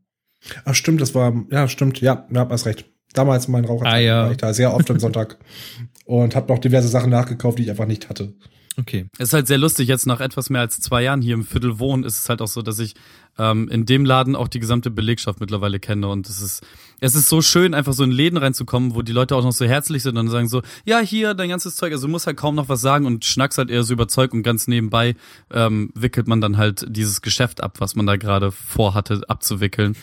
[0.64, 2.86] Ach, stimmt, das war, ja, stimmt, ja, ja, hast recht.
[3.12, 4.24] Damals mein Raucher Ah, ja.
[4.24, 5.38] war ich da sehr oft am Sonntag
[6.04, 8.34] und habe noch diverse Sachen nachgekauft, die ich einfach nicht hatte.
[8.78, 9.06] Okay.
[9.18, 11.80] Es ist halt sehr lustig, jetzt nach etwas mehr als zwei Jahren hier im Viertel
[11.80, 12.94] wohnen, ist es halt auch so, dass ich
[13.36, 16.06] ähm, in dem Laden auch die gesamte Belegschaft mittlerweile kenne.
[16.06, 16.64] Und es ist,
[17.00, 19.64] es ist so schön, einfach so in Läden reinzukommen, wo die Leute auch noch so
[19.64, 22.54] herzlich sind und sagen so, ja, hier, dein ganzes Zeug, also du musst halt kaum
[22.54, 25.16] noch was sagen und schnackst halt eher so überzeugt und ganz nebenbei
[25.50, 29.96] ähm, wickelt man dann halt dieses Geschäft ab, was man da gerade vorhatte abzuwickeln.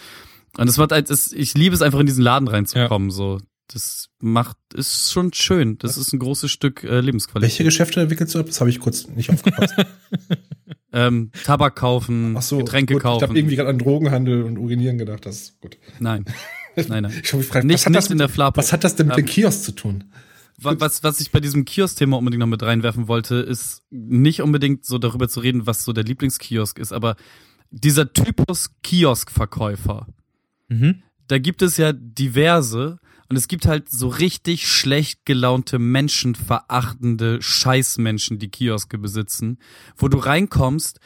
[0.57, 3.39] Und es macht halt, es, ich liebe es einfach in diesen Laden reinzukommen, so.
[3.67, 5.77] Das macht, ist schon schön.
[5.79, 7.51] Das ist ein großes Stück äh, Lebensqualität.
[7.51, 8.45] Welche Geschäfte entwickelst du ab?
[8.45, 9.73] Das habe ich kurz nicht aufgepasst.
[10.93, 13.23] Ähm, Tabak kaufen, Ach so, Getränke gut, Ich kaufen.
[13.27, 15.25] habe irgendwie gerade an Drogenhandel und Urinieren gedacht.
[15.25, 15.77] Das ist gut.
[15.99, 16.23] Nein.
[16.77, 17.21] Nein, nein.
[17.21, 18.57] Ich habe mich gefragt, Nicht- was, hat nicht das in der mit, Flapo.
[18.57, 20.05] was hat das denn mit Ähm, dem Kiosk zu tun?
[20.57, 24.85] Wa- Was, was ich bei diesem Kiosk-Thema unbedingt noch mit reinwerfen wollte, ist nicht unbedingt
[24.85, 27.17] so darüber zu reden, was so der Lieblingskiosk ist, aber
[27.71, 30.07] dieser Typus Kioskverkäufer,
[30.69, 31.01] Mhm.
[31.27, 32.99] da gibt es ja diverse
[33.29, 39.57] und es gibt halt so richtig schlecht gelaunte, menschenverachtende Scheißmenschen, die Kioske besitzen,
[39.97, 40.99] wo du reinkommst,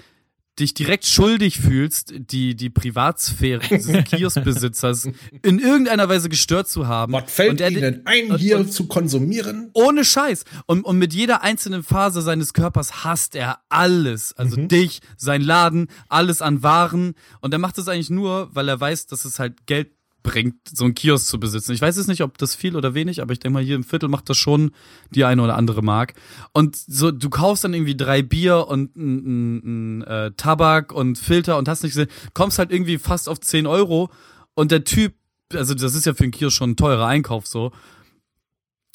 [0.59, 5.05] dich direkt schuldig fühlst, die, die Privatsphäre dieses Kioskbesitzers
[5.41, 7.13] in irgendeiner Weise gestört zu haben.
[7.13, 9.69] Was fällt Und er- Ihnen ein, hier und- zu konsumieren?
[9.71, 10.43] ohne Scheiß.
[10.65, 14.33] Und, und mit jeder einzelnen Phase seines Körpers hasst er alles.
[14.33, 17.13] Also dich, sein Laden, alles an Waren.
[17.39, 19.91] Und er macht das eigentlich nur, weil er weiß, dass es halt Geld
[20.23, 21.73] bringt, so einen Kiosk zu besitzen.
[21.73, 23.83] Ich weiß jetzt nicht, ob das viel oder wenig, aber ich denke mal, hier im
[23.83, 24.71] Viertel macht das schon
[25.11, 26.13] die eine oder andere Mark.
[26.53, 31.67] Und so, du kaufst dann irgendwie drei Bier und ein, äh, Tabak und Filter und
[31.67, 34.09] hast nicht gesehen, kommst halt irgendwie fast auf 10 Euro
[34.55, 35.13] und der Typ,
[35.53, 37.71] also das ist ja für einen Kiosk schon ein teurer Einkauf so,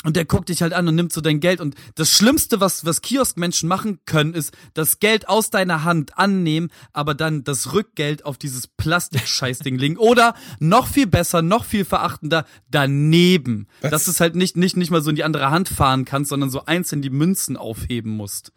[0.05, 1.61] und der guckt dich halt an und nimmt so dein Geld.
[1.61, 6.71] Und das Schlimmste, was, was Kioskmenschen machen können, ist das Geld aus deiner Hand annehmen,
[6.93, 9.97] aber dann das Rückgeld auf dieses Plastikscheißding legen.
[9.97, 13.67] Oder noch viel besser, noch viel verachtender, daneben.
[13.81, 13.91] Was?
[13.91, 16.29] Dass du es halt nicht, nicht, nicht mal so in die andere Hand fahren kannst,
[16.29, 18.53] sondern so einzeln die Münzen aufheben musst.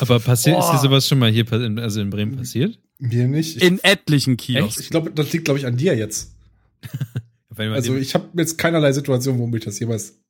[0.00, 2.78] Aber passiert, ist dir sowas schon mal hier, also in Bremen passiert?
[2.98, 3.56] Mir nicht.
[3.56, 4.80] Ich, In etlichen Kiosks.
[4.80, 6.34] ich glaube, das liegt, glaube ich, an dir jetzt.
[7.58, 10.20] Also ich habe jetzt keinerlei Situation, wo mich das jemals.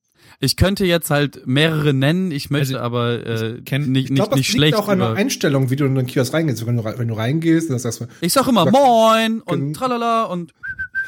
[0.40, 4.14] Ich könnte jetzt halt mehrere nennen, ich möchte Also, aber äh, kenn- nicht, Ich nicht,
[4.14, 4.74] glaube, das nicht liegt schlecht.
[4.76, 6.64] auch an der über- Einstellung, wie du in den Kiosk reingehst.
[6.64, 10.24] Wenn du, wenn du reingehst, dann sagst du, ich sag immer Sag- Moin und tralala
[10.24, 10.54] und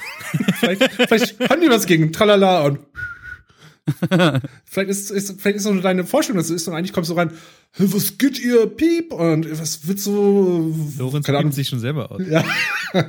[0.59, 2.81] vielleicht, vielleicht haben die was gegen Tralala und
[4.65, 7.31] vielleicht ist, ist vielleicht ist so deine Vorstellung, das ist und eigentlich kommst du rein,
[7.73, 12.11] "Hä, was geht ihr Piep und was wird so Lorenz keine Ahnung, sich schon selber
[12.13, 12.21] aus.
[12.29, 12.45] Ja.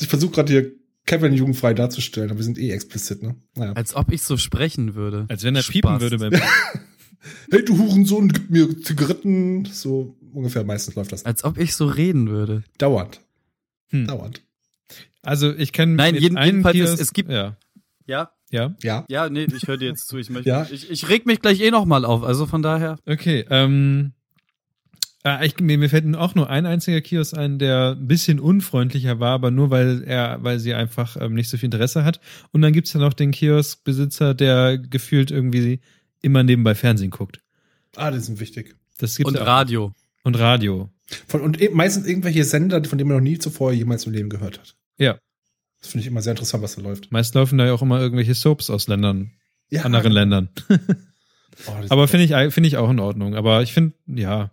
[0.00, 0.72] ich versuche gerade hier
[1.06, 3.36] Kevin jugendfrei darzustellen, aber wir sind eh explizit, ne?
[3.54, 3.72] Naja.
[3.72, 5.26] als ob ich so sprechen würde.
[5.28, 5.72] Als wenn er Spaß.
[5.72, 6.32] piepen würde beim
[7.50, 9.64] Hey, du Hurensohn, gib mir Zigaretten.
[9.66, 11.24] So ungefähr meistens läuft das.
[11.24, 12.62] Als ob ich so reden würde.
[12.78, 13.20] Dauernd.
[13.90, 14.06] Hm.
[14.06, 14.42] Dauernd.
[15.22, 17.56] Also ich kenne Nein, jeden- jedenfalls, es- Kiosk, es gibt- ja,
[18.06, 18.30] Ja?
[18.50, 19.04] ja, Ja.
[19.08, 20.18] Ja, nee, ich höre dir jetzt zu.
[20.18, 20.66] Ich, möchte, Ja.
[20.70, 22.96] ich, ich reg mich gleich eh nochmal auf, also von daher.
[23.06, 23.44] okay.
[23.50, 24.12] Ähm,
[25.26, 29.18] äh, ich, mir, mir fällt auch nur ein einziger Kiosk ein, der ein bisschen unfreundlicher
[29.20, 32.20] war, aber nur weil er, weil sie einfach ähm, nicht so viel Interesse hat.
[32.52, 35.80] Und dann gibt's dann noch den Kioskbesitzer, der gefühlt irgendwie
[36.22, 37.40] immer nebenbei Fernsehen guckt.
[37.96, 38.76] Ah, die sind wichtig.
[38.98, 39.46] Das gibt's Und ja auch.
[39.46, 39.92] Radio.
[40.24, 40.90] und Radio.
[41.28, 44.28] Von, und eben meistens irgendwelche Sender, von denen man noch nie zuvor jemals im Leben
[44.28, 44.74] gehört hat.
[44.98, 45.18] Ja.
[45.80, 47.12] Das finde ich immer sehr interessant, was da läuft.
[47.12, 49.30] Meist laufen da ja auch immer irgendwelche Soaps aus Ländern,
[49.70, 49.82] Ja.
[49.82, 50.48] anderen Ländern.
[50.68, 53.36] Oh, Aber finde ich, finde ich auch in Ordnung.
[53.36, 54.50] Aber ich finde, ja,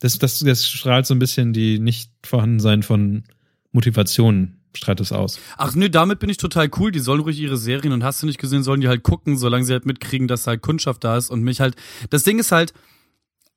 [0.00, 3.24] das, das, das strahlt so ein bisschen die nicht vorhandensein von
[3.72, 5.38] Motivation, strahlt es aus.
[5.56, 6.90] Ach nö, damit bin ich total cool.
[6.92, 9.64] Die sollen ruhig ihre Serien und hast du nicht gesehen, sollen die halt gucken, solange
[9.64, 11.76] sie halt mitkriegen, dass halt Kundschaft da ist und mich halt.
[12.10, 12.72] Das Ding ist halt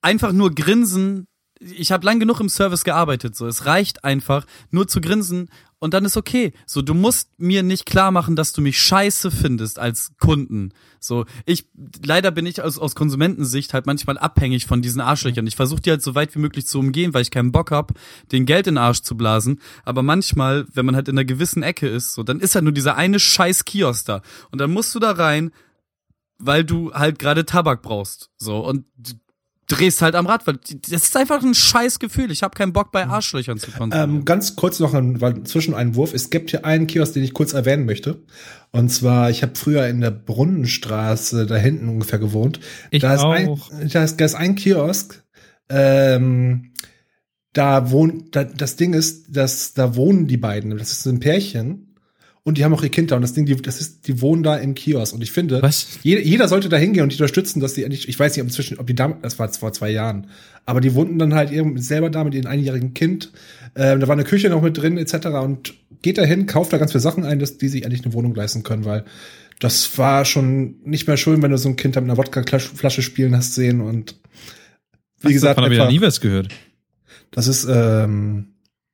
[0.01, 1.28] einfach nur grinsen.
[1.59, 5.49] Ich habe lang genug im Service gearbeitet, so es reicht einfach nur zu grinsen
[5.82, 6.53] und dann ist okay.
[6.65, 10.73] So du musst mir nicht klar machen, dass du mich scheiße findest als Kunden.
[10.99, 11.67] So ich
[12.05, 15.47] leider bin ich aus, aus Konsumentensicht halt manchmal abhängig von diesen Arschlöchern.
[15.47, 17.93] Ich versuche die halt so weit wie möglich zu umgehen, weil ich keinen Bock hab,
[18.32, 19.59] den Geld in den Arsch zu blasen.
[19.84, 22.73] Aber manchmal, wenn man halt in einer gewissen Ecke ist, so dann ist halt nur
[22.73, 24.21] dieser eine scheiß Kiosk da
[24.51, 25.51] und dann musst du da rein,
[26.38, 28.29] weil du halt gerade Tabak brauchst.
[28.38, 28.86] So und
[29.72, 30.59] drehst halt am Rad, weil
[30.89, 32.32] das ist einfach ein scheiß Gefühl.
[32.32, 34.17] Ich habe keinen Bock bei Arschlöchern zu konsumieren.
[34.17, 36.13] Ähm, ganz kurz noch ein weil Zwischeneinwurf.
[36.13, 38.24] Es gibt hier einen Kiosk, den ich kurz erwähnen möchte.
[38.72, 42.59] Und zwar, ich habe früher in der Brunnenstraße da hinten ungefähr gewohnt.
[42.89, 43.72] Ich da ist auch.
[43.72, 45.24] Ein, da, ist, da ist ein Kiosk.
[45.69, 46.74] Ähm,
[47.53, 50.78] da wohnt, da, das Ding ist, dass da wohnen die beiden.
[50.78, 51.91] Das ist ein Pärchen.
[52.44, 53.16] Und die haben auch ihr Kind da.
[53.18, 55.14] Und das Ding, die, das ist, die wohnen da im Kiosk.
[55.14, 56.00] Und ich finde, Was?
[56.02, 58.48] jeder, jeder sollte da hingehen und die unterstützen, dass die endlich, ich weiß nicht, ob
[58.48, 60.28] inzwischen, ob die da, das war vor zwei Jahren,
[60.66, 63.32] aber die wohnten dann halt eben selber da mit ihrem einjährigen Kind.
[63.76, 65.28] Ähm, da war eine Küche noch mit drin, etc.
[65.44, 68.14] Und geht da hin, kauft da ganz viele Sachen ein, dass die sich endlich eine
[68.14, 69.06] Wohnung leisten können, weil
[69.60, 73.04] das war schon nicht mehr schön, wenn du so ein Kind da mit einer Wodka-Flasche
[73.04, 74.16] spielen hast sehen und
[75.20, 76.48] wie Was, gesagt, davon habe ich ja nie was gehört.
[77.30, 78.51] das ist ähm,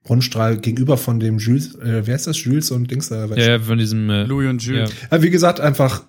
[0.09, 2.43] Rundstrahl gegenüber von dem Jules, äh, wer ist das?
[2.43, 3.25] Jules und Dings da.
[3.25, 4.09] Ja, ja, von diesem.
[4.09, 4.91] Äh, Louis und Jules.
[5.11, 5.17] ja.
[5.17, 6.03] Ja, wie gesagt, einfach,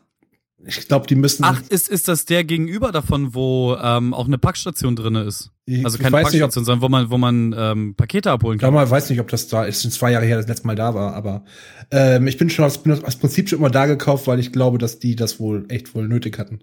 [0.66, 1.44] ich glaube, die müssen.
[1.44, 5.52] Ach, ist, ist das der gegenüber davon, wo ähm, auch eine Packstation drinne ist?
[5.66, 8.30] ich, Also ich keine weiß nicht, ob, Packstation, sondern wo man, wo man ähm, Pakete
[8.32, 8.72] abholen Ich kann.
[8.72, 9.82] glaube mal, weiß nicht, ob das da ist.
[9.82, 11.44] Sind zwei Jahre her, das letzte Mal da war, aber
[11.92, 14.78] ähm, ich bin schon aus, bin aus Prinzip schon immer da gekauft, weil ich glaube,
[14.78, 16.58] dass die das wohl echt wohl nötig hatten.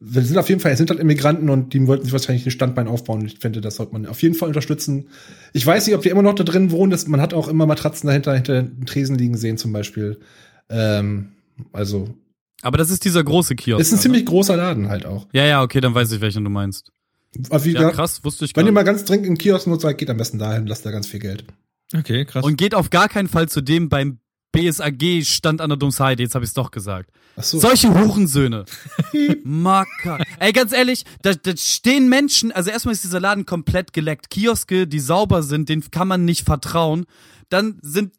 [0.00, 2.50] Wir sind auf jeden Fall, es sind halt Immigranten und die wollten sich wahrscheinlich ein
[2.50, 3.24] Standbein aufbauen.
[3.24, 5.06] Ich finde, das sollte man auf jeden Fall unterstützen.
[5.52, 6.90] Ich weiß nicht, ob die immer noch da drin wohnen.
[6.90, 10.18] Das, man hat auch immer Matratzen dahinter, hinter den Tresen liegen sehen zum Beispiel.
[10.68, 11.28] Ähm,
[11.72, 12.08] also,
[12.62, 13.80] Aber das ist dieser große Kiosk.
[13.80, 14.02] ist ein oder?
[14.02, 15.26] ziemlich großer Laden halt auch.
[15.32, 16.90] Ja, ja, okay, dann weiß ich, welchen du meinst.
[17.50, 19.66] Aber wie Ja, gesagt, krass, wusste ich gar wenn ihr mal ganz dringend in Kiosk
[19.66, 21.44] nutzt, geht am besten dahin, lasst da ganz viel Geld.
[21.94, 22.44] Okay, krass.
[22.44, 24.18] Und geht auf gar keinen Fall zu dem beim
[24.52, 27.10] BSAG Stand an der Domsheide, jetzt habe ich es doch gesagt.
[27.36, 27.58] Ach so.
[27.58, 28.64] Solche Hurensöhne.
[29.44, 30.18] Macker.
[30.38, 34.30] Ey, ganz ehrlich, da, da stehen Menschen, also erstmal ist dieser Laden komplett geleckt.
[34.30, 37.04] Kioske, die sauber sind, denen kann man nicht vertrauen.
[37.50, 38.14] Dann sind,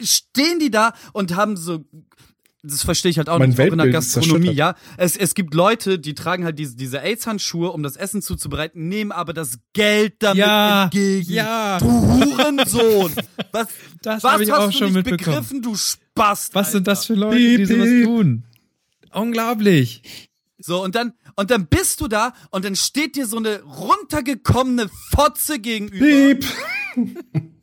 [0.00, 1.84] stehen die da und haben so,
[2.62, 4.56] das verstehe ich halt auch Mein nicht, auch in der Weltbild Gastronomie, zerstört.
[4.56, 4.74] ja.
[4.96, 9.12] Es, es gibt Leute, die tragen halt diese, diese AIDS-Handschuhe, um das Essen zuzubereiten, nehmen
[9.12, 11.32] aber das Geld damit Ja, entgegen.
[11.32, 11.78] ja.
[11.78, 13.12] Du Hurensohn.
[13.52, 13.68] Was,
[14.02, 15.36] Das was hab ich hast auch du schon nicht mitbekommen.
[15.36, 17.06] begriffen, du Spast, Was sind das Alter?
[17.14, 18.44] für Leute, die Piep, sowas tun?
[19.12, 20.02] Unglaublich.
[20.58, 24.88] So, und dann, und dann bist du da und dann steht dir so eine runtergekommene
[25.14, 26.44] Fotze gegenüber, Piep.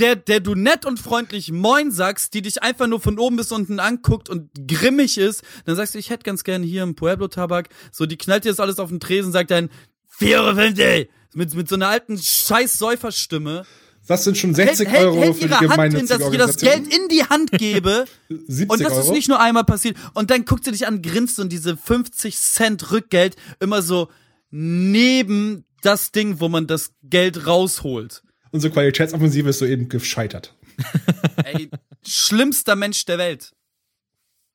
[0.00, 3.52] der, der du nett und freundlich Moin sagst, die dich einfach nur von oben bis
[3.52, 5.42] unten anguckt und grimmig ist.
[5.66, 7.68] Dann sagst du, ich hätte ganz gerne hier einen Pueblo-Tabak.
[7.92, 9.70] So, die knallt dir das alles auf den Tresen, sagt dann,
[10.18, 13.64] 4,50 mit, mit so einer alten Scheiß-Säuferstimme.
[14.06, 16.26] Das sind schon Hält, 60 hält, Euro hält für ihre die Hand hin, gemeinnützige dass
[16.28, 16.56] ich ihr das.
[16.56, 18.06] Geld in die Hand gebe.
[18.28, 19.02] 70 Und das Euro?
[19.02, 19.96] ist nicht nur einmal passiert.
[20.14, 24.08] Und dann guckt sie dich an, grinst und diese 50 Cent Rückgeld immer so
[24.50, 28.22] neben das Ding, wo man das Geld rausholt.
[28.50, 30.54] Unsere Qualitätsoffensive ist soeben gescheitert.
[31.44, 31.70] Ey,
[32.06, 33.52] schlimmster Mensch der Welt.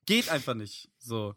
[0.06, 0.88] Geht einfach nicht.
[0.98, 1.34] So.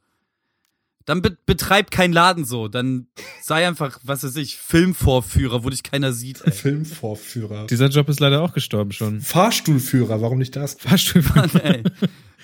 [1.05, 2.67] Dann be betreib keinen Laden so.
[2.67, 3.07] Dann
[3.41, 6.41] sei einfach, was weiß ich, Filmvorführer, wo dich keiner sieht.
[6.45, 6.51] Ey.
[6.51, 7.65] Filmvorführer.
[7.67, 9.21] Dieser Job ist leider auch gestorben schon.
[9.21, 10.75] Fahrstuhlführer, warum nicht das?
[10.75, 11.63] Fahrstuhlfahrer.
[11.65, 11.83] ey.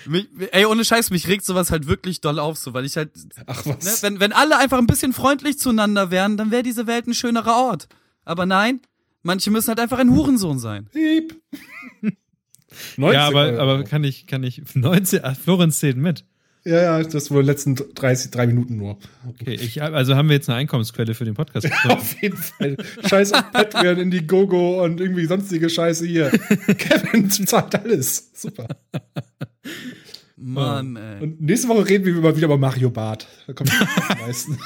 [0.06, 3.10] Mich, ey, ohne Scheiß, mich regt sowas halt wirklich doll auf, so, weil ich halt
[3.46, 4.02] Ach Ne, was.
[4.02, 7.56] wenn, wenn alle einfach ein bisschen freundlich zueinander wären, dann wäre diese Welt ein schönerer
[7.56, 7.88] Ort.
[8.24, 8.80] Aber nein,
[9.26, 10.86] manche müssen halt einfach ein Hurensohn sein.
[10.92, 11.34] Piep.
[12.00, 12.16] 90
[13.14, 13.58] Ja, aber, Euro.
[13.60, 16.24] aber kann ich, kann ich, 19, ach, Florenz zählt mit.
[16.64, 18.98] Ja, ja, das wohl letzten 30, drei Minuten nur.
[19.28, 21.96] Okay, ich, also haben wir jetzt eine Einkommensquelle für den Podcast gefunden.
[21.96, 22.76] auf jeden Fall.
[23.08, 26.30] Scheiß auf Patreon, Indiegogo und irgendwie sonstige Scheiße hier.
[26.30, 28.32] Kevin zahlt alles.
[28.34, 28.66] Super.
[30.36, 31.22] Mann, ey.
[31.22, 33.28] Und nächste Woche reden wir wieder über Mario Bart.
[33.46, 34.58] Da kommt am meisten.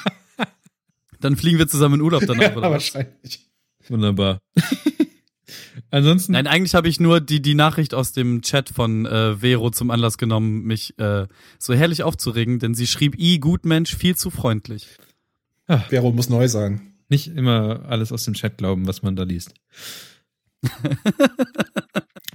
[1.20, 2.70] Dann fliegen wir zusammen in Urlaub danach, ja, oder?
[2.70, 3.49] wahrscheinlich.
[3.90, 4.40] Wunderbar.
[5.90, 6.32] Ansonsten.
[6.32, 9.90] Nein, eigentlich habe ich nur die, die Nachricht aus dem Chat von äh, Vero zum
[9.90, 11.26] Anlass genommen, mich äh,
[11.58, 14.86] so herrlich aufzuregen, denn sie schrieb, I, gut Mensch, viel zu freundlich.
[15.66, 16.92] Ach, Vero muss neu sein.
[17.08, 19.54] Nicht immer alles aus dem Chat glauben, was man da liest.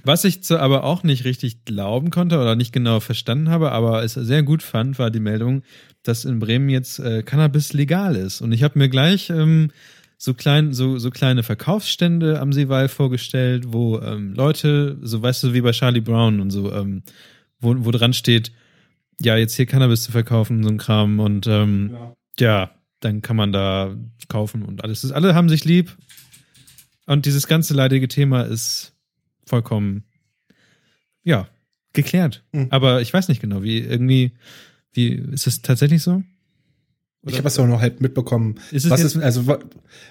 [0.04, 4.04] was ich zu, aber auch nicht richtig glauben konnte oder nicht genau verstanden habe, aber
[4.04, 5.62] es sehr gut fand, war die Meldung,
[6.02, 8.42] dass in Bremen jetzt äh, Cannabis legal ist.
[8.42, 9.70] Und ich habe mir gleich ähm,
[10.18, 15.54] so klein, so, so kleine Verkaufsstände am Seewall vorgestellt, wo ähm, Leute, so weißt du,
[15.54, 17.02] wie bei Charlie Brown und so, ähm,
[17.60, 18.52] wo, wo dran steht,
[19.20, 22.14] ja, jetzt hier Cannabis zu verkaufen, so ein Kram und ähm, ja.
[22.38, 22.70] ja,
[23.00, 23.94] dann kann man da
[24.28, 25.02] kaufen und alles.
[25.02, 25.96] Das, alle haben sich lieb
[27.06, 28.94] und dieses ganze leidige Thema ist
[29.44, 30.04] vollkommen,
[31.22, 31.48] ja,
[31.92, 32.44] geklärt.
[32.52, 32.68] Mhm.
[32.70, 34.32] Aber ich weiß nicht genau, wie irgendwie,
[34.92, 36.22] wie, ist es tatsächlich so?
[37.26, 37.32] Oder?
[37.32, 38.54] Ich habe es auch noch halb mitbekommen.
[38.70, 39.56] Ist es was ist, also wie,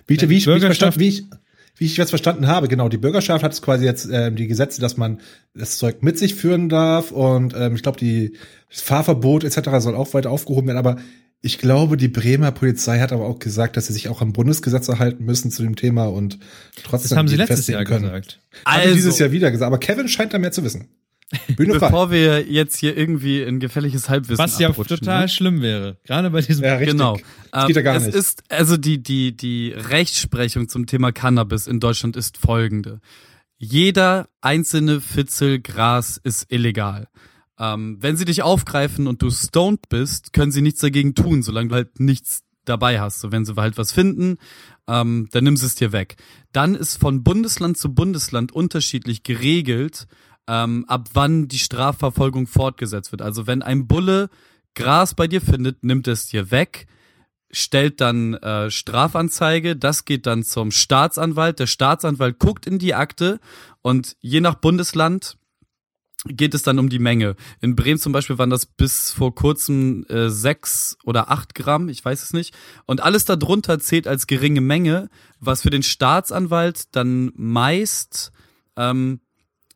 [0.07, 1.23] wie, ich, wie, ich verstanden, wie, ich,
[1.77, 4.81] wie ich jetzt verstanden habe, genau, die Bürgerschaft hat es quasi jetzt ähm, die Gesetze,
[4.81, 5.21] dass man
[5.53, 8.33] das Zeug mit sich führen darf und ähm, ich glaube, die
[8.69, 9.69] das Fahrverbot etc.
[9.79, 10.97] soll auch weiter aufgehoben werden, aber
[11.41, 14.89] ich glaube, die Bremer Polizei hat aber auch gesagt, dass sie sich auch am Bundesgesetz
[14.89, 16.39] erhalten müssen zu dem Thema und
[16.83, 18.03] trotzdem das haben sie letztes Jahr können.
[18.03, 18.41] gesagt.
[18.65, 20.89] Also, haben dieses Jahr wieder gesagt, aber Kevin scheint da mehr zu wissen.
[21.55, 25.29] Bühne Bevor wir jetzt hier irgendwie ein gefährliches Halbwissen Was ja total ne?
[25.29, 26.91] schlimm wäre, gerade bei diesem ja, richtig.
[26.91, 27.17] Genau.
[27.51, 28.15] Das geht ja gar es nicht.
[28.15, 32.99] ist also die die die Rechtsprechung zum Thema Cannabis in Deutschland ist folgende:
[33.57, 37.07] Jeder einzelne Fitzel Gras ist illegal.
[37.57, 41.69] Ähm, wenn sie dich aufgreifen und du stoned bist, können sie nichts dagegen tun, solange
[41.69, 43.21] du halt nichts dabei hast.
[43.21, 44.37] So, wenn sie halt was finden,
[44.87, 46.17] ähm, dann nimm sie es dir weg.
[46.51, 50.07] Dann ist von Bundesland zu Bundesland unterschiedlich geregelt,
[50.47, 53.21] ähm, ab wann die Strafverfolgung fortgesetzt wird.
[53.21, 54.29] Also wenn ein Bulle
[54.75, 56.87] Gras bei dir findet, nimmt es dir weg,
[57.49, 61.59] stellt dann äh, Strafanzeige, das geht dann zum Staatsanwalt.
[61.59, 63.39] Der Staatsanwalt guckt in die Akte
[63.81, 65.37] und je nach Bundesland
[66.27, 67.35] geht es dann um die Menge.
[67.61, 72.03] In Bremen zum Beispiel waren das bis vor kurzem äh, sechs oder acht Gramm, ich
[72.03, 72.53] weiß es nicht.
[72.85, 75.09] Und alles darunter zählt als geringe Menge,
[75.39, 78.31] was für den Staatsanwalt dann meist
[78.75, 79.21] ähm,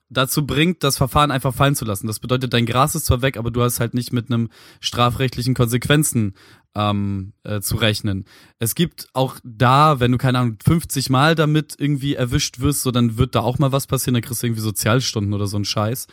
[0.10, 2.07] dazu bringt, das Verfahren einfach fallen zu lassen.
[2.07, 4.49] Das bedeutet, dein Gras ist zwar weg, aber du hast halt nicht mit einem
[4.80, 6.34] strafrechtlichen Konsequenzen
[6.76, 8.26] ähm, äh, zu rechnen.
[8.57, 12.91] Es gibt auch da, wenn du keine Ahnung 50 Mal damit irgendwie erwischt wirst, so
[12.91, 15.65] dann wird da auch mal was passieren, dann kriegst du irgendwie Sozialstunden oder so ein
[15.65, 16.07] Scheiß.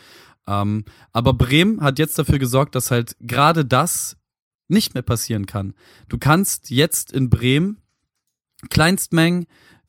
[0.47, 4.16] Ähm, aber Bremen hat jetzt dafür gesorgt, dass halt gerade das
[4.68, 5.74] nicht mehr passieren kann.
[6.09, 7.78] Du kannst jetzt in Bremen
[8.70, 9.47] Kleinstmengen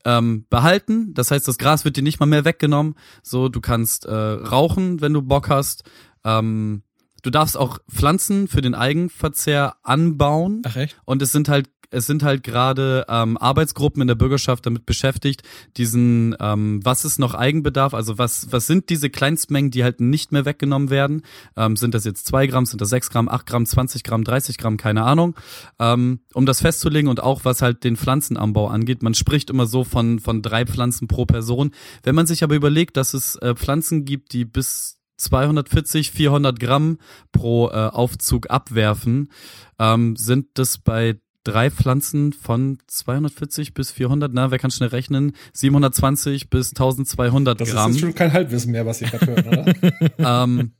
[0.08, 1.12] ähm, behalten.
[1.12, 2.94] Das heißt, das Gras wird dir nicht mal mehr weggenommen.
[3.22, 5.84] So, du kannst äh, rauchen, wenn du Bock hast.
[6.24, 6.82] Ähm,
[7.22, 10.62] du darfst auch Pflanzen für den Eigenverzehr anbauen.
[10.64, 10.98] Ach echt?
[11.04, 15.42] Und es sind halt es sind halt gerade ähm, Arbeitsgruppen in der Bürgerschaft damit beschäftigt,
[15.76, 20.32] diesen, ähm, was ist noch Eigenbedarf, also was, was sind diese Kleinstmengen, die halt nicht
[20.32, 21.22] mehr weggenommen werden?
[21.56, 24.58] Ähm, sind das jetzt zwei Gramm, sind das sechs Gramm, acht Gramm, 20 Gramm, 30
[24.58, 25.34] Gramm, keine Ahnung.
[25.78, 29.02] Ähm, um das festzulegen und auch was halt den Pflanzenanbau angeht.
[29.02, 31.70] Man spricht immer so von, von drei Pflanzen pro Person.
[32.02, 36.98] Wenn man sich aber überlegt, dass es äh, Pflanzen gibt, die bis 240, 400 Gramm
[37.32, 39.30] pro äh, Aufzug abwerfen,
[39.78, 41.18] ähm, sind das bei
[41.48, 45.32] drei Pflanzen von 240 bis 400, na, wer kann schnell rechnen?
[45.52, 47.90] 720 bis 1200 das Gramm.
[47.90, 50.10] Das ist schon kein Halbwissen mehr, was ihr gerade hört, oder?
[50.44, 50.72] ähm,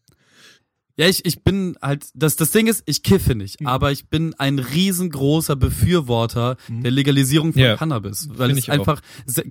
[0.99, 3.69] ja, ich, ich bin halt, das, das Ding ist, ich kiffe nicht, mhm.
[3.69, 6.83] aber ich bin ein riesengroßer Befürworter mhm.
[6.83, 9.01] der Legalisierung von ja, Cannabis, weil es einfach,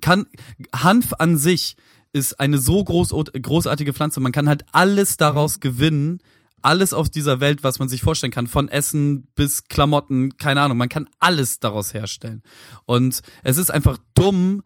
[0.01, 0.27] kann,
[0.75, 1.77] Hanf an sich
[2.13, 5.61] ist eine so groß, großartige Pflanze, man kann halt alles daraus mhm.
[5.61, 6.19] gewinnen,
[6.61, 10.77] alles auf dieser Welt, was man sich vorstellen kann, von Essen bis Klamotten, keine Ahnung,
[10.77, 12.41] man kann alles daraus herstellen.
[12.85, 14.63] Und es ist einfach dumm,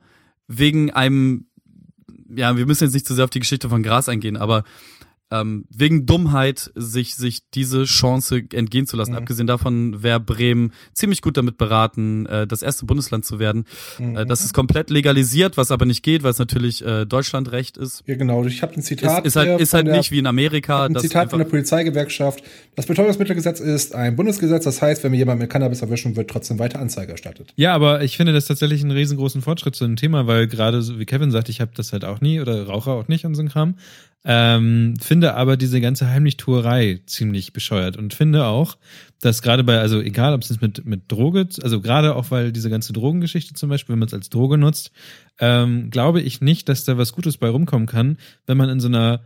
[0.48, 1.48] wegen einem,
[2.30, 4.64] ja, wir müssen jetzt nicht zu sehr auf die Geschichte von Gras eingehen, aber
[5.32, 9.12] ähm, wegen Dummheit sich, sich diese Chance entgehen zu lassen.
[9.12, 9.18] Mhm.
[9.18, 13.66] Abgesehen davon wäre Bremen ziemlich gut damit beraten, äh, das erste Bundesland zu werden.
[13.98, 14.18] Mhm.
[14.18, 18.04] Äh, das ist komplett legalisiert, was aber nicht geht, weil es natürlich äh, Deutschlandrecht ist.
[18.06, 18.46] Ja, genau.
[18.46, 19.26] Ich habe ein Zitat.
[19.26, 20.86] Ist, ist halt, ist halt der, nicht wie in Amerika.
[20.86, 22.44] Ein Zitat von der Polizeigewerkschaft.
[22.76, 24.66] Das Betäubungsmittelgesetz ist ein Bundesgesetz.
[24.66, 27.54] Das heißt, wenn wir jemanden mit Cannabis erwischen, wird trotzdem weiter Anzeige erstattet.
[27.56, 31.06] Ja, aber ich finde das tatsächlich einen riesengroßen Fortschritt zu dem Thema, weil gerade, wie
[31.06, 33.50] Kevin sagt, ich habe das halt auch nie oder rauche auch nicht und so ein
[33.50, 33.76] Kram.
[34.24, 38.78] Ähm, finde aber diese ganze Heimlichtuerei ziemlich bescheuert und finde auch,
[39.20, 42.70] dass gerade bei, also egal ob es mit, mit Droge, also gerade auch weil diese
[42.70, 44.92] ganze Drogengeschichte zum Beispiel, wenn man es als Droge nutzt,
[45.40, 48.88] ähm, glaube ich nicht, dass da was Gutes bei rumkommen kann, wenn man in so
[48.88, 49.22] einer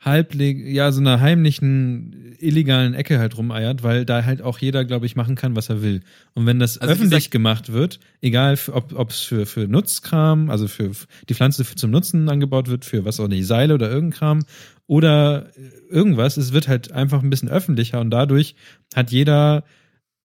[0.00, 5.06] halbleg, ja, so einer heimlichen, illegalen Ecke halt rumeiert, weil da halt auch jeder, glaube
[5.06, 6.02] ich, machen kann, was er will.
[6.34, 10.68] Und wenn das Also öffentlich gesagt- gemacht wird, egal ob es für, für Nutzkram, also
[10.68, 10.92] für
[11.28, 14.44] die Pflanze für, zum Nutzen angebaut wird, für was auch nicht, Seile oder irgendein Kram
[14.86, 15.50] oder
[15.90, 18.54] irgendwas, es wird halt einfach ein bisschen öffentlicher und dadurch
[18.94, 19.64] hat jeder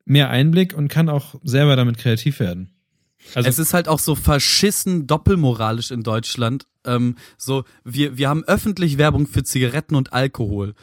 [0.05, 2.69] mehr Einblick und kann auch selber damit kreativ werden.
[3.35, 6.65] Also es ist halt auch so verschissen doppelmoralisch in Deutschland.
[6.85, 10.75] Ähm, so, wir, wir haben öffentlich Werbung für Zigaretten und Alkohol.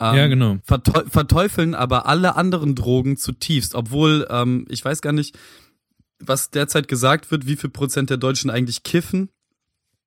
[0.00, 0.58] Ähm, Ja, genau.
[0.64, 5.36] Verteu verteufeln aber alle anderen Drogen zutiefst, obwohl, ähm, ich weiß gar nicht,
[6.20, 9.30] was derzeit gesagt wird, wie viel Prozent der Deutschen eigentlich kiffen.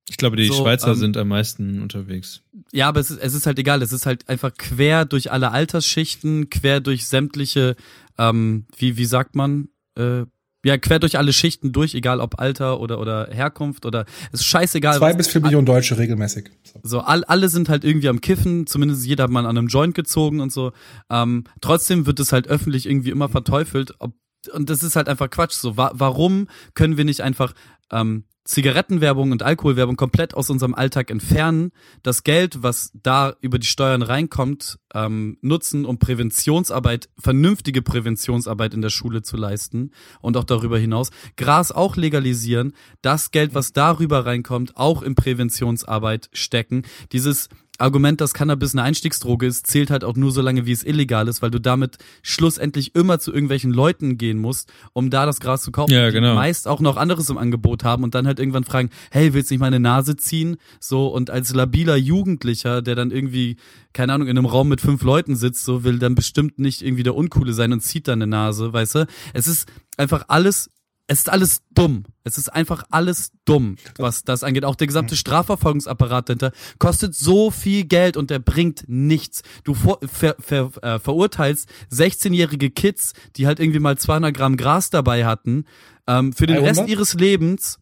[0.10, 2.42] ich glaube, die so, Schweizer ähm, sind am meisten unterwegs.
[2.74, 3.82] Ja, aber es ist, es ist halt egal.
[3.82, 7.76] Es ist halt einfach quer durch alle Altersschichten, quer durch sämtliche,
[8.18, 10.26] ähm, wie, wie sagt man, äh,
[10.64, 14.46] ja, quer durch alle Schichten durch, egal ob Alter oder, oder Herkunft oder, es ist
[14.46, 14.98] scheißegal.
[14.98, 16.52] Zwei was- bis vier Millionen Deutsche regelmäßig.
[16.64, 16.80] So.
[16.84, 19.96] So, all, alle sind halt irgendwie am Kiffen, zumindest jeder hat mal an einem Joint
[19.96, 20.72] gezogen und so.
[21.10, 23.94] Ähm, trotzdem wird es halt öffentlich irgendwie immer verteufelt.
[24.00, 24.14] Ob,
[24.54, 25.54] und das ist halt einfach Quatsch.
[25.54, 27.54] So, wa warum können wir nicht einfach
[27.92, 31.72] ähm, Zigarettenwerbung und Alkoholwerbung komplett aus unserem Alltag entfernen,
[32.04, 38.82] das Geld, was da über die Steuern reinkommt, ähm, nutzen, um Präventionsarbeit, vernünftige Präventionsarbeit in
[38.82, 41.12] der Schule zu leisten und auch darüber hinaus.
[41.38, 46.84] Gras auch legalisieren, das Geld, was darüber reinkommt, auch in Präventionsarbeit stecken.
[47.14, 47.48] Dieses
[47.78, 51.28] Argument, dass Cannabis eine Einstiegsdroge ist, zählt halt auch nur so lange, wie es illegal
[51.28, 55.64] ist, weil du damit schlussendlich immer zu irgendwelchen Leuten gehen musst, um da das Gras
[55.64, 56.36] zu kaufen, Ja, die genau.
[56.36, 59.56] meist auch noch anderes im Angebot haben und dann halt irgendwann fragen, hey, willst du
[59.56, 60.58] nicht meine Nase ziehen?
[60.80, 63.58] So, und als labiler Jugendlicher, der dann irgendwie,
[63.94, 67.04] keine Ahnung, in einem Raum mit fünf Leuten sitzt, so will dann bestimmt nicht irgendwie
[67.04, 69.08] der Uncoole sein und zieht dann eine Nase, weißt du?
[69.34, 69.68] Es ist
[69.98, 70.70] einfach alles
[71.12, 72.06] es ist alles dumm.
[72.24, 74.64] Es ist einfach alles dumm, was das angeht.
[74.64, 79.44] Auch der gesamte Strafverfolgungsapparat dahinter kostet so viel Geld und der bringt nichts.
[79.66, 84.90] Du vor, ver, ver, äh, verurteilst 16-jährige Kids, die halt irgendwie mal 200 Gramm Gras
[84.90, 85.66] dabei hatten,
[86.08, 86.78] ähm, für den 300?
[86.78, 87.80] Rest ihres Lebens.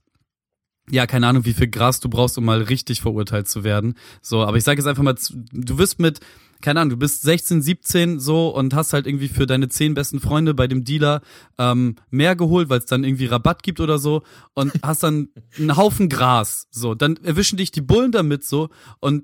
[0.89, 3.93] Ja, keine Ahnung, wie viel Gras du brauchst, um mal richtig verurteilt zu werden.
[4.23, 5.15] So, aber ich sage jetzt einfach mal,
[5.51, 6.19] du wirst mit,
[6.61, 10.19] keine Ahnung, du bist 16, 17 so und hast halt irgendwie für deine zehn besten
[10.19, 11.21] Freunde bei dem Dealer
[11.57, 14.23] ähm, mehr geholt, weil es dann irgendwie Rabatt gibt oder so
[14.53, 16.67] und hast dann einen Haufen Gras.
[16.71, 18.69] So, dann erwischen dich die Bullen damit so
[18.99, 19.23] und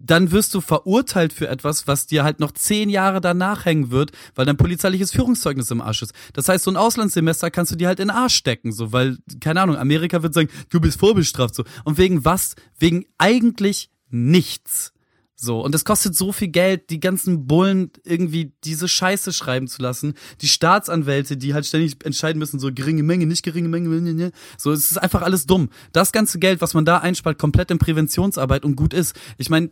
[0.00, 4.12] dann wirst du verurteilt für etwas, was dir halt noch zehn Jahre danach hängen wird,
[4.34, 6.12] weil dein polizeiliches Führungszeugnis im Arsch ist.
[6.34, 9.18] Das heißt, so ein Auslandssemester kannst du dir halt in den Arsch stecken, so, weil,
[9.40, 11.64] keine Ahnung, Amerika wird sagen, du bist vorbestraft, so.
[11.84, 12.54] Und wegen was?
[12.78, 14.92] Wegen eigentlich nichts.
[15.40, 19.80] So, und es kostet so viel Geld, die ganzen Bullen irgendwie diese Scheiße schreiben zu
[19.80, 20.14] lassen.
[20.40, 24.14] Die Staatsanwälte, die halt ständig entscheiden müssen, so geringe Menge, nicht geringe Menge, ne, ne,
[24.14, 24.32] ne.
[24.56, 25.68] so, es ist einfach alles dumm.
[25.92, 29.14] Das ganze Geld, was man da einspart, komplett in Präventionsarbeit und gut ist.
[29.36, 29.70] Ich meine,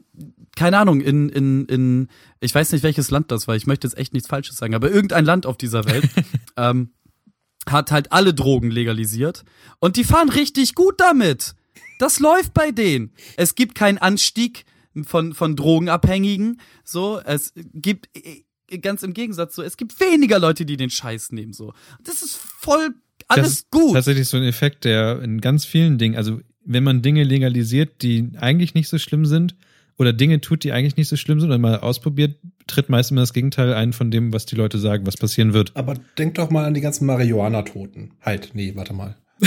[0.55, 3.98] keine Ahnung, in, in, in, ich weiß nicht, welches Land das war, ich möchte jetzt
[3.98, 6.09] echt nichts Falsches sagen, aber irgendein Land auf dieser Welt,
[6.56, 6.90] ähm,
[7.68, 9.43] hat halt alle Drogen legalisiert
[9.80, 11.56] und die fahren richtig gut damit.
[11.98, 13.12] Das läuft bei denen.
[13.36, 14.64] Es gibt keinen Anstieg
[15.05, 16.60] von, von Drogenabhängigen.
[16.85, 21.32] So, es gibt äh, ganz im Gegensatz so, es gibt weniger Leute, die den Scheiß
[21.32, 21.52] nehmen.
[21.52, 22.94] So, das ist voll
[23.28, 23.94] alles das ist gut.
[23.94, 28.31] tatsächlich so ein Effekt, der in ganz vielen Dingen, also wenn man Dinge legalisiert, die
[28.40, 29.56] eigentlich nicht so schlimm sind,
[29.98, 33.23] oder Dinge tut, die eigentlich nicht so schlimm sind, und mal ausprobiert, tritt meist immer
[33.23, 35.74] das Gegenteil ein von dem, was die Leute sagen, was passieren wird.
[35.74, 38.12] Aber denk doch mal an die ganzen Marihuana-Toten.
[38.20, 39.16] Halt, nee, warte mal.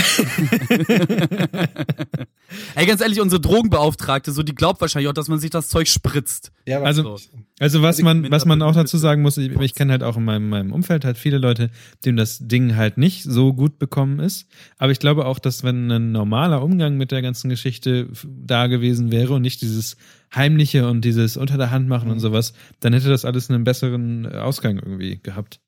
[2.74, 5.88] Ey, ganz ehrlich, unsere Drogenbeauftragte, so, die glaubt wahrscheinlich auch, dass man sich das Zeug
[5.88, 6.52] spritzt.
[6.66, 7.16] Ja, aber Also,
[7.58, 10.16] also was Also man, was man auch dazu sagen muss, ich, ich kenne halt auch
[10.16, 11.70] in meinem, meinem Umfeld halt viele Leute,
[12.04, 14.46] denen das Ding halt nicht so gut bekommen ist.
[14.78, 19.10] Aber ich glaube auch, dass wenn ein normaler Umgang mit der ganzen Geschichte da gewesen
[19.12, 19.96] wäre und nicht dieses
[20.34, 22.20] Heimliche und dieses unter der Hand machen und Mhm.
[22.20, 25.60] sowas, dann hätte das alles einen besseren äh, Ausgang irgendwie gehabt.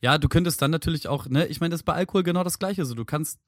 [0.00, 2.58] Ja, du könntest dann natürlich auch, ne, ich meine, das ist bei Alkohol genau das
[2.58, 2.84] gleiche.
[2.84, 3.38] So, du kannst,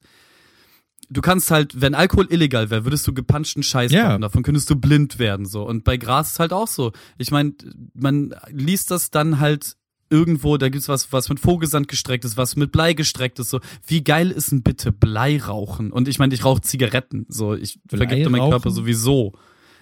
[1.11, 4.09] du kannst halt, wenn Alkohol illegal wäre, würdest du gepanschten Scheiß Ja.
[4.11, 4.23] machen.
[4.23, 5.47] Davon könntest du blind werden.
[5.47, 5.67] so.
[5.67, 6.93] Und bei Gras ist halt auch so.
[7.19, 7.55] Ich meine,
[7.95, 9.77] man liest das dann halt
[10.11, 13.51] irgendwo, da gibt's was, was mit Vogelsand gestreckt ist, was mit Blei gestreckt ist.
[13.51, 15.91] So, wie geil ist denn bitte Blei rauchen?
[15.91, 17.27] Und ich meine, ich rauche Zigaretten.
[17.29, 18.51] So, ich vergifte meinen?
[18.51, 19.33] Körper sowieso.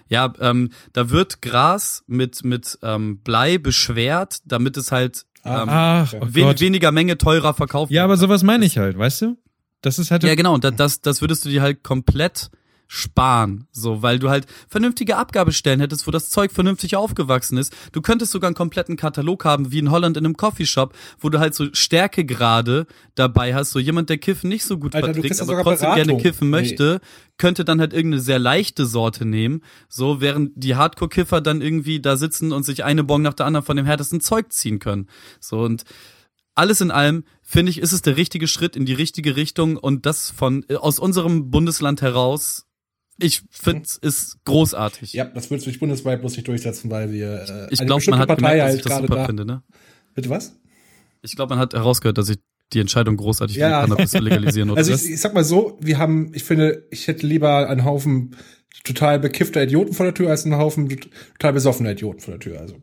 [0.09, 6.13] Ja, ähm, da wird Gras mit, mit ähm, Blei beschwert, damit es halt ähm, Ach,
[6.19, 9.37] oh wen, weniger Menge teurer verkauft Ja, aber sowas meine ich halt, weißt du?
[9.81, 12.49] Das ist halt Ja, genau, und da- das, das würdest du dir halt komplett
[12.95, 17.73] sparen, so, weil du halt vernünftige Abgabestellen hättest, wo das Zeug vernünftig aufgewachsen ist.
[17.91, 21.39] Du könntest sogar einen kompletten Katalog haben, wie in Holland in einem Coffeeshop, wo du
[21.39, 25.63] halt so Stärkegrade dabei hast, so jemand, der Kiffen nicht so gut Alter, verträgt, aber
[25.63, 26.21] trotzdem gerne Beratung.
[26.21, 26.57] kiffen Nee.
[26.57, 27.01] möchte,
[27.39, 32.15] könnte dann halt irgendeine sehr leichte Sorte nehmen, so, während die Hardcore-Kiffer dann irgendwie da
[32.15, 35.07] sitzen und sich eine Bon nach der anderen von dem härtesten Zeug ziehen können.
[35.39, 35.83] So, und
[36.55, 40.05] alles in allem finde ich, ist es der richtige Schritt in die richtige Richtung und
[40.05, 42.67] das von äh, aus unserem Bundesland heraus.
[43.19, 45.13] Ich finde es ist großartig.
[45.13, 48.09] Ja, das wird sich bundesweit bloß nicht durchsetzen, weil wir äh, ich eine glaube, bestimmte
[48.11, 49.25] man hat Partei gemerkt, dass halt ich das gerade super da.
[49.25, 49.45] finde.
[49.45, 49.63] Ne?
[50.15, 50.55] Bitte was?
[51.21, 52.37] Ich glaube, man hat herausgehört, dass ich
[52.73, 53.81] die Entscheidung großartig Ja.
[53.81, 54.69] finde, Cannabis zu legalisieren.
[54.71, 57.85] Oder Also ich, ich sag mal so, wir haben, ich finde, ich hätte lieber einen
[57.85, 58.35] Haufen
[58.83, 62.59] total bekiffter Idioten vor der Tür als einen Haufen total besoffener Idioten vor der Tür.
[62.59, 62.81] Also.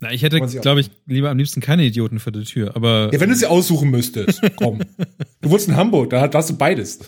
[0.00, 3.20] Na, ich hätte, glaube ich, lieber am liebsten keine Idioten vor der Tür, aber Ja,
[3.20, 4.80] wenn du sie aussuchen müsstest, komm.
[5.40, 6.98] Du wohnst in Hamburg, da hast du beides.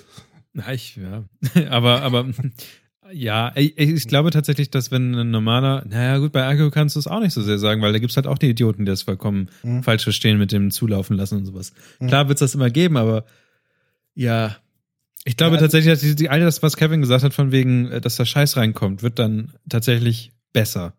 [0.52, 1.24] Na, ich, ja.
[1.70, 2.26] aber, aber,
[3.12, 7.00] ja, ich, ich glaube tatsächlich, dass wenn ein normaler, naja, gut, bei Alkohol kannst du
[7.00, 9.02] es auch nicht so sehr sagen, weil da gibt's halt auch die Idioten, die das
[9.02, 9.82] vollkommen Mhm.
[9.82, 11.72] falsch verstehen mit dem Zulaufen lassen und sowas.
[12.06, 13.24] Klar wird's das immer geben, aber,
[14.14, 14.56] ja.
[15.24, 17.52] Ich glaube Ja, also- tatsächlich, dass die, die, all das, was Kevin gesagt hat, von
[17.52, 20.94] wegen, äh, dass da Scheiß reinkommt, wird dann tatsächlich besser.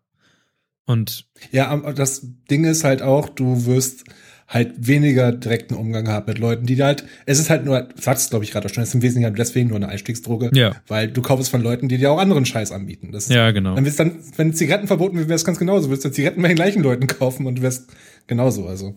[0.84, 4.04] Und, Ja, das Ding ist halt auch, du wirst
[4.52, 8.30] halt weniger direkten Umgang haben mit Leuten, die halt, es ist halt nur, du sagst
[8.30, 10.72] glaube ich gerade schon, es ist im Wesentlichen halt deswegen nur eine Einstiegsdroge, Ja.
[10.88, 13.12] weil du kaufst es von Leuten, die dir auch anderen Scheiß anbieten.
[13.12, 13.74] Das, ja, genau.
[13.74, 15.88] Dann wirst dann, wenn Zigaretten verboten wäre, wäre es ganz genauso.
[15.90, 17.90] Wirst du Zigaretten bei den gleichen Leuten kaufen und wärst
[18.26, 18.66] genauso.
[18.66, 18.94] Also,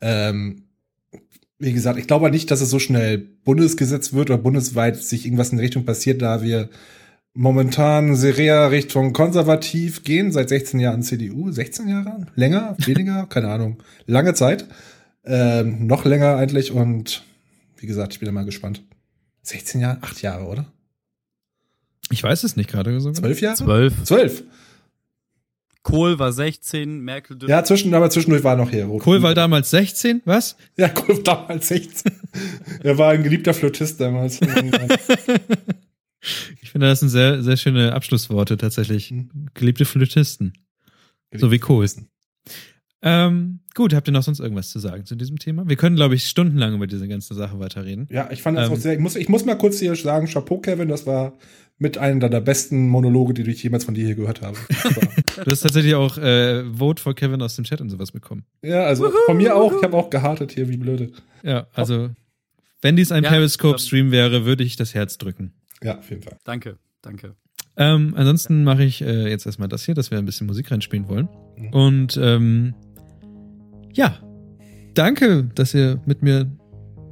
[0.00, 0.62] ähm,
[1.58, 5.50] wie gesagt, ich glaube nicht, dass es so schnell Bundesgesetz wird oder bundesweit sich irgendwas
[5.50, 6.70] in die Richtung passiert, da wir
[7.34, 11.50] momentan sehr Richtung konservativ gehen, seit 16 Jahren CDU.
[11.50, 12.26] 16 Jahre?
[12.36, 12.76] Länger?
[12.84, 13.26] Weniger?
[13.28, 13.82] Keine Ahnung.
[14.06, 14.66] Lange Zeit.
[15.26, 17.22] Ähm, noch länger eigentlich und
[17.78, 18.82] wie gesagt, ich bin da mal gespannt.
[19.42, 19.98] 16 Jahre?
[20.02, 20.66] 8 Jahre, oder?
[22.10, 23.08] Ich weiß es nicht gerade so.
[23.08, 23.20] genau.
[23.20, 23.56] 12 Jahre?
[23.56, 24.04] Zwölf.
[24.04, 24.44] 12.
[25.82, 28.86] Kohl war 16, Merkel dürfte Ja, zwischen, aber zwischendurch war noch hier.
[28.86, 30.56] Kohl war damals 16, was?
[30.78, 32.10] Ja, Kohl war damals 16.
[32.82, 34.40] er war ein geliebter Flötist damals.
[36.62, 39.10] Ich finde, das sind sehr, sehr schöne Abschlussworte tatsächlich.
[39.10, 39.50] Hm.
[39.52, 40.54] Geliebte Flötisten.
[41.34, 41.86] So wie Kohl.
[43.02, 45.68] Ähm, gut, habt ihr noch sonst irgendwas zu sagen zu diesem Thema?
[45.68, 48.06] Wir können, glaube ich, stundenlang über diese ganze Sache weiterreden.
[48.10, 48.72] Ja, ich fand das Ähm.
[48.74, 48.94] auch sehr.
[48.94, 51.32] Ich muss, ich muss mal kurz hier sagen, Chapeau, Kevin, das war
[51.78, 54.56] mit einer der besten Monologe, die ich jemals von dir hier gehört habe.
[55.44, 58.44] Du hast tatsächlich auch äh, Vote for Kevin aus dem Chat und sowas bekommen.
[58.62, 59.72] ja, also von mir auch.
[59.76, 61.10] Ich habe auch gehartet hier, wie blöde.
[61.42, 62.10] Ja, also,
[62.82, 65.52] wenn dies ein Ja, Periscope-Stream wäre, würde ich das Herz drücken.
[65.82, 66.36] Ja, auf jeden Fall.
[66.44, 67.34] Danke, danke.
[67.76, 71.08] Ähm, ansonsten mache ich äh, jetzt erstmal das hier, dass wir ein bisschen Musik reinspielen
[71.08, 71.28] wollen.
[71.58, 71.68] Mhm.
[71.70, 72.74] Und ähm,
[73.94, 74.18] ja,
[74.94, 76.50] danke, dass ihr mit mir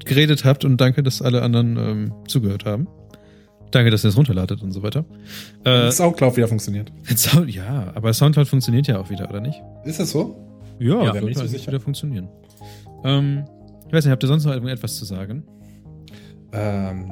[0.05, 2.87] geredet habt und danke, dass alle anderen ähm, zugehört haben.
[3.71, 5.05] Danke, dass ihr es runterladet und so weiter.
[5.65, 6.93] Äh, Soundcloud wieder funktioniert.
[7.17, 9.63] Sound, ja, aber Soundcloud funktioniert ja auch wieder, oder nicht?
[9.85, 10.37] Ist das so?
[10.79, 11.69] Ja, Ja, sollte so sicher.
[11.69, 12.29] wieder funktionieren.
[13.05, 13.45] Ähm,
[13.87, 15.45] ich weiß nicht, habt ihr sonst noch irgendetwas zu sagen?
[16.53, 17.11] Ähm,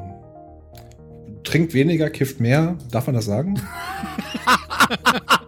[1.45, 2.77] trinkt weniger, kifft mehr.
[2.91, 3.55] Darf man das sagen?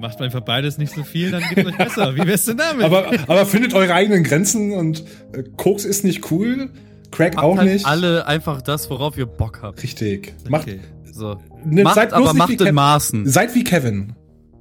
[0.00, 2.14] Macht einfach beides nicht so viel, dann geht's euch besser.
[2.16, 2.84] Wie wär's denn damit?
[2.84, 6.70] aber, aber findet eure eigenen Grenzen und äh, Koks ist nicht cool,
[7.10, 7.86] Crack Macht auch halt nicht.
[7.86, 9.82] alle einfach das, worauf ihr Bock habt.
[9.82, 10.32] Richtig.
[10.48, 10.80] Macht, Okay.
[11.12, 11.38] So.
[11.64, 12.74] Ne, macht, seid aber macht wie in Kevin.
[12.74, 13.26] Maßen.
[13.28, 14.14] Seid wie Kevin.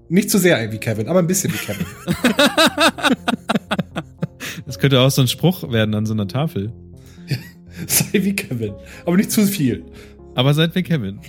[0.10, 1.86] Nicht zu sehr wie Kevin, aber ein bisschen wie Kevin.
[4.66, 6.72] Das könnte auch so ein Spruch werden an so einer Tafel.
[7.88, 8.74] Sei wie Kevin,
[9.06, 9.84] aber nicht zu viel.
[10.36, 11.20] Aber seid wie Kevin.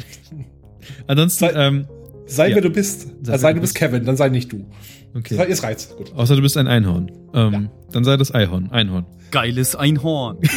[1.07, 1.87] Ansonsten, Sei- ähm,
[2.31, 2.55] Sei Ja.
[2.57, 3.02] wer du bist.
[3.02, 3.74] Sei, Sei, sei du bist.
[3.74, 4.65] Kevin, dann sei nicht du.
[5.15, 5.35] okay.
[5.48, 5.97] Jetzt reizt.
[5.97, 6.12] Gut.
[6.15, 7.11] Außer du bist ein Einhorn.
[7.35, 8.70] Ähm, Dann sei das Eihorn.
[8.70, 9.05] Einhorn.
[9.31, 10.39] Geiles Einhorn.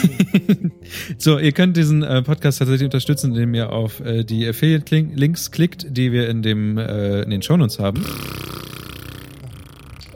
[1.18, 5.88] So, ihr könnt diesen äh, Podcast tatsächlich unterstützen, indem ihr auf äh, die Affiliate-Links klickt,
[5.98, 8.04] die wir in, dem, äh, in den Shownotes haben.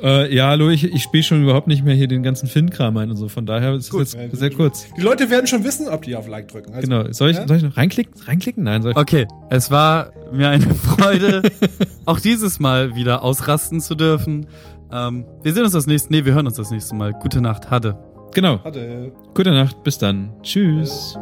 [0.03, 3.10] Äh, ja, hallo, ich, ich spiele schon überhaupt nicht mehr hier den ganzen Finn-Kram ein
[3.10, 4.88] und so, von daher ist es jetzt sehr kurz.
[4.95, 6.74] Die Leute werden schon wissen, ob die auf Like drücken.
[6.74, 7.11] Also, Genau.
[7.11, 7.48] Soll ich, Ja?
[7.48, 8.14] soll ich noch reinklicken?
[8.24, 8.64] Reinklicken?
[8.64, 8.98] Nein, soll ich.
[8.98, 11.41] Okay, es war mir eine Freude,
[12.06, 14.48] auch dieses Mal wieder ausrasten zu dürfen.
[14.91, 17.14] Ähm, wir sehen uns das nächste, nee, wir hören uns das nächste Mal.
[17.14, 17.98] Gute Nacht, Hadde.
[18.34, 18.60] Genau.
[18.64, 19.11] Warte.
[19.34, 20.32] Gute Nacht, bis dann.
[20.44, 21.18] Tschüss.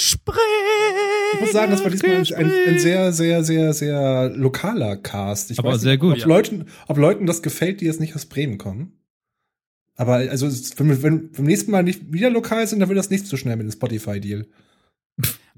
[0.00, 0.36] Nachgespräch!
[1.34, 5.50] Ich muss sagen, das war diesmal ein, ein, ein sehr, sehr, sehr, sehr lokaler Cast.
[5.50, 6.12] Ich Aber weiß sehr nicht, gut.
[6.14, 6.26] Ob, Ja.
[6.26, 8.98] Leuten, ob Leuten das gefällt, die jetzt nicht aus Bremen kommen.
[9.96, 10.48] Aber also,
[10.78, 13.36] wenn wir wenn, beim nächsten Mal nicht wieder lokal sind, dann wird das nicht so
[13.36, 14.46] schnell mit dem Spotify-Deal.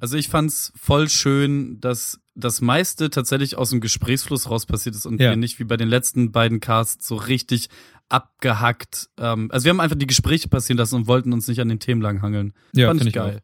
[0.01, 5.07] Also ich fand's voll schön, dass das meiste tatsächlich aus dem Gesprächsfluss raus passiert ist
[5.07, 5.31] und Ja.
[5.31, 7.69] wir nicht wie bei den letzten beiden Casts so richtig
[8.09, 9.11] abgehackt.
[9.19, 11.79] Ähm, also wir haben einfach die Gespräche passieren lassen und wollten uns nicht an den
[11.79, 12.53] Themen langhangeln.
[12.75, 13.39] Ja, Fand ich geil.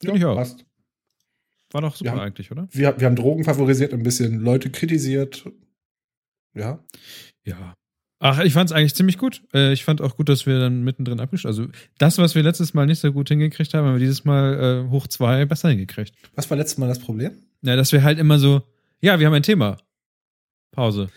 [0.00, 0.36] Finde ich auch.
[0.36, 0.64] Passt.
[1.72, 2.22] War doch super Ja.
[2.22, 2.66] eigentlich, oder?
[2.70, 5.44] Wir, wir haben Drogen favorisiert, ein bisschen Leute kritisiert.
[6.54, 6.82] Ja.
[7.44, 7.74] Ja.
[8.20, 9.42] Ach, ich fand es eigentlich ziemlich gut.
[9.54, 12.74] Äh, ich fand auch gut, dass wir dann mittendrin abgeschlossen Also das, was wir letztes
[12.74, 16.14] Mal nicht so gut hingekriegt haben, haben wir dieses Mal äh, hoch zwei besser hingekriegt.
[16.34, 17.32] Was war letztes Mal das Problem?
[17.62, 18.62] Ja, dass wir halt immer so,
[19.00, 19.76] ja, wir haben ein Thema.
[20.78, 21.08] Pause.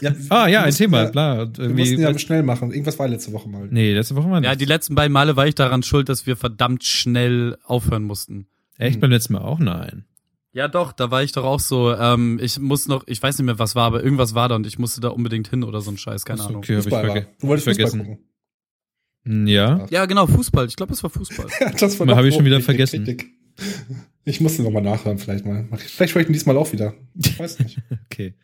[0.00, 1.42] Ja, Ah, ja, ein Thema, ja, klar.
[1.42, 2.70] Und Wir mussten ja schnell machen.
[2.72, 3.68] Irgendwas war letzte Woche mal.
[3.70, 4.48] nee, letzte Woche war nicht.
[4.48, 8.46] Ja, die letzten beiden Male war ich daran schuld, dass wir verdammt schnell aufhören mussten.
[8.78, 9.58] Echt beim letzten Mal auch?
[9.58, 10.04] Nein.
[10.52, 13.46] Ja, doch, da war ich doch auch so, ähm, ich muss noch, ich weiß nicht
[13.46, 15.90] mehr, was war, aber irgendwas war da und ich musste da unbedingt hin oder so
[15.90, 16.56] ein Scheiß, keine Ahnung.
[16.58, 16.74] okay.
[16.74, 17.16] hab ich Fußball war.
[17.16, 17.98] verge- Du wolltest Fußball vergessen.
[18.00, 18.18] gucken.
[19.24, 19.86] Hm, Ja.
[19.90, 20.66] Ja, genau, Fußball.
[20.66, 21.46] Ich glaube, es war Fußball.
[21.60, 23.04] Ja, das war Mal doch hab ich schon wieder Kritik, vergessen.
[23.04, 23.30] Kritik.
[24.24, 25.66] Ich musste noch mal nachhören, vielleicht mal.
[25.76, 26.94] Vielleicht höre ich ihn diesmal auch wieder.
[27.14, 27.78] Ich weiß nicht.
[28.10, 28.34] Okay.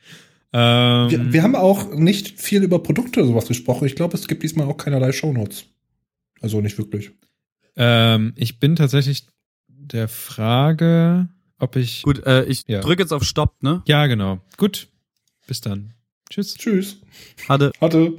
[0.53, 3.87] Ähm, Wir, wir haben auch nicht viel über Produkte oder sowas gesprochen.
[3.87, 5.65] Ich glaube, es gibt diesmal auch keinerlei Shownotes.
[6.41, 7.13] Also nicht wirklich.
[7.77, 9.27] ähm, ich bin tatsächlich
[9.69, 11.29] der Frage,
[11.59, 12.03] ob ich.
[12.03, 12.81] Gut, äh, ich Ja.
[12.81, 13.83] drück jetzt auf Stopp, ne?
[13.87, 14.41] Ja, genau.
[14.57, 14.89] Gut.
[15.47, 15.93] Bis dann.
[16.31, 16.55] Tschüss.
[16.55, 16.97] Tschüss.
[17.49, 17.73] Hatte.
[17.81, 18.15] Hatte.